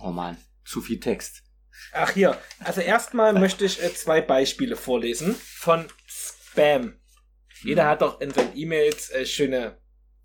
Oh 0.01 0.09
man, 0.11 0.37
zu 0.65 0.81
viel 0.81 0.99
Text. 0.99 1.43
Ach 1.93 2.11
hier, 2.11 2.37
also 2.59 2.81
erstmal 2.81 3.33
möchte 3.33 3.65
ich 3.65 3.81
äh, 3.83 3.93
zwei 3.93 4.21
Beispiele 4.21 4.75
vorlesen 4.75 5.35
von 5.35 5.85
Spam. 6.07 6.95
Jeder 7.63 7.87
hat 7.87 8.01
doch 8.01 8.19
in 8.21 8.31
seinen 8.31 8.55
E-Mails 8.57 9.09
äh, 9.11 9.25
schöne 9.25 9.77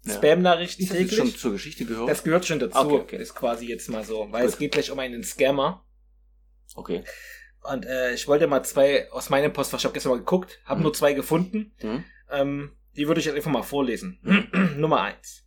Ja. 0.05 0.14
Spam-Nachrichten 0.14 0.82
Ist 0.82 0.91
das 0.91 0.99
täglich. 0.99 1.16
schon 1.18 1.34
zur 1.34 1.53
Geschichte 1.53 1.84
gehört? 1.84 2.09
Das 2.09 2.22
gehört 2.24 2.47
schon 2.47 2.59
dazu. 2.59 2.78
Okay, 2.78 2.95
okay. 2.97 3.16
Ist 3.16 3.34
quasi 3.34 3.66
jetzt 3.66 3.89
mal 3.89 4.05
so, 4.05 4.26
weil 4.30 4.45
Gut. 4.45 4.53
es 4.53 4.59
geht 4.59 4.72
gleich 4.72 4.91
um 4.91 4.99
einen 4.99 5.22
Scammer. 5.24 5.84
okay. 6.74 7.05
Und 7.62 7.84
äh, 7.84 8.14
ich 8.14 8.26
wollte 8.28 8.47
mal 8.47 8.62
zwei 8.62 9.11
aus 9.11 9.30
meinem 9.30 9.53
Postfach, 9.53 9.78
ich 9.78 9.84
habe 9.84 9.93
gestern 9.93 10.11
mal 10.12 10.18
geguckt, 10.18 10.61
habe 10.64 10.78
Mhm. 10.78 10.84
nur 10.84 10.95
zwei 10.95 11.12
gefunden. 11.12 11.74
Mhm. 11.82 12.05
Ähm, 12.30 12.70
die 12.97 13.07
würde 13.09 13.18
ich 13.20 13.26
jetzt 13.26 13.34
einfach 13.34 13.51
mal 13.51 13.62
vorlesen. 13.64 14.18
Nummer 14.76 15.03
eins. 15.03 15.45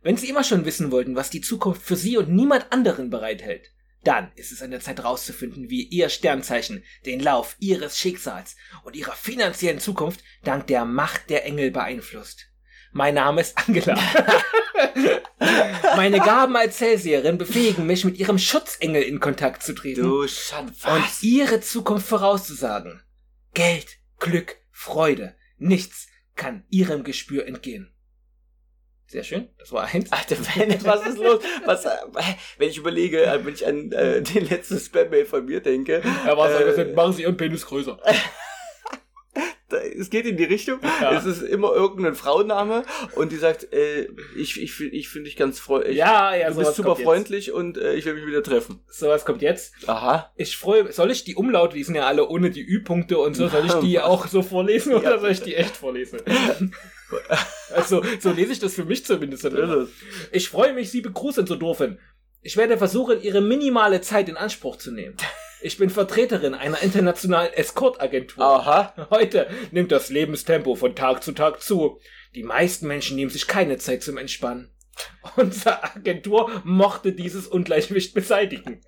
Wenn 0.00 0.16
Sie 0.16 0.28
immer 0.30 0.44
schon 0.44 0.64
wissen 0.64 0.90
wollten, 0.92 1.16
was 1.16 1.28
die 1.30 1.40
Zukunft 1.40 1.82
für 1.82 1.96
Sie 1.96 2.16
und 2.16 2.30
niemand 2.30 2.72
anderen 2.72 3.10
bereithält, 3.10 3.72
dann 4.04 4.30
ist 4.36 4.52
es 4.52 4.62
an 4.62 4.70
der 4.70 4.80
Zeit 4.80 4.98
herauszufinden, 4.98 5.70
wie 5.70 5.82
Ihr 5.82 6.08
Sternzeichen 6.08 6.84
den 7.04 7.20
Lauf 7.20 7.56
Ihres 7.58 7.98
Schicksals 7.98 8.56
und 8.84 8.96
Ihrer 8.96 9.12
finanziellen 9.12 9.80
Zukunft 9.80 10.22
dank 10.44 10.66
der 10.66 10.84
Macht 10.84 11.30
der 11.30 11.44
Engel 11.44 11.70
beeinflusst. 11.70 12.48
Mein 12.92 13.14
Name 13.14 13.42
ist 13.42 13.58
Angela. 13.58 13.98
Meine 15.96 16.20
Gaben 16.20 16.56
als 16.56 16.80
Hellseherin 16.80 17.38
befähigen 17.38 17.86
mich, 17.86 18.04
mit 18.04 18.18
Ihrem 18.18 18.38
Schutzengel 18.38 19.02
in 19.02 19.20
Kontakt 19.20 19.62
zu 19.62 19.74
treten 19.74 20.02
Du 20.02 20.26
Schand, 20.26 20.72
und 20.86 21.04
ihre 21.22 21.60
Zukunft 21.60 22.06
vorauszusagen. 22.06 23.02
Geld, 23.52 23.98
Glück, 24.18 24.56
Freude, 24.70 25.34
nichts 25.58 26.08
kann 26.36 26.64
ihrem 26.70 27.04
Gespür 27.04 27.46
entgehen. 27.46 27.92
Sehr 29.08 29.24
schön, 29.24 29.48
das 29.58 29.72
war 29.72 29.84
eins. 29.84 30.12
Alter, 30.12 30.36
wenn, 30.54 30.84
was 30.84 31.06
ist 31.06 31.18
los? 31.18 31.40
Was, 31.64 31.86
äh, 31.86 31.88
wenn 32.58 32.68
ich 32.68 32.76
überlege, 32.76 33.24
äh, 33.24 33.42
wenn 33.42 33.54
ich 33.54 33.66
an 33.66 33.90
äh, 33.90 34.20
den 34.20 34.46
letzten 34.46 34.78
Spam-Mail 34.78 35.24
von 35.24 35.46
mir 35.46 35.60
denke, 35.60 36.02
Er 36.26 36.36
war 36.36 36.52
so 36.52 36.58
äh, 36.58 36.64
gesagt, 36.66 36.94
machen 36.94 37.14
Sie 37.14 37.22
Ihren 37.22 37.38
Penis 37.38 37.64
größer. 37.64 37.98
es 39.98 40.10
geht 40.10 40.26
in 40.26 40.36
die 40.36 40.44
Richtung. 40.44 40.80
Ja. 41.00 41.12
Es 41.12 41.24
ist 41.24 41.40
immer 41.40 41.72
irgendein 41.72 42.14
Frauenname 42.14 42.84
und 43.14 43.32
die 43.32 43.36
sagt, 43.36 43.72
äh, 43.72 44.08
ich, 44.36 44.60
ich, 44.60 44.78
ich 44.80 45.08
finde 45.08 45.24
dich 45.24 45.36
ganz 45.36 45.58
freundlich. 45.58 45.96
Ja, 45.96 46.34
ja, 46.34 46.50
du 46.50 46.56
bist 46.56 46.74
super 46.74 46.90
kommt 46.90 46.98
jetzt. 46.98 47.06
freundlich 47.06 47.52
und 47.52 47.78
äh, 47.78 47.94
ich 47.94 48.04
will 48.04 48.14
mich 48.14 48.26
wieder 48.26 48.42
treffen. 48.42 48.80
Sowas 48.88 49.24
kommt 49.24 49.40
jetzt. 49.40 49.72
Aha. 49.86 50.32
Ich 50.36 50.56
freue 50.56 50.92
soll 50.92 51.10
ich 51.10 51.24
die 51.24 51.34
Umlaute, 51.34 51.76
die 51.76 51.84
sind 51.84 51.94
ja 51.94 52.06
alle 52.06 52.28
ohne 52.28 52.50
die 52.50 52.62
Ü-Punkte 52.62 53.18
und 53.18 53.36
so, 53.36 53.48
soll 53.48 53.64
ich 53.64 53.74
die 53.74 54.00
auch 54.00 54.26
so 54.26 54.42
vorlesen 54.42 54.94
oder 54.94 55.18
soll 55.18 55.30
ich 55.30 55.40
die 55.40 55.54
echt 55.54 55.76
vorlesen? 55.76 56.20
also, 57.74 58.02
so 58.20 58.30
lese 58.30 58.52
ich 58.52 58.58
das 58.58 58.74
für 58.74 58.84
mich 58.84 59.04
zumindest. 59.04 59.48
Ich 60.32 60.48
freue 60.48 60.72
mich, 60.72 60.90
Sie 60.90 61.00
begrüßen 61.00 61.46
zu 61.46 61.56
dürfen. 61.56 61.98
Ich 62.42 62.56
werde 62.56 62.78
versuchen, 62.78 63.20
Ihre 63.20 63.40
minimale 63.40 64.00
Zeit 64.00 64.28
in 64.28 64.36
Anspruch 64.36 64.76
zu 64.76 64.92
nehmen. 64.92 65.16
Ich 65.60 65.76
bin 65.76 65.90
Vertreterin 65.90 66.54
einer 66.54 66.80
internationalen 66.82 67.52
Escortagentur. 67.52 68.44
Aha. 68.44 69.08
Heute 69.10 69.48
nimmt 69.72 69.90
das 69.90 70.08
Lebenstempo 70.08 70.76
von 70.76 70.94
Tag 70.94 71.24
zu 71.24 71.32
Tag 71.32 71.60
zu. 71.60 71.98
Die 72.34 72.44
meisten 72.44 72.86
Menschen 72.86 73.16
nehmen 73.16 73.30
sich 73.30 73.48
keine 73.48 73.78
Zeit 73.78 74.02
zum 74.04 74.18
Entspannen. 74.18 74.72
Unsere 75.36 75.82
Agentur 75.82 76.50
mochte 76.64 77.12
dieses 77.12 77.46
Ungleichgewicht 77.46 78.14
beseitigen. 78.14 78.80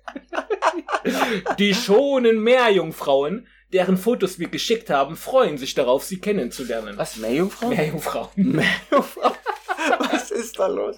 Die 1.59 1.73
schonen 1.73 2.41
Meerjungfrauen, 2.41 3.47
deren 3.73 3.97
Fotos 3.97 4.39
wir 4.39 4.49
geschickt 4.49 4.89
haben, 4.89 5.15
freuen 5.15 5.57
sich 5.57 5.73
darauf, 5.73 6.03
sie 6.03 6.19
kennenzulernen. 6.19 6.97
Was, 6.97 7.17
Meerjungfrau? 7.17 7.69
Meerjungfrauen. 7.69 8.29
Meerjungfrau? 8.35 9.35
Was 9.99 10.31
ist 10.31 10.59
da 10.59 10.67
los? 10.67 10.95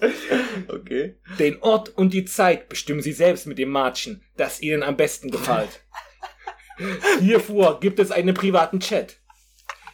Okay. 0.68 1.16
Den 1.38 1.62
Ort 1.62 1.96
und 1.96 2.12
die 2.12 2.24
Zeit 2.24 2.68
bestimmen 2.68 3.00
sie 3.00 3.12
selbst 3.12 3.46
mit 3.46 3.58
dem 3.58 3.70
Matschen, 3.70 4.22
das 4.36 4.60
ihnen 4.60 4.82
am 4.82 4.96
besten 4.96 5.30
gefällt. 5.30 5.80
Hierfür 7.20 7.78
gibt 7.80 7.98
es 7.98 8.10
einen 8.10 8.34
privaten 8.34 8.80
Chat. 8.80 9.20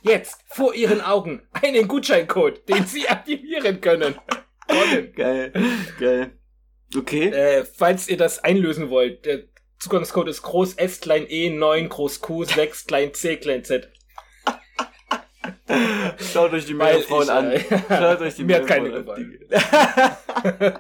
Jetzt, 0.03 0.41
vor 0.49 0.75
ihren 0.75 1.03
Augen, 1.03 1.43
einen 1.53 1.87
Gutscheincode, 1.87 2.67
den 2.69 2.87
sie 2.87 3.09
aktivieren 3.09 3.81
können. 3.81 4.15
Können. 4.67 5.13
Geil. 5.15 5.53
Geil. 5.99 6.33
Okay. 6.97 7.29
Äh, 7.29 7.65
falls 7.65 8.09
ihr 8.09 8.17
das 8.17 8.43
einlösen 8.43 8.89
wollt, 8.89 9.27
der 9.27 9.45
Zugangscode 9.81 10.29
ist 10.29 10.43
groß 10.43 10.75
S, 10.75 11.01
klein 11.01 11.25
E, 11.29 11.49
9, 11.49 11.89
groß 11.89 12.21
Q, 12.21 12.45
6, 12.45 12.87
klein 12.87 13.15
C, 13.15 13.39
klein 13.39 13.65
Z. 13.65 13.91
Schaut 16.33 16.53
euch 16.53 16.67
die 16.67 16.75
ich, 16.75 17.31
an. 17.31 17.53
äh, 17.53 17.61
Schaut 17.89 18.21
euch 18.21 18.35
die 18.35 18.45
mir 18.45 18.57
hat 18.57 18.67
keine 18.67 18.91
gefallen. 18.91 19.39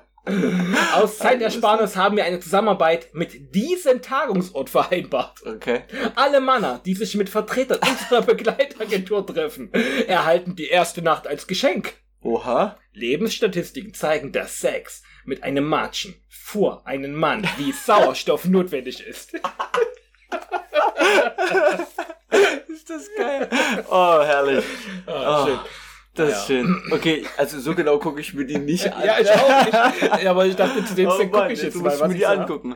Aus 0.95 1.17
Zeitersparnis 1.17 1.97
haben 1.97 2.17
wir 2.17 2.25
eine 2.25 2.41
Zusammenarbeit 2.41 3.09
mit 3.15 3.55
diesem 3.55 4.03
Tagungsort 4.03 4.69
vereinbart. 4.69 5.39
Okay. 5.47 5.83
Alle 6.15 6.43
Männer, 6.43 6.83
die 6.85 6.95
sich 6.95 7.15
mit 7.15 7.31
Vertretern 7.31 7.81
unserer 7.81 8.21
Begleitagentur 8.23 9.27
treffen, 9.27 9.73
erhalten 10.07 10.57
die 10.57 10.69
erste 10.69 11.01
Nacht 11.01 11.27
als 11.27 11.47
Geschenk. 11.47 11.95
Oha. 12.23 12.77
Lebensstatistiken 12.93 13.95
zeigen, 13.95 14.31
dass 14.31 14.61
Sex 14.61 15.03
mit 15.31 15.43
einem 15.45 15.65
Matschen 15.65 16.15
vor 16.29 16.87
einem 16.87 17.13
Mann 17.15 17.49
wie 17.57 17.71
Sauerstoff 17.87 18.45
notwendig 18.45 19.01
ist. 19.07 19.33
Ist 22.69 22.91
das 22.91 23.09
geil. 23.17 23.49
Oh, 23.89 24.21
herrlich. 24.23 24.65
Ah, 25.07 25.43
Oh, 25.43 25.47
schön. 25.47 25.59
Das 26.15 26.31
Ja. 26.31 26.37
ist 26.37 26.47
schön. 26.49 26.83
Okay, 26.91 27.25
also 27.37 27.61
so 27.61 27.75
genau 27.77 27.99
gucke 28.01 28.21
ich 28.21 28.35
mir 28.35 28.45
die 28.45 28.59
nicht 28.59 28.93
an. 28.93 29.05
Ja, 29.05 29.21
ich 29.21 29.31
auch 29.31 29.65
nicht. 29.65 30.23
Ja, 30.25 30.31
aber 30.33 30.47
ich 30.47 30.57
dachte, 30.57 30.85
zu 30.85 30.95
dem 30.95 31.09
Oh 31.09 31.17
Zweck 31.17 31.31
gucke 31.33 31.53
ich 31.53 31.63
jetzt 31.63 31.77
mal, 31.77 31.95
ich 31.95 32.01
mir 32.01 32.09
ich 32.13 32.19
die 32.19 32.27
hab. 32.27 32.39
angucken. 32.41 32.75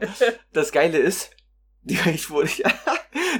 Das 0.52 0.70
Geile 0.70 0.98
ist, 0.98 1.30
die 1.82 1.98
ich 2.14 2.30
wurde, 2.30 2.48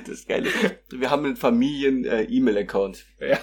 das 0.09 0.27
Geile, 0.27 0.51
wir 0.91 1.11
haben 1.11 1.25
einen 1.25 1.37
Familien-E-Mail-Account. 1.37 3.07
Ja. 3.21 3.39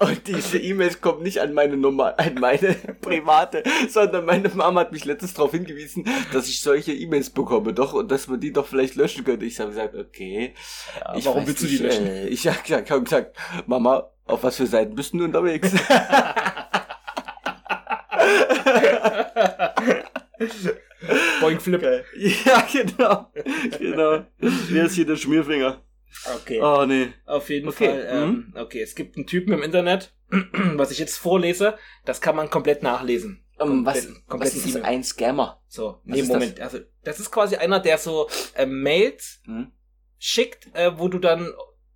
Und 0.00 0.26
diese 0.26 0.58
E-Mails 0.58 1.00
kommen 1.00 1.22
nicht 1.22 1.40
an 1.40 1.54
meine 1.54 1.76
Nummer, 1.76 2.18
an 2.18 2.34
meine 2.34 2.74
private, 3.00 3.62
sondern 3.88 4.24
meine 4.24 4.48
Mama 4.48 4.80
hat 4.80 4.92
mich 4.92 5.04
letztens 5.04 5.34
darauf 5.34 5.52
hingewiesen, 5.52 6.04
dass 6.32 6.48
ich 6.48 6.60
solche 6.60 6.92
E-Mails 6.92 7.30
bekomme, 7.30 7.72
doch, 7.72 7.92
und 7.94 8.10
dass 8.10 8.26
man 8.26 8.40
die 8.40 8.52
doch 8.52 8.66
vielleicht 8.66 8.96
löschen 8.96 9.24
könnte. 9.24 9.46
Ich 9.46 9.60
habe 9.60 9.70
gesagt, 9.70 9.94
okay. 9.94 10.54
Ja, 11.00 11.14
ich 11.16 11.24
warum 11.24 11.46
willst 11.46 11.62
du 11.62 11.66
die 11.66 11.78
löschen? 11.78 12.06
Äh, 12.06 12.28
ich 12.28 12.46
habe 12.46 12.58
ja, 12.66 12.78
hab 12.78 13.04
gesagt, 13.04 13.36
Mama, 13.66 14.10
auf 14.26 14.42
was 14.42 14.56
für 14.56 14.66
Seiten 14.66 14.94
bist 14.94 15.14
du 15.14 15.24
unterwegs? 15.24 15.70
Boing 21.40 21.60
Flip. 21.60 21.82
ja, 22.16 22.66
genau. 22.72 23.30
Genau. 23.78 24.24
Wer 24.38 24.84
ist 24.84 24.94
hier 24.94 25.06
der 25.06 25.16
Schmierfinger? 25.16 25.82
Okay. 26.36 26.60
Oh, 26.62 26.84
nee. 26.86 27.12
Auf 27.26 27.50
jeden 27.50 27.68
Okay, 27.68 27.86
Fall. 27.86 28.08
Ähm, 28.10 28.52
okay, 28.56 28.80
es 28.82 28.94
gibt 28.94 29.16
einen 29.16 29.26
Typen 29.26 29.52
im 29.52 29.62
Internet, 29.62 30.14
was 30.74 30.90
ich 30.90 30.98
jetzt 30.98 31.16
vorlese, 31.18 31.76
das 32.04 32.20
kann 32.20 32.36
man 32.36 32.50
komplett 32.50 32.82
nachlesen. 32.82 33.44
Was, 33.56 33.68
Komplett- 33.68 34.08
was 34.08 34.26
komplett 34.26 34.54
ist 34.54 34.64
das? 34.64 34.70
E-Mail. 34.72 34.84
Ein 34.84 35.04
Scammer? 35.04 35.62
So, 35.68 36.00
Was 36.04 36.16
nee, 36.16 36.20
ist 36.20 36.28
Moment. 36.28 36.60
Also, 36.60 36.78
das 37.04 37.20
ist 37.20 37.30
quasi 37.30 37.56
einer, 37.56 37.78
der 37.80 37.98
so 37.98 38.28
äh, 38.54 38.66
Mails 38.66 39.40
Hm? 39.44 39.70
schickt, 40.18 40.74
äh, 40.74 40.98
wo 40.98 41.08
du 41.08 41.18
dann 41.18 41.52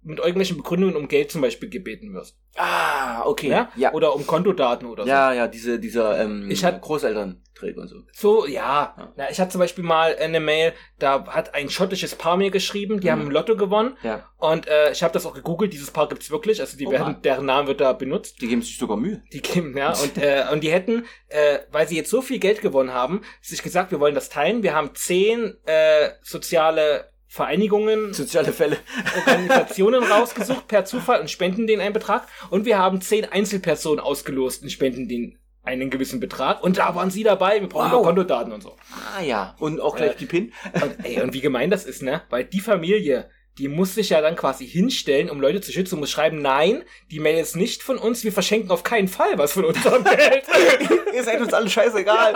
mit 0.08 0.18
irgendwelchen 0.18 0.56
Begründungen 0.56 0.96
um 0.96 1.06
Geld 1.08 1.30
zum 1.30 1.42
Beispiel 1.42 1.68
gebeten 1.68 2.12
wirst. 2.14 2.36
Ah, 2.56 3.22
okay. 3.26 3.48
Ja? 3.48 3.70
Ja. 3.76 3.92
Oder 3.92 4.14
um 4.14 4.26
Kontodaten 4.26 4.88
oder 4.88 5.04
so. 5.04 5.08
Ja, 5.08 5.32
ja, 5.32 5.46
diese, 5.46 5.78
dieser 5.78 6.18
ähm, 6.20 6.50
Ich 6.50 6.64
hatte- 6.64 6.80
Großelternträger 6.80 7.80
und 7.82 7.88
so. 7.88 7.96
So, 8.12 8.46
ja. 8.46 8.94
Ja. 8.96 9.12
Na, 9.16 9.30
ich 9.30 9.38
hatte 9.38 9.50
zum 9.52 9.58
Beispiel 9.60 9.84
mal 9.84 10.16
eine 10.16 10.40
Mail, 10.40 10.72
da 10.98 11.26
hat 11.26 11.54
ein 11.54 11.68
schottisches 11.68 12.14
Paar 12.14 12.36
mir 12.36 12.50
geschrieben, 12.50 13.00
die 13.00 13.06
Mhm. 13.08 13.10
haben 13.12 13.30
Lotto 13.30 13.56
gewonnen 13.56 13.96
Ja. 14.02 14.24
und 14.38 14.66
äh, 14.66 14.90
ich 14.92 15.02
habe 15.02 15.12
das 15.12 15.26
auch 15.26 15.34
gegoogelt, 15.34 15.72
dieses 15.72 15.90
Paar 15.90 16.08
gibt's 16.08 16.30
wirklich, 16.30 16.60
also 16.60 16.76
die 16.78 16.86
Oha. 16.86 16.92
werden, 16.92 17.22
deren 17.22 17.46
Name 17.46 17.68
wird 17.68 17.80
da 17.80 17.92
benutzt. 17.92 18.40
Die 18.40 18.48
geben 18.48 18.62
sich 18.62 18.78
sogar 18.78 18.96
Mühe. 18.96 19.22
Die 19.32 19.42
geben, 19.42 19.76
ja, 19.76 19.92
und, 20.02 20.16
äh, 20.18 20.44
und 20.50 20.62
die 20.64 20.72
hätten, 20.72 21.04
äh, 21.28 21.58
weil 21.70 21.86
sie 21.86 21.96
jetzt 21.96 22.10
so 22.10 22.22
viel 22.22 22.38
Geld 22.38 22.62
gewonnen 22.62 22.94
haben, 22.94 23.20
sich 23.42 23.62
gesagt, 23.62 23.90
wir 23.90 24.00
wollen 24.00 24.14
das 24.14 24.30
teilen. 24.30 24.62
Wir 24.62 24.74
haben 24.74 24.94
zehn 24.94 25.54
äh, 25.66 26.10
soziale 26.22 27.10
Vereinigungen, 27.28 28.14
Soziale 28.14 28.52
Fälle. 28.52 28.78
Organisationen 29.16 30.02
rausgesucht 30.10 30.66
per 30.66 30.84
Zufall 30.84 31.20
und 31.20 31.30
spenden 31.30 31.66
denen 31.66 31.82
einen 31.82 31.92
Betrag. 31.92 32.26
Und 32.50 32.64
wir 32.64 32.78
haben 32.78 33.00
zehn 33.00 33.24
Einzelpersonen 33.26 34.00
ausgelost 34.00 34.62
und 34.62 34.70
spenden 34.70 35.08
denen 35.08 35.38
einen 35.62 35.90
gewissen 35.90 36.20
Betrag. 36.20 36.62
Und 36.64 36.78
da 36.78 36.94
waren 36.94 37.10
sie 37.10 37.22
dabei. 37.22 37.60
Wir 37.60 37.68
brauchen 37.68 37.86
Wow. 37.86 37.92
nur 37.92 38.02
Kontodaten 38.02 38.52
und 38.52 38.62
so. 38.62 38.76
Ah 39.16 39.20
ja. 39.22 39.54
Und 39.58 39.80
auch 39.80 39.94
gleich 39.96 40.12
Äh, 40.12 40.16
die 40.20 40.26
PIN. 40.26 40.52
Und, 40.72 41.04
ey, 41.04 41.20
und 41.20 41.34
wie 41.34 41.42
gemein 41.42 41.68
das 41.70 41.84
ist, 41.84 42.02
ne? 42.02 42.22
Weil 42.30 42.44
die 42.44 42.60
Familie, 42.60 43.28
die 43.58 43.68
muss 43.68 43.94
sich 43.94 44.10
ja 44.10 44.20
dann 44.20 44.36
quasi 44.36 44.66
hinstellen, 44.66 45.28
um 45.30 45.40
Leute 45.40 45.60
zu 45.60 45.72
schützen 45.72 45.94
und 45.96 46.00
muss 46.00 46.10
schreiben, 46.10 46.40
nein, 46.40 46.84
die 47.10 47.20
Mail 47.20 47.38
ist 47.38 47.56
nicht 47.56 47.82
von 47.82 47.98
uns, 47.98 48.24
wir 48.24 48.32
verschenken 48.32 48.70
auf 48.70 48.82
keinen 48.84 49.08
Fall 49.08 49.36
was 49.36 49.52
von 49.52 49.64
unserem 49.64 50.04
Geld. 50.04 50.44
Ihr 51.14 51.24
seid 51.24 51.40
uns 51.40 51.52
alle 51.52 51.68
scheißegal. 51.68 52.34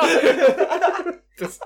Das, 1.39 1.59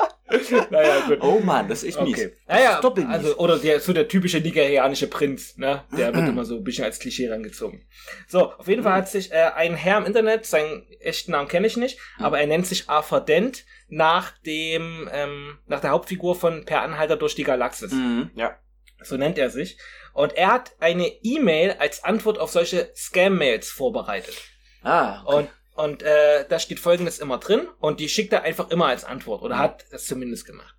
naja, 0.70 1.00
gut. 1.06 1.18
Oh 1.22 1.40
Mann, 1.40 1.68
das 1.68 1.82
ist 1.82 1.96
echt 1.96 2.00
mies. 2.02 2.14
Okay. 2.16 2.32
Das 2.46 2.56
Naja, 2.56 2.74
ist 2.76 2.84
doppelt 2.84 3.06
mies. 3.08 3.16
also, 3.16 3.36
oder 3.38 3.58
der, 3.58 3.80
so 3.80 3.92
der 3.92 4.08
typische 4.08 4.40
nigerianische 4.40 5.06
Prinz, 5.08 5.56
ne? 5.56 5.84
Der 5.96 6.10
Mhm. 6.12 6.16
wird 6.16 6.28
immer 6.28 6.44
so 6.44 6.56
ein 6.56 6.64
bisschen 6.64 6.84
als 6.84 6.98
Klischee 6.98 7.28
rangezogen. 7.30 7.84
So, 8.28 8.52
auf 8.52 8.68
jeden 8.68 8.82
Fall 8.84 8.92
hat 8.94 9.08
sich 9.08 9.32
äh, 9.32 9.50
ein 9.54 9.74
Herr 9.74 9.98
im 9.98 10.04
Internet, 10.06 10.46
seinen 10.46 10.86
echten 11.00 11.32
Namen 11.32 11.48
kenne 11.48 11.66
ich 11.66 11.76
nicht, 11.76 11.98
Mhm. 12.18 12.24
aber 12.24 12.38
er 12.40 12.46
nennt 12.46 12.66
sich 12.66 12.88
Arthur 12.88 13.20
Dent 13.20 13.64
nach 13.88 14.32
dem, 14.46 15.08
ähm, 15.12 15.58
nach 15.66 15.80
der 15.80 15.90
Hauptfigur 15.90 16.34
von 16.36 16.64
Per 16.64 16.82
Anhalter 16.82 17.16
durch 17.16 17.34
die 17.34 17.44
Galaxis. 17.44 17.92
Mhm. 17.92 18.30
Ja. 18.34 18.56
So 19.02 19.16
nennt 19.16 19.38
er 19.38 19.50
sich. 19.50 19.78
Und 20.12 20.34
er 20.34 20.52
hat 20.52 20.72
eine 20.80 21.06
E-Mail 21.22 21.76
als 21.78 22.04
Antwort 22.04 22.38
auf 22.38 22.50
solche 22.50 22.90
Scam-Mails 22.94 23.70
vorbereitet. 23.70 24.34
Ah. 24.82 25.22
Okay. 25.24 25.36
Und, 25.36 25.48
und 25.74 26.02
äh, 26.02 26.46
da 26.48 26.58
steht 26.58 26.80
folgendes 26.80 27.18
immer 27.18 27.38
drin 27.38 27.68
und 27.80 28.00
die 28.00 28.08
schickt 28.08 28.32
er 28.32 28.42
einfach 28.42 28.70
immer 28.70 28.86
als 28.86 29.04
Antwort 29.04 29.42
oder 29.42 29.58
hat 29.58 29.84
das 29.90 30.06
zumindest 30.06 30.46
gemacht. 30.46 30.74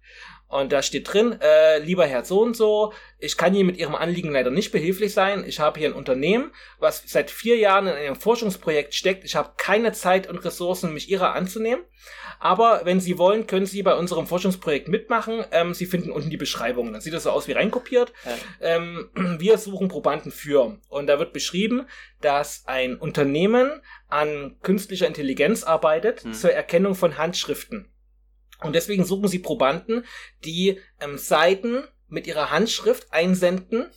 Und 0.50 0.72
da 0.72 0.82
steht 0.82 1.12
drin, 1.12 1.38
äh, 1.42 1.80
lieber 1.80 2.06
Herr 2.06 2.24
so 2.24 2.42
und 2.42 2.56
so, 2.56 2.94
ich 3.20 3.36
kann 3.36 3.54
Ihnen 3.54 3.68
mit 3.68 3.78
Ihrem 3.78 3.96
Anliegen 3.96 4.32
leider 4.32 4.50
nicht 4.50 4.72
behilflich 4.72 5.14
sein. 5.14 5.44
Ich 5.46 5.60
habe 5.60 5.78
hier 5.78 5.90
ein 5.90 5.94
Unternehmen, 5.94 6.54
was 6.80 7.04
seit 7.06 7.32
vier 7.32 7.58
Jahren 7.58 7.88
in 7.88 7.94
einem 7.94 8.16
Forschungsprojekt 8.16 8.96
steckt. 8.96 9.26
Ich 9.26 9.36
habe 9.36 9.54
keine 9.58 9.92
Zeit 9.92 10.28
und 10.28 10.38
Ressourcen, 10.38 10.94
mich 10.94 11.10
Ihrer 11.10 11.34
anzunehmen. 11.34 11.84
Aber 12.40 12.82
wenn 12.84 13.00
Sie 13.00 13.18
wollen, 13.18 13.48
können 13.48 13.66
Sie 13.66 13.84
bei 13.84 13.96
unserem 13.96 14.28
Forschungsprojekt 14.28 14.88
mitmachen. 14.88 15.44
Ähm, 15.52 15.74
Sie 15.74 15.86
finden 15.86 16.12
unten 16.12 16.30
die 16.30 16.38
Beschreibung. 16.38 16.92
Dann 16.92 17.02
sieht 17.02 17.14
das 17.14 17.24
so 17.24 17.32
aus 17.32 17.48
wie 17.48 17.54
reinkopiert. 17.54 18.14
Ja. 18.26 18.38
Ähm, 18.62 19.10
wir 19.40 19.58
suchen 19.58 19.88
Probanden 19.88 20.32
für. 20.32 20.78
Und 20.90 21.08
da 21.08 21.20
wird 21.20 21.34
beschrieben, 21.34 21.88
dass 22.22 22.64
ein 22.68 22.98
Unternehmen 22.98 23.82
an 24.08 24.58
künstlicher 24.62 25.08
Intelligenz 25.08 25.64
arbeitet 25.64 26.24
Hm. 26.24 26.34
zur 26.34 26.52
Erkennung 26.52 26.96
von 26.96 27.18
Handschriften. 27.18 27.92
Und 28.64 28.74
deswegen 28.74 29.06
suchen 29.06 29.28
sie 29.28 29.40
Probanden, 29.40 30.04
die 30.44 30.80
ähm, 31.00 31.18
Seiten 31.18 31.84
mit 32.08 32.28
ihrer 32.28 32.52
Handschrift 32.52 33.12
einsenden, 33.12 33.90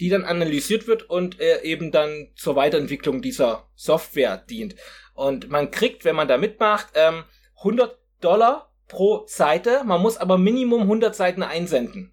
die 0.00 0.08
dann 0.08 0.24
analysiert 0.24 0.86
wird 0.86 1.08
und 1.08 1.40
äh, 1.40 1.62
eben 1.62 1.92
dann 1.92 2.30
zur 2.34 2.56
Weiterentwicklung 2.56 3.22
dieser 3.22 3.68
Software 3.74 4.38
dient. 4.38 4.74
Und 5.14 5.48
man 5.48 5.70
kriegt, 5.70 6.04
wenn 6.04 6.16
man 6.16 6.28
da 6.28 6.36
mitmacht, 6.36 6.88
ähm, 6.94 7.24
100 7.64 7.98
Dollar 8.20 8.70
pro 8.88 9.24
Seite. 9.26 9.82
Man 9.84 10.00
muss 10.00 10.16
aber 10.16 10.38
Minimum 10.38 10.82
100 10.82 11.14
Seiten 11.14 11.42
einsenden. 11.42 12.12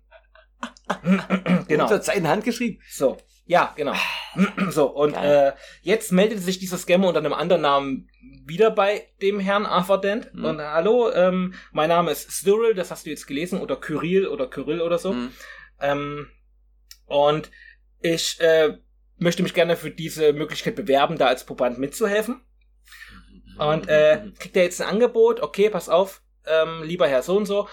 genau. 1.68 1.84
Unter 1.84 2.02
Seiten 2.02 2.28
handgeschrieben. 2.28 2.82
So, 2.90 3.18
ja, 3.46 3.74
genau. 3.76 3.94
So, 4.70 4.88
und 4.90 5.14
Geil. 5.14 5.54
äh, 5.56 5.60
jetzt 5.82 6.14
meldet 6.14 6.40
sich 6.40 6.58
dieser 6.58 6.78
Scammer 6.78 7.10
unter 7.10 7.20
einem 7.20 7.34
anderen 7.34 7.64
Namen 7.64 8.10
wieder 8.46 8.72
bei 8.72 9.10
dem 9.22 9.42
Herrn 9.42 9.66
Arthurdent. 9.66 10.34
Mhm. 10.34 10.46
Und 10.46 10.62
hallo, 10.62 11.12
ähm, 11.12 11.54
mein 11.74 11.90
Name 11.90 12.12
ist 12.12 12.32
Cyril, 12.32 12.74
das 12.74 12.92
hast 12.92 13.06
du 13.06 13.10
jetzt 13.10 13.28
gelesen, 13.28 13.60
oder 13.60 13.76
Kyrill 13.76 14.28
oder 14.28 14.48
Kyrill 14.48 14.80
oder 14.80 14.98
so. 14.98 15.12
Mhm. 15.12 15.32
Ähm, 15.82 16.28
und 17.08 17.52
ich 18.00 18.40
äh, 18.40 18.78
möchte 19.18 19.44
mich 19.44 19.54
gerne 19.54 19.76
für 19.76 19.92
diese 19.92 20.32
Möglichkeit 20.32 20.76
bewerben, 20.76 21.18
da 21.18 21.28
als 21.28 21.46
Proband 21.46 21.78
mitzuhelfen. 21.78 22.42
Und 23.58 23.88
äh, 23.88 24.22
kriegt 24.40 24.56
er 24.56 24.64
jetzt 24.64 24.82
ein 24.82 24.88
Angebot, 24.88 25.42
okay, 25.42 25.70
pass 25.70 25.90
auf, 25.90 26.22
ähm, 26.46 26.84
lieber 26.84 27.08
Herr 27.08 27.24
so 27.24 27.38
und 27.38 27.46
so, 27.46 27.68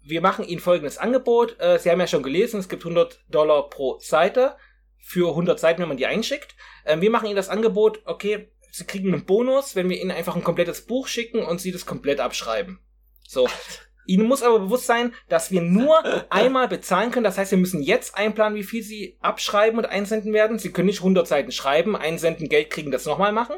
wir 0.00 0.20
machen 0.20 0.44
Ihnen 0.44 0.60
folgendes 0.60 0.98
Angebot. 0.98 1.58
Äh, 1.58 1.78
Sie 1.78 1.90
haben 1.90 2.00
ja 2.00 2.06
schon 2.06 2.22
gelesen, 2.22 2.60
es 2.60 2.68
gibt 2.68 2.84
100 2.84 3.24
Dollar 3.28 3.68
pro 3.70 3.98
Seite 3.98 4.56
für 4.98 5.30
100 5.30 5.58
Seiten, 5.58 5.80
wenn 5.80 5.88
man 5.88 5.96
die 5.96 6.06
einschickt. 6.06 6.54
Ähm, 6.84 7.00
wir 7.00 7.10
machen 7.10 7.26
Ihnen 7.26 7.36
das 7.36 7.48
Angebot, 7.48 8.02
okay, 8.04 8.50
Sie 8.70 8.84
kriegen 8.84 9.12
einen 9.12 9.24
Bonus, 9.24 9.76
wenn 9.76 9.88
wir 9.88 10.00
Ihnen 10.00 10.10
einfach 10.10 10.34
ein 10.34 10.44
komplettes 10.44 10.86
Buch 10.86 11.06
schicken 11.06 11.42
und 11.42 11.60
Sie 11.60 11.72
das 11.72 11.86
komplett 11.86 12.20
abschreiben. 12.20 12.80
So. 13.26 13.48
Ihnen 14.06 14.26
muss 14.26 14.42
aber 14.42 14.58
bewusst 14.58 14.86
sein, 14.86 15.14
dass 15.28 15.50
wir 15.50 15.62
nur 15.62 16.02
einmal 16.30 16.68
bezahlen 16.68 17.10
können. 17.10 17.24
Das 17.24 17.38
heißt, 17.38 17.52
wir 17.52 17.58
müssen 17.58 17.82
jetzt 17.82 18.16
einplanen, 18.16 18.58
wie 18.58 18.64
viel 18.64 18.82
Sie 18.82 19.16
abschreiben 19.20 19.78
und 19.78 19.86
einsenden 19.86 20.32
werden. 20.34 20.58
Sie 20.58 20.72
können 20.72 20.86
nicht 20.86 20.98
100 20.98 21.26
Seiten 21.26 21.52
schreiben, 21.52 21.96
einsenden, 21.96 22.48
Geld 22.48 22.68
kriegen, 22.68 22.90
das 22.90 23.06
nochmal 23.06 23.32
machen. 23.32 23.56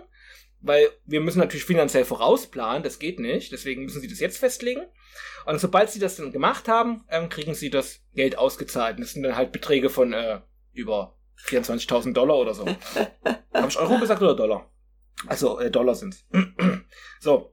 Weil 0.60 0.88
wir 1.04 1.20
müssen 1.20 1.38
natürlich 1.38 1.64
finanziell 1.64 2.04
vorausplanen, 2.04 2.82
das 2.82 2.98
geht 2.98 3.20
nicht. 3.20 3.52
Deswegen 3.52 3.84
müssen 3.84 4.00
Sie 4.00 4.08
das 4.08 4.20
jetzt 4.20 4.38
festlegen. 4.38 4.82
Und 5.44 5.60
sobald 5.60 5.90
Sie 5.90 6.00
das 6.00 6.16
dann 6.16 6.32
gemacht 6.32 6.68
haben, 6.68 7.04
ähm, 7.08 7.28
kriegen 7.28 7.54
Sie 7.54 7.70
das 7.70 8.00
Geld 8.14 8.36
ausgezahlt. 8.38 8.96
Und 8.96 9.02
das 9.02 9.12
sind 9.12 9.22
dann 9.22 9.36
halt 9.36 9.52
Beträge 9.52 9.90
von 9.90 10.12
äh, 10.12 10.40
über 10.72 11.16
24.000 11.44 12.12
Dollar 12.12 12.36
oder 12.36 12.54
so. 12.54 12.66
Habe 13.54 13.68
ich 13.68 13.78
Euro 13.78 13.98
gesagt 13.98 14.22
oder 14.22 14.34
Dollar? 14.34 14.70
Also 15.26 15.58
äh, 15.60 15.70
Dollar 15.70 15.94
sind's. 15.94 16.26
so. 17.20 17.52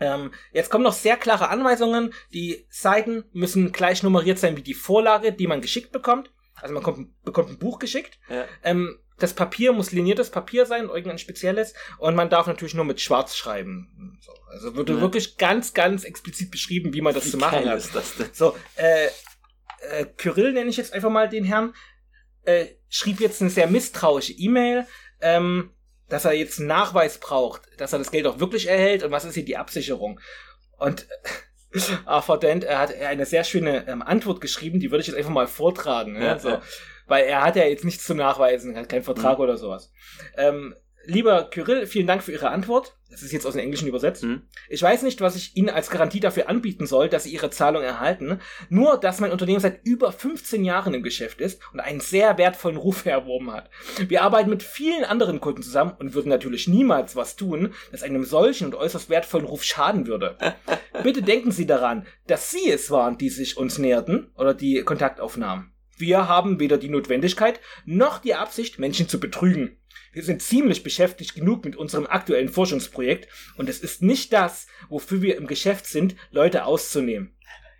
Ähm, 0.00 0.32
jetzt 0.52 0.70
kommen 0.70 0.84
noch 0.84 0.92
sehr 0.92 1.16
klare 1.16 1.48
Anweisungen. 1.48 2.12
Die 2.32 2.66
Seiten 2.68 3.24
müssen 3.32 3.72
gleich 3.72 4.02
nummeriert 4.02 4.38
sein 4.38 4.56
wie 4.56 4.62
die 4.62 4.74
Vorlage, 4.74 5.32
die 5.32 5.46
man 5.46 5.60
geschickt 5.60 5.92
bekommt. 5.92 6.32
Also 6.54 6.74
man 6.74 6.82
kommt, 6.82 7.22
bekommt 7.22 7.50
ein 7.50 7.58
Buch 7.58 7.78
geschickt. 7.78 8.18
Ja. 8.28 8.44
Ähm, 8.62 8.98
das 9.22 9.34
Papier 9.34 9.72
muss 9.72 9.92
liniertes 9.92 10.30
Papier 10.30 10.66
sein, 10.66 10.88
irgendein 10.88 11.18
spezielles. 11.18 11.74
Und 11.98 12.14
man 12.16 12.28
darf 12.30 12.46
natürlich 12.46 12.74
nur 12.74 12.84
mit 12.84 13.00
Schwarz 13.00 13.36
schreiben. 13.36 14.18
So. 14.20 14.32
Also 14.50 14.74
wird 14.76 14.88
Ja. 14.90 15.00
wirklich 15.00 15.36
ganz, 15.38 15.74
ganz 15.74 16.04
explizit 16.04 16.50
beschrieben, 16.50 16.92
wie 16.92 17.00
man 17.00 17.14
das 17.14 17.26
Wie 17.26 17.30
zu 17.30 17.36
machen 17.38 17.68
hat. 17.68 17.78
ist 17.78 17.94
das 17.94 18.16
denn? 18.16 18.28
So, 18.32 18.56
äh, 18.76 19.06
äh, 19.90 20.06
Kyrill 20.16 20.52
nenne 20.52 20.70
ich 20.70 20.76
jetzt 20.76 20.92
einfach 20.92 21.10
mal 21.10 21.28
den 21.28 21.44
Herrn, 21.44 21.74
äh, 22.44 22.66
schrieb 22.88 23.20
jetzt 23.20 23.40
eine 23.40 23.50
sehr 23.50 23.68
misstrauische 23.68 24.32
E-Mail, 24.32 24.86
ähm, 25.20 25.70
dass 26.08 26.24
er 26.24 26.32
jetzt 26.32 26.58
einen 26.58 26.68
Nachweis 26.68 27.18
braucht, 27.18 27.62
dass 27.78 27.92
er 27.92 27.98
das 27.98 28.10
Geld 28.10 28.26
auch 28.26 28.40
wirklich 28.40 28.68
erhält 28.68 29.02
und 29.02 29.12
was 29.12 29.24
ist 29.24 29.34
hier 29.34 29.44
die 29.44 29.56
Absicherung. 29.56 30.20
Und 30.78 31.06
äh, 31.74 31.78
Arthur 32.04 32.38
Dent, 32.38 32.64
er 32.64 32.80
hat 32.80 32.94
eine 32.94 33.24
sehr 33.24 33.44
schöne 33.44 33.86
ähm, 33.88 34.02
Antwort 34.02 34.40
geschrieben, 34.40 34.78
die 34.80 34.90
würde 34.90 35.00
ich 35.02 35.06
jetzt 35.06 35.16
einfach 35.16 35.30
mal 35.30 35.46
vortragen. 35.46 36.16
Ja, 36.16 36.34
ne? 36.34 36.40
so, 36.40 36.48
ja. 36.50 36.62
Weil 37.06 37.24
er 37.24 37.42
hat 37.42 37.56
ja 37.56 37.64
jetzt 37.64 37.84
nichts 37.84 38.06
zu 38.06 38.14
nachweisen, 38.14 38.76
hat 38.76 38.88
keinen 38.88 39.02
Vertrag 39.02 39.38
oder 39.38 39.56
sowas. 39.56 39.92
Ähm, 40.36 40.74
lieber 41.04 41.50
Kyrill, 41.50 41.86
vielen 41.86 42.06
Dank 42.06 42.22
für 42.22 42.32
Ihre 42.32 42.50
Antwort. 42.50 42.96
Das 43.10 43.22
ist 43.22 43.32
jetzt 43.32 43.46
aus 43.46 43.52
dem 43.52 43.62
Englischen 43.62 43.88
übersetzt. 43.88 44.22
Mhm. 44.22 44.42
Ich 44.70 44.80
weiß 44.80 45.02
nicht, 45.02 45.20
was 45.20 45.36
ich 45.36 45.54
Ihnen 45.54 45.68
als 45.68 45.90
Garantie 45.90 46.20
dafür 46.20 46.48
anbieten 46.48 46.86
soll, 46.86 47.10
dass 47.10 47.24
Sie 47.24 47.32
Ihre 47.32 47.50
Zahlung 47.50 47.82
erhalten. 47.82 48.40
Nur, 48.70 48.98
dass 48.98 49.20
mein 49.20 49.32
Unternehmen 49.32 49.60
seit 49.60 49.84
über 49.84 50.12
15 50.12 50.64
Jahren 50.64 50.94
im 50.94 51.02
Geschäft 51.02 51.40
ist 51.42 51.60
und 51.72 51.80
einen 51.80 52.00
sehr 52.00 52.38
wertvollen 52.38 52.78
Ruf 52.78 53.04
erworben 53.06 53.52
hat. 53.52 53.68
Wir 54.08 54.22
arbeiten 54.22 54.48
mit 54.48 54.62
vielen 54.62 55.04
anderen 55.04 55.40
Kunden 55.40 55.62
zusammen 55.62 55.94
und 55.98 56.14
würden 56.14 56.30
natürlich 56.30 56.68
niemals 56.68 57.14
was 57.14 57.36
tun, 57.36 57.74
das 57.90 58.02
einem 58.02 58.24
solchen 58.24 58.66
und 58.66 58.74
äußerst 58.74 59.10
wertvollen 59.10 59.46
Ruf 59.46 59.62
schaden 59.62 60.06
würde. 60.06 60.36
Bitte 61.02 61.20
denken 61.22 61.52
Sie 61.52 61.66
daran, 61.66 62.06
dass 62.26 62.50
Sie 62.50 62.70
es 62.70 62.90
waren, 62.90 63.18
die 63.18 63.28
sich 63.28 63.58
uns 63.58 63.76
näherten 63.76 64.30
oder 64.36 64.54
die 64.54 64.82
Kontakt 64.82 65.20
aufnahmen. 65.20 65.71
Wir 66.02 66.26
haben 66.26 66.58
weder 66.58 66.78
die 66.78 66.88
Notwendigkeit 66.88 67.60
noch 67.84 68.18
die 68.18 68.34
Absicht, 68.34 68.78
Menschen 68.80 69.08
zu 69.08 69.20
betrügen. 69.20 69.78
Wir 70.12 70.24
sind 70.24 70.42
ziemlich 70.42 70.82
beschäftigt 70.82 71.34
genug 71.36 71.64
mit 71.64 71.76
unserem 71.76 72.06
aktuellen 72.08 72.48
Forschungsprojekt 72.48 73.28
und 73.56 73.68
es 73.68 73.78
ist 73.78 74.02
nicht 74.02 74.32
das, 74.32 74.66
wofür 74.88 75.22
wir 75.22 75.36
im 75.36 75.46
Geschäft 75.46 75.86
sind, 75.86 76.16
Leute 76.32 76.64
auszunehmen. 76.64 77.36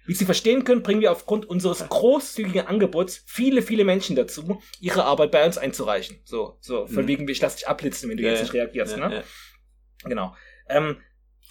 Wie 0.07 0.15
Sie 0.15 0.25
verstehen 0.25 0.63
können, 0.63 0.85
bringen 0.85 1.01
wir 1.01 1.11
aufgrund 1.11 1.47
unseres 1.47 1.87
großzügigen 1.89 2.67
Angebots 2.69 3.23
viele, 3.27 3.61
viele 3.61 3.85
Menschen 3.85 4.15
dazu, 4.15 4.63
ihre 4.81 5.05
Arbeit 5.05 5.33
bei 5.33 5.45
uns 5.45 5.59
einzureichen. 5.59 6.21
So, 6.25 6.57
so, 6.61 6.87
von 6.87 7.05
Mhm. 7.05 7.09
wegen, 7.09 7.29
ich 7.29 7.41
lasse 7.41 7.57
dich 7.59 7.69
abblitzen, 7.69 8.09
wenn 8.09 8.17
du 8.19 8.23
Ja, 8.23 8.31
jetzt 8.31 8.43
nicht 8.43 8.55
reagierst, 8.55 8.97
Ja, 8.97 9.09
ne? 9.09 9.15
ja. 9.17 9.25
Genau. 10.09 10.37
Ähm, 10.69 10.97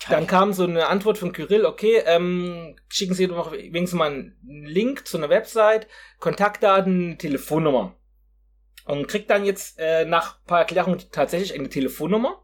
Dann 0.10 0.26
kam 0.26 0.52
so 0.52 0.64
eine 0.64 0.88
Antwort 0.88 1.18
von 1.18 1.32
Kyrill, 1.32 1.66
okay, 1.66 2.02
ähm, 2.06 2.76
schicken 2.90 3.14
Sie 3.14 3.28
doch 3.28 3.52
wenigstens 3.52 3.94
mal 3.94 4.10
einen 4.10 4.36
Link 4.42 5.08
zu 5.08 5.18
einer 5.18 5.30
Website, 5.30 5.88
Kontaktdaten, 6.20 7.18
Telefonnummer. 7.20 7.96
Und 8.86 9.08
kriegt 9.08 9.30
dann 9.30 9.46
jetzt 9.46 9.78
äh, 9.80 10.06
nach 10.06 10.40
ein 10.40 10.48
paar 10.48 10.60
Erklärungen 10.60 11.04
tatsächlich 11.12 11.54
eine 11.54 11.70
Telefonnummer. 11.70 12.44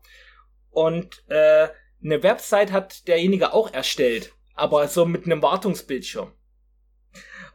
Und 0.69 1.23
äh, 1.29 1.69
eine 2.03 2.21
Website 2.21 2.71
hat 2.71 3.07
derjenige 3.07 3.53
auch 3.53 3.73
erstellt, 3.73 4.33
aber 4.53 4.87
so 4.87 5.05
mit 5.05 5.25
einem 5.25 5.41
Wartungsbildschirm. 5.41 6.31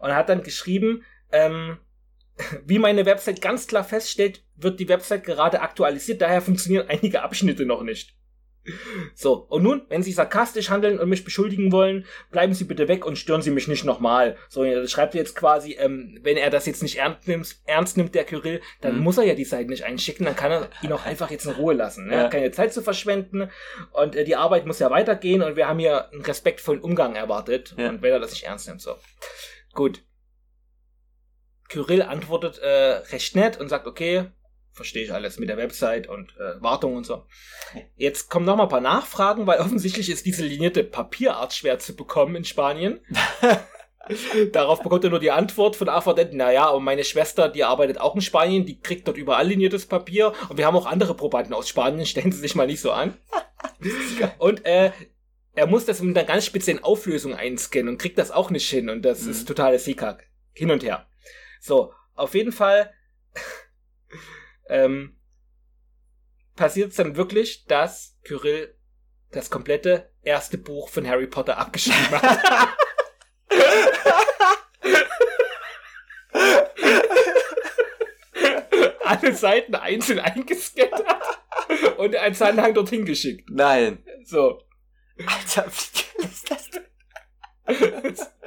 Und 0.00 0.10
er 0.10 0.16
hat 0.16 0.28
dann 0.28 0.42
geschrieben, 0.42 1.04
ähm, 1.30 1.78
wie 2.64 2.80
meine 2.80 3.06
Website 3.06 3.40
ganz 3.40 3.68
klar 3.68 3.84
feststellt, 3.84 4.44
wird 4.56 4.80
die 4.80 4.88
Website 4.88 5.22
gerade 5.22 5.60
aktualisiert, 5.60 6.20
daher 6.20 6.42
funktionieren 6.42 6.88
einige 6.88 7.22
Abschnitte 7.22 7.64
noch 7.64 7.82
nicht. 7.82 8.16
So, 9.14 9.34
und 9.48 9.62
nun, 9.64 9.82
wenn 9.88 10.02
Sie 10.04 10.12
sarkastisch 10.12 10.70
handeln 10.70 11.00
und 11.00 11.08
mich 11.08 11.24
beschuldigen 11.24 11.72
wollen, 11.72 12.06
bleiben 12.30 12.54
Sie 12.54 12.62
bitte 12.64 12.86
weg 12.86 13.04
und 13.04 13.16
stören 13.16 13.42
Sie 13.42 13.50
mich 13.50 13.66
nicht 13.66 13.84
nochmal. 13.84 14.36
So, 14.48 14.62
er 14.62 14.86
schreibt 14.86 15.14
jetzt 15.14 15.34
quasi, 15.34 15.72
ähm, 15.72 16.18
wenn 16.22 16.36
er 16.36 16.48
das 16.50 16.66
jetzt 16.66 16.82
nicht 16.82 16.96
ernst 16.98 17.26
nimmt, 17.26 17.56
ernst 17.66 17.96
nimmt 17.96 18.14
der 18.14 18.24
Kyrill, 18.24 18.60
dann 18.80 18.96
Mhm. 18.98 19.02
muss 19.02 19.18
er 19.18 19.24
ja 19.24 19.34
die 19.34 19.44
Seite 19.44 19.68
nicht 19.68 19.84
einschicken, 19.84 20.24
dann 20.26 20.36
kann 20.36 20.52
er 20.52 20.68
ihn 20.82 20.92
auch 20.92 21.04
einfach 21.04 21.30
jetzt 21.30 21.44
in 21.46 21.52
Ruhe 21.52 21.74
lassen. 21.74 22.06
Ne? 22.06 22.12
Er 22.12 22.18
Ja. 22.18 22.24
hat 22.26 22.32
keine 22.32 22.50
Zeit 22.52 22.72
zu 22.72 22.82
verschwenden 22.82 23.50
und 23.92 24.14
äh, 24.14 24.24
die 24.24 24.36
Arbeit 24.36 24.64
muss 24.66 24.78
ja 24.78 24.90
weitergehen 24.90 25.42
und 25.42 25.56
wir 25.56 25.66
haben 25.66 25.80
hier 25.80 26.10
einen 26.12 26.22
respektvollen 26.22 26.80
Umgang 26.80 27.16
erwartet. 27.16 27.74
Ja. 27.76 27.88
Und 27.88 28.02
wenn 28.02 28.12
er 28.12 28.20
das 28.20 28.30
nicht 28.30 28.44
ernst 28.44 28.68
nimmt, 28.68 28.80
so. 28.80 28.94
Gut. 29.74 30.02
Kyrill 31.68 32.02
antwortet 32.02 32.58
äh, 32.58 32.68
recht 33.12 33.34
nett 33.34 33.58
und 33.58 33.68
sagt, 33.68 33.86
okay, 33.86 34.26
verstehe 34.72 35.04
ich 35.04 35.12
alles 35.12 35.38
mit 35.38 35.48
der 35.48 35.56
Website 35.56 36.06
und 36.08 36.34
äh, 36.38 36.60
Wartung 36.62 36.96
und 36.96 37.04
so. 37.04 37.24
Jetzt 37.96 38.30
kommen 38.30 38.46
noch 38.46 38.56
mal 38.56 38.64
ein 38.64 38.68
paar 38.68 38.80
Nachfragen, 38.80 39.46
weil 39.46 39.58
offensichtlich 39.60 40.08
ist 40.10 40.26
diese 40.26 40.44
linierte 40.44 40.84
Papierart 40.84 41.52
schwer 41.52 41.78
zu 41.78 41.94
bekommen 41.94 42.36
in 42.36 42.44
Spanien. 42.44 43.00
Darauf 44.52 44.82
bekommt 44.82 45.04
er 45.04 45.10
nur 45.10 45.20
die 45.20 45.30
Antwort 45.30 45.76
von 45.76 45.88
Afrodent, 45.88 46.32
naja, 46.32 46.68
und 46.70 46.82
meine 46.82 47.04
Schwester, 47.04 47.48
die 47.48 47.62
arbeitet 47.62 48.00
auch 48.00 48.16
in 48.16 48.20
Spanien, 48.20 48.66
die 48.66 48.80
kriegt 48.80 49.06
dort 49.06 49.16
überall 49.16 49.46
liniertes 49.46 49.86
Papier 49.86 50.32
und 50.48 50.58
wir 50.58 50.66
haben 50.66 50.76
auch 50.76 50.86
andere 50.86 51.14
Probanden 51.14 51.54
aus 51.54 51.68
Spanien, 51.68 52.04
stellen 52.06 52.32
Sie 52.32 52.40
sich 52.40 52.56
mal 52.56 52.66
nicht 52.66 52.80
so 52.80 52.90
an. 52.90 53.16
Und 54.38 54.64
äh, 54.66 54.90
er 55.54 55.66
muss 55.68 55.84
das 55.84 56.00
mit 56.00 56.16
einer 56.16 56.26
ganz 56.26 56.46
speziellen 56.46 56.82
Auflösung 56.82 57.34
einscannen 57.36 57.90
und 57.90 57.98
kriegt 57.98 58.18
das 58.18 58.32
auch 58.32 58.50
nicht 58.50 58.68
hin 58.68 58.88
und 58.90 59.02
das 59.02 59.22
Mhm. 59.22 59.30
ist 59.30 59.46
totales 59.46 59.84
Hickhack. 59.84 60.26
Hin 60.52 60.70
und 60.72 60.82
her. 60.82 61.06
So, 61.60 61.92
auf 62.14 62.34
jeden 62.34 62.52
Fall 62.52 62.92
ähm, 64.72 65.16
passiert 66.56 66.90
es 66.90 66.96
dann 66.96 67.16
wirklich, 67.16 67.66
dass 67.66 68.18
Kyrill 68.24 68.74
das 69.30 69.50
komplette 69.50 70.10
erste 70.22 70.58
Buch 70.58 70.88
von 70.88 71.06
Harry 71.06 71.26
Potter 71.26 71.58
abgeschrieben 71.58 72.22
hat. 72.22 72.40
Alle 79.04 79.34
Seiten 79.34 79.74
einzeln 79.74 80.18
eingescannt 80.20 81.04
hat 81.06 81.98
und 81.98 82.16
als 82.16 82.40
Anhang 82.40 82.72
dorthin 82.72 83.04
geschickt. 83.04 83.50
Nein. 83.50 84.02
So. 84.24 84.62
Alter, 85.26 85.66
wie 85.66 86.00
geil 86.00 86.30
ist 86.30 86.50
das 86.50 86.70
denn? 86.70 86.86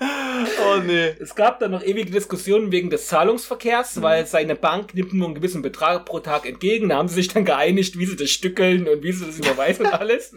oh 0.00 0.76
nee. 0.84 1.14
Es 1.20 1.34
gab 1.34 1.60
dann 1.60 1.70
noch 1.70 1.82
ewige 1.82 2.10
Diskussionen 2.10 2.72
wegen 2.72 2.90
des 2.90 3.06
Zahlungsverkehrs, 3.06 3.96
Mhm. 3.96 4.02
weil 4.02 4.26
seine 4.26 4.56
Bank 4.56 4.94
nimmt 4.94 5.12
nur 5.14 5.26
einen 5.26 5.34
gewissen 5.36 5.62
Betrag 5.62 6.04
pro 6.04 6.20
Tag 6.20 6.46
entgegen. 6.46 6.88
Da 6.88 6.96
haben 6.96 7.08
sie 7.08 7.14
sich 7.14 7.28
dann 7.28 7.44
geeinigt, 7.44 7.98
wie 7.98 8.06
sie 8.06 8.16
das 8.16 8.30
stückeln 8.30 8.88
und 8.88 9.02
wie 9.02 9.12
sie 9.12 9.24
das 9.26 9.38
überweisen 9.38 9.86
und 9.86 9.92
alles. 9.92 10.34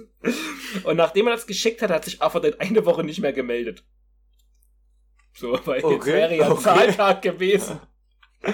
Und 0.84 0.98
nachdem 0.98 1.28
er 1.28 1.34
das 1.34 1.48
geschickt 1.48 1.82
hat, 1.82 1.90
hat 1.92 2.06
sich 2.06 2.22
Affordent 2.22 2.62
eine 2.62 2.86
Woche 2.86 3.04
nicht 3.04 3.20
mehr 3.20 3.34
gemeldet. 3.34 3.84
So, 5.34 5.60
weil 5.66 5.76
jetzt 5.78 5.86
Okay, 5.86 6.14
wäre 6.14 6.36
ja 6.38 6.50
okay. 6.52 6.64
Zahltag 6.64 7.22
gewesen. 7.22 7.80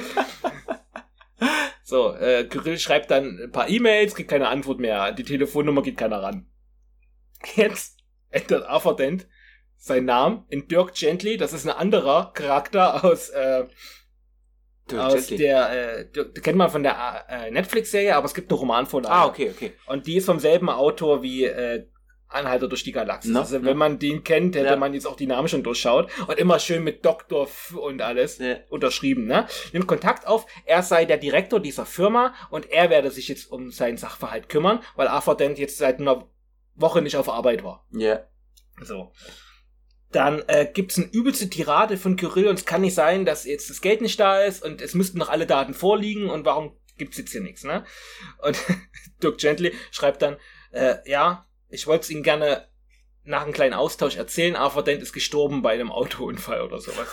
So, 1.85 2.13
äh, 2.15 2.45
Kyrill 2.45 2.79
schreibt 2.79 3.11
dann 3.11 3.37
ein 3.43 3.51
paar 3.51 3.67
E-Mails, 3.69 4.15
kriegt 4.15 4.29
keine 4.29 4.47
Antwort 4.47 4.79
mehr. 4.79 5.11
Die 5.11 5.23
Telefonnummer 5.25 5.81
geht 5.83 5.97
keiner 5.97 6.23
ran. 6.23 6.47
Jetzt 7.55 7.97
ändert 8.29 8.65
Affordent 8.67 9.27
seinen 9.83 10.05
Namen 10.05 10.45
in 10.47 10.67
Dirk 10.69 10.93
Gently. 10.93 11.35
Das 11.35 11.51
ist 11.51 11.65
ein 11.67 11.75
anderer 11.75 12.31
Charakter 12.33 13.03
aus, 13.03 13.27
äh, 13.29 13.65
Dirk 14.89 15.01
aus 15.01 15.13
Gently. 15.13 15.37
der, 15.37 15.97
äh, 15.99 16.05
die 16.09 16.39
kennt 16.41 16.57
man 16.57 16.69
von 16.69 16.83
der 16.83 17.25
äh, 17.27 17.51
Netflix-Serie, 17.51 18.15
aber 18.15 18.25
es 18.25 18.33
gibt 18.33 18.49
eine 18.49 18.59
Romanvorlage. 18.59 19.13
Ah, 19.13 19.25
okay, 19.25 19.51
okay. 19.53 19.73
Und 19.87 20.07
die 20.07 20.15
ist 20.17 20.25
vom 20.25 20.39
selben 20.39 20.69
Autor 20.69 21.21
wie 21.21 21.43
äh, 21.43 21.85
Anhalter 22.29 22.69
durch 22.69 22.83
die 22.85 22.93
Galaxis. 22.93 23.29
Na, 23.33 23.41
also 23.41 23.59
na. 23.59 23.65
wenn 23.65 23.75
man 23.77 23.99
den 23.99 24.23
kennt, 24.23 24.55
hätte 24.55 24.67
Ja. 24.67 24.75
man 24.77 24.93
jetzt 24.93 25.05
auch 25.05 25.17
die 25.17 25.27
Namen 25.27 25.49
schon 25.49 25.63
durchschaut. 25.63 26.09
Und 26.27 26.37
immer 26.39 26.59
schön 26.59 26.81
mit 26.85 27.03
Doktor 27.03 27.43
F 27.43 27.75
und 27.75 28.01
alles 28.01 28.37
Ja. 28.37 28.55
unterschrieben, 28.69 29.25
ne? 29.27 29.47
Nimmt 29.73 29.85
Kontakt 29.87 30.25
auf, 30.27 30.45
er 30.65 30.81
sei 30.81 31.03
der 31.03 31.17
Direktor 31.17 31.59
dieser 31.59 31.85
Firma 31.85 32.33
und 32.49 32.71
er 32.71 32.89
werde 32.89 33.11
sich 33.11 33.27
jetzt 33.27 33.51
um 33.51 33.69
seinen 33.69 33.97
Sachverhalt 33.97 34.47
kümmern, 34.47 34.79
weil 34.95 35.09
Arthur 35.09 35.35
Dent 35.35 35.59
jetzt 35.59 35.77
seit 35.77 35.99
einer 35.99 36.25
Woche 36.75 37.01
nicht 37.01 37.17
auf 37.17 37.27
Arbeit 37.27 37.65
war. 37.65 37.85
Ja. 37.91 38.21
So. 38.81 39.11
Dann 40.13 40.43
äh, 40.47 40.69
gibt's 40.71 40.97
eine 40.97 41.07
übelste 41.07 41.49
Tirade 41.49 41.97
von 41.97 42.15
Kyrill 42.15 42.47
und 42.47 42.59
es 42.59 42.65
kann 42.65 42.81
nicht 42.81 42.93
sein, 42.93 43.25
dass 43.25 43.45
jetzt 43.45 43.69
das 43.69 43.81
Geld 43.81 44.01
nicht 44.01 44.19
da 44.19 44.41
ist 44.41 44.63
und 44.63 44.81
es 44.81 44.93
müssten 44.93 45.17
noch 45.17 45.29
alle 45.29 45.45
Daten 45.45 45.73
vorliegen 45.73 46.29
und 46.29 46.45
warum 46.45 46.77
gibt's 46.97 47.17
jetzt 47.17 47.31
hier 47.31 47.41
nichts, 47.41 47.63
ne? 47.63 47.85
Und 48.37 48.57
Dirk 49.23 49.39
Gently 49.39 49.73
schreibt 49.91 50.21
dann, 50.21 50.37
äh, 50.71 50.97
ja, 51.05 51.47
ich 51.69 51.87
wollte 51.87 52.03
es 52.03 52.09
Ihnen 52.11 52.23
gerne 52.23 52.67
nach 53.23 53.43
einem 53.43 53.53
kleinen 53.53 53.73
Austausch 53.73 54.17
erzählen, 54.17 54.55
Arthur 54.55 54.83
Dent 54.83 55.01
ist 55.01 55.13
gestorben 55.13 55.61
bei 55.61 55.73
einem 55.73 55.91
Autounfall 55.91 56.61
oder 56.61 56.79
sowas. 56.79 57.07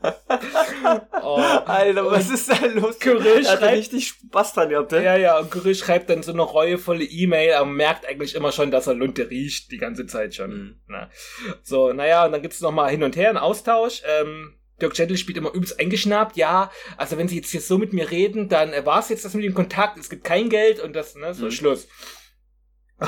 oh, 1.22 1.36
Alter, 1.66 2.06
was 2.06 2.28
Und 2.28 2.34
ist 2.34 2.50
da 2.50 2.66
los? 2.66 2.98
Kyrill 2.98 3.44
schreibt- 3.44 3.62
richtig 3.76 4.08
Spaß 4.08 4.54
dran 4.54 4.68
gehabt, 4.68 4.92
ne? 4.92 5.02
Ja, 5.04 5.16
ja, 5.16 5.38
und 5.38 5.50
Kyrill 5.50 5.74
schreibt 5.74 6.08
dann 6.10 6.22
so 6.22 6.32
eine 6.32 6.42
reuevolle 6.42 7.04
E-Mail, 7.04 7.54
aber 7.54 7.66
merkt 7.66 8.06
eigentlich 8.06 8.34
immer 8.34 8.52
schon, 8.52 8.70
dass 8.70 8.86
er 8.86 8.94
Lunte 8.94 9.28
riecht, 9.30 9.70
die 9.72 9.78
ganze 9.78 10.06
Zeit 10.06 10.34
schon. 10.34 10.50
Mhm. 10.50 10.80
Na. 10.86 11.10
So, 11.62 11.92
naja, 11.92 12.24
und 12.26 12.32
dann 12.32 12.42
gibt's 12.42 12.60
noch 12.60 12.72
mal 12.72 12.90
hin 12.90 13.02
und 13.02 13.16
her 13.16 13.28
einen 13.28 13.38
Austausch. 13.38 14.02
Ähm, 14.06 14.54
Dirk 14.80 14.94
Gently 14.94 15.16
spielt 15.16 15.36
immer 15.38 15.52
übelst 15.52 15.80
eingeschnappt. 15.80 16.36
Ja, 16.36 16.70
also 16.96 17.18
wenn 17.18 17.26
sie 17.26 17.36
jetzt 17.36 17.50
hier 17.50 17.60
so 17.60 17.78
mit 17.78 17.92
mir 17.92 18.10
reden, 18.12 18.48
dann 18.48 18.72
äh, 18.72 18.86
war's 18.86 19.08
jetzt 19.08 19.24
das 19.24 19.34
mit 19.34 19.44
dem 19.44 19.54
Kontakt. 19.54 19.98
Es 19.98 20.08
gibt 20.08 20.22
kein 20.22 20.48
Geld 20.50 20.78
und 20.78 20.94
das, 20.94 21.16
ne, 21.16 21.34
so 21.34 21.46
Mhm. 21.46 21.50
Schluss. 21.50 21.88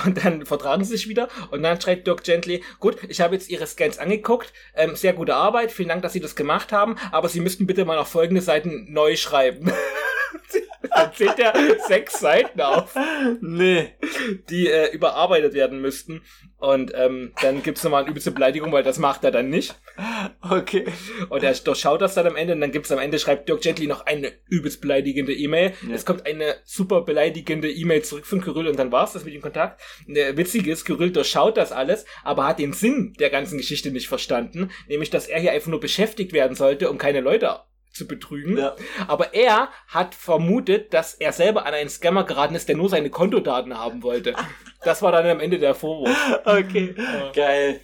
Und 0.04 0.24
dann 0.24 0.46
vertragen 0.46 0.84
sie 0.84 0.96
sich 0.96 1.08
wieder. 1.08 1.28
Und 1.50 1.62
dann 1.62 1.80
schreibt 1.80 2.06
Dirk 2.06 2.22
Gently, 2.22 2.62
gut, 2.78 2.96
ich 3.08 3.20
habe 3.20 3.34
jetzt 3.34 3.50
ihre 3.50 3.66
Scans 3.66 3.98
angeguckt, 3.98 4.52
ähm, 4.74 4.94
sehr 4.94 5.12
gute 5.12 5.34
Arbeit, 5.34 5.72
vielen 5.72 5.88
Dank, 5.88 6.02
dass 6.02 6.12
Sie 6.12 6.20
das 6.20 6.36
gemacht 6.36 6.72
haben, 6.72 6.96
aber 7.10 7.28
Sie 7.28 7.40
müssten 7.40 7.66
bitte 7.66 7.84
mal 7.84 7.96
noch 7.96 8.06
folgende 8.06 8.40
Seiten 8.40 8.92
neu 8.92 9.16
schreiben. 9.16 9.72
dann 10.94 11.12
zählt 11.14 11.38
er 11.38 11.54
sechs 11.86 12.20
Seiten 12.20 12.60
auf 12.60 12.94
Nee. 13.40 13.94
die 14.48 14.68
äh, 14.68 14.92
überarbeitet 14.92 15.54
werden 15.54 15.80
müssten. 15.80 16.22
Und 16.56 16.92
ähm, 16.94 17.32
dann 17.40 17.62
gibt's 17.62 17.82
nochmal 17.82 18.02
eine 18.02 18.10
übelste 18.10 18.32
Beleidigung, 18.32 18.70
weil 18.72 18.82
das 18.82 18.98
macht 18.98 19.24
er 19.24 19.30
dann 19.30 19.48
nicht. 19.48 19.80
Okay. 20.42 20.86
Und 21.30 21.42
er 21.42 21.54
durchschaut 21.54 22.00
das 22.02 22.14
dann 22.14 22.26
am 22.26 22.36
Ende 22.36 22.54
und 22.54 22.60
dann 22.60 22.70
gibt's 22.72 22.92
am 22.92 22.98
Ende, 22.98 23.18
schreibt 23.18 23.48
Dirk 23.48 23.62
Gently 23.62 23.86
noch 23.86 24.04
eine 24.06 24.32
übelst 24.48 24.80
beleidigende 24.80 25.32
E-Mail. 25.32 25.72
Ja. 25.88 25.94
Es 25.94 26.04
kommt 26.04 26.26
eine 26.26 26.56
super 26.64 27.02
beleidigende 27.02 27.70
E-Mail 27.70 28.02
zurück 28.02 28.26
von 28.26 28.40
Kyrill 28.42 28.68
und 28.68 28.78
dann 28.78 28.92
war's 28.92 29.14
das 29.14 29.24
mit 29.24 29.32
dem 29.34 29.40
Kontakt. 29.42 29.80
Und 30.06 30.14
Der 30.14 30.36
Witzige 30.36 30.70
ist, 30.70 30.84
Kyrill 30.84 31.10
durchschaut 31.12 31.56
das 31.56 31.72
alles, 31.72 32.04
aber 32.24 32.46
hat 32.46 32.58
den 32.58 32.72
Sinn 32.74 33.14
der 33.18 33.30
ganzen 33.30 33.56
Geschichte 33.56 33.90
nicht 33.90 34.08
verstanden. 34.08 34.70
Nämlich, 34.88 35.10
dass 35.10 35.28
er 35.28 35.40
hier 35.40 35.52
einfach 35.52 35.70
nur 35.70 35.80
beschäftigt 35.80 36.32
werden 36.32 36.56
sollte, 36.56 36.90
um 36.90 36.98
keine 36.98 37.20
Leute 37.20 37.60
zu 37.92 38.06
betrügen. 38.06 38.56
Ja. 38.58 38.76
Aber 39.08 39.34
er 39.34 39.68
hat 39.88 40.14
vermutet, 40.14 40.94
dass 40.94 41.14
er 41.14 41.32
selber 41.32 41.66
an 41.66 41.74
einen 41.74 41.90
Scammer 41.90 42.24
geraten 42.24 42.54
ist, 42.54 42.68
der 42.68 42.76
nur 42.76 42.88
seine 42.88 43.10
Kontodaten 43.10 43.76
haben 43.76 44.02
wollte. 44.02 44.34
Das 44.82 45.02
war 45.02 45.12
dann 45.12 45.26
am 45.26 45.40
Ende 45.40 45.58
der 45.58 45.74
Vorwurf. 45.74 46.16
Okay. 46.44 46.94
Ja. 46.96 47.32
Geil. 47.34 47.80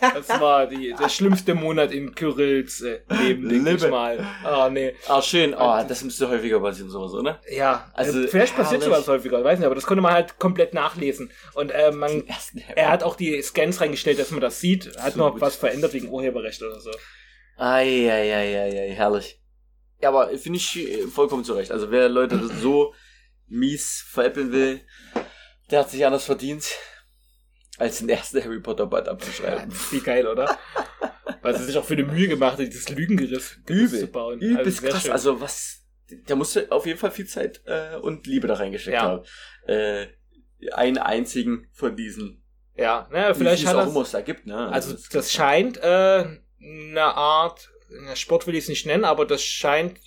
Das 0.00 0.28
war 0.40 0.66
die, 0.66 0.94
der 0.98 1.08
schlimmste 1.08 1.54
Monat 1.54 1.90
in 1.90 2.14
Kyrills 2.14 2.82
äh, 2.82 3.00
Leben, 3.22 3.48
denke 3.48 3.74
ich 3.86 3.90
mal. 3.90 4.24
Ah, 4.44 4.68
nee. 4.70 4.94
Ah, 5.08 5.20
schön. 5.22 5.54
Ah, 5.54 5.82
das 5.82 6.04
müsste 6.04 6.28
häufiger 6.28 6.60
passieren, 6.60 6.90
sowas, 6.90 7.12
oder? 7.14 7.40
Ja, 7.50 7.90
Also, 7.94 8.16
also 8.18 8.28
vielleicht 8.28 8.54
passiert 8.54 8.82
sowas 8.82 9.08
häufiger, 9.08 9.42
weiß 9.42 9.58
nicht, 9.58 9.66
aber 9.66 9.74
das 9.74 9.86
konnte 9.86 10.02
man 10.02 10.12
halt 10.12 10.38
komplett 10.38 10.72
nachlesen. 10.74 11.32
Und 11.54 11.70
äh, 11.72 11.90
man, 11.90 12.22
er 12.76 12.90
hat 12.90 13.02
auch 13.02 13.16
die 13.16 13.40
Scans 13.42 13.80
reingestellt, 13.80 14.18
dass 14.20 14.30
man 14.30 14.40
das 14.40 14.60
sieht. 14.60 14.96
Hat 14.98 15.14
So 15.14 15.18
noch 15.18 15.32
gut. 15.32 15.40
was 15.40 15.56
verändert 15.56 15.94
wegen 15.94 16.08
Urheberrecht 16.10 16.62
oder 16.62 16.78
so. 16.78 16.90
Eieieiei, 17.60 18.92
herrlich. 18.94 19.40
Ja, 20.00 20.08
aber 20.08 20.28
finde 20.38 20.56
ich 20.58 20.76
äh, 20.78 21.06
vollkommen 21.06 21.44
zurecht. 21.44 21.70
Also 21.72 21.90
wer 21.90 22.08
Leute 22.08 22.38
das 22.38 22.60
so 22.60 22.94
mies 23.48 24.04
veräppeln 24.08 24.50
will, 24.52 24.80
der 25.70 25.80
hat 25.80 25.90
sich 25.90 26.04
anders 26.06 26.24
verdient, 26.24 26.64
als 27.78 27.98
den 27.98 28.08
ersten 28.08 28.42
Harry 28.42 28.60
Potter 28.60 28.86
Band 28.86 29.08
abzuschreiben. 29.08 29.68
das 29.68 29.78
ist 29.78 29.86
viel 29.86 30.00
geil, 30.02 30.26
oder? 30.26 30.58
Weil 31.42 31.56
sie 31.56 31.64
sich 31.64 31.76
auch 31.76 31.84
für 31.84 31.94
eine 31.94 32.04
Mühe 32.04 32.28
gemacht 32.28 32.52
hat, 32.58 32.66
dieses 32.66 32.88
Übel. 32.90 33.28
zu 33.88 34.06
bauen. 34.08 34.40
Übelst 34.40 34.80
sehr 34.80 34.90
krass. 34.90 35.02
schön. 35.02 35.12
Also 35.12 35.40
was, 35.40 35.82
der 36.10 36.36
musste 36.36 36.70
auf 36.72 36.86
jeden 36.86 36.98
Fall 36.98 37.10
viel 37.10 37.26
Zeit 37.26 37.60
äh, 37.66 37.96
und 37.96 38.26
Liebe 38.26 38.46
da 38.48 38.54
reingesteckt 38.54 38.94
Ja. 38.94 39.02
haben. 39.02 39.24
Äh, 39.66 40.06
einen 40.72 40.98
einzigen 40.98 41.68
von 41.72 41.96
diesen, 41.96 42.42
ja, 42.76 43.08
naja, 43.10 43.34
wie 43.34 43.38
vielleicht 43.38 43.62
es 43.62 43.68
hat 43.68 43.76
auch 43.76 43.80
er 43.84 43.88
immer 43.88 44.02
es 44.02 44.10
da 44.10 44.20
gibt. 44.20 44.46
Ne? 44.46 44.68
Also 44.68 44.94
es 44.94 45.08
das 45.08 45.26
gibt- 45.26 45.34
scheint 45.34 45.76
äh, 45.78 46.38
eine 46.62 47.02
Art, 47.14 47.70
Sport 48.14 48.46
will 48.46 48.54
ich 48.54 48.64
es 48.64 48.68
nicht 48.68 48.86
nennen, 48.86 49.04
aber 49.04 49.24
das 49.26 49.42
scheint 49.42 49.98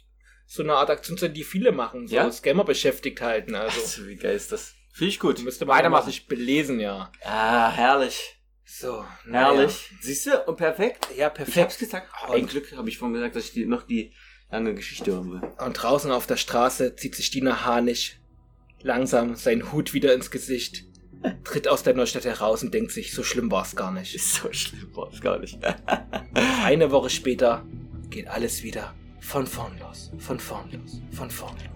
so 0.46 0.62
eine 0.64 0.76
Art 0.76 0.90
Aktion 0.90 1.18
zu 1.18 1.26
sein, 1.26 1.34
die 1.34 1.44
viele 1.44 1.72
machen, 1.72 2.08
so 2.08 2.16
Ja? 2.16 2.32
Scammer 2.32 2.64
beschäftigt 2.64 3.22
halten. 3.22 3.56
Also 3.56 3.80
Also, 3.82 4.08
wie 4.08 4.16
geil 4.16 4.36
ist 4.36 4.52
das? 4.52 4.74
Finde 4.94 5.10
ich 5.10 5.20
gut. 5.20 5.40
müsste 5.44 5.66
man 5.66 5.78
weitermachen, 5.78 6.06
sich 6.12 6.28
belesen, 6.28 6.80
ja. 6.80 7.12
Ah, 7.24 7.72
herrlich. 7.72 8.40
So, 8.66 9.06
Herrlich. 9.30 9.92
Siehst 10.02 10.26
du? 10.28 10.42
Und 10.46 10.56
perfekt. 10.58 11.08
Ja, 11.16 11.28
Ich 11.28 11.34
perfekt. 11.34 11.58
hab's 11.58 11.78
gesagt. 11.78 12.10
Oh, 12.28 12.32
ein 12.34 12.48
Glück 12.48 12.72
habe 12.76 12.90
ich 12.90 12.98
vorhin 12.98 13.14
gesagt, 13.16 13.36
dass 13.36 13.46
ich 13.46 13.52
die, 13.54 13.66
noch 13.66 13.84
die 13.84 14.14
lange 14.52 14.74
Geschichte 14.76 15.12
hören 15.12 15.32
will. 15.32 15.42
Und 15.58 15.74
draußen 15.74 16.12
auf 16.12 16.28
der 16.28 16.38
Straße 16.38 16.96
zieht 16.96 17.16
sich 17.16 17.30
Dina 17.32 17.66
Harnisch 17.66 18.20
langsam 18.82 19.36
seinen 19.36 19.72
Hut 19.72 19.94
wieder 19.94 20.14
ins 20.14 20.30
Gesicht, 20.32 20.86
tritt 21.44 21.68
aus 21.68 21.84
der 21.84 21.94
Neustadt 21.94 22.26
heraus 22.26 22.64
und 22.64 22.74
denkt 22.74 22.92
sich, 22.92 23.14
so 23.14 23.24
schlimm 23.24 23.52
war's 23.52 23.76
gar 23.76 23.92
nicht. 23.92 24.20
So 24.20 24.52
schlimm, 24.52 24.96
war 24.96 25.12
es 25.12 25.22
gar 25.22 25.40
nicht. 25.40 25.60
Eine 26.64 26.92
Woche 26.92 27.10
später 27.10 27.66
geht 28.10 28.28
alles 28.28 28.64
wieder 28.64 28.94
von 29.20 29.48
vorn 29.48 29.78
los, 29.80 30.12
von 30.18 30.40
vorn 30.40 30.72
los, 30.72 31.02
von 31.12 31.30
vorn 31.30 31.56
los. 31.56 31.73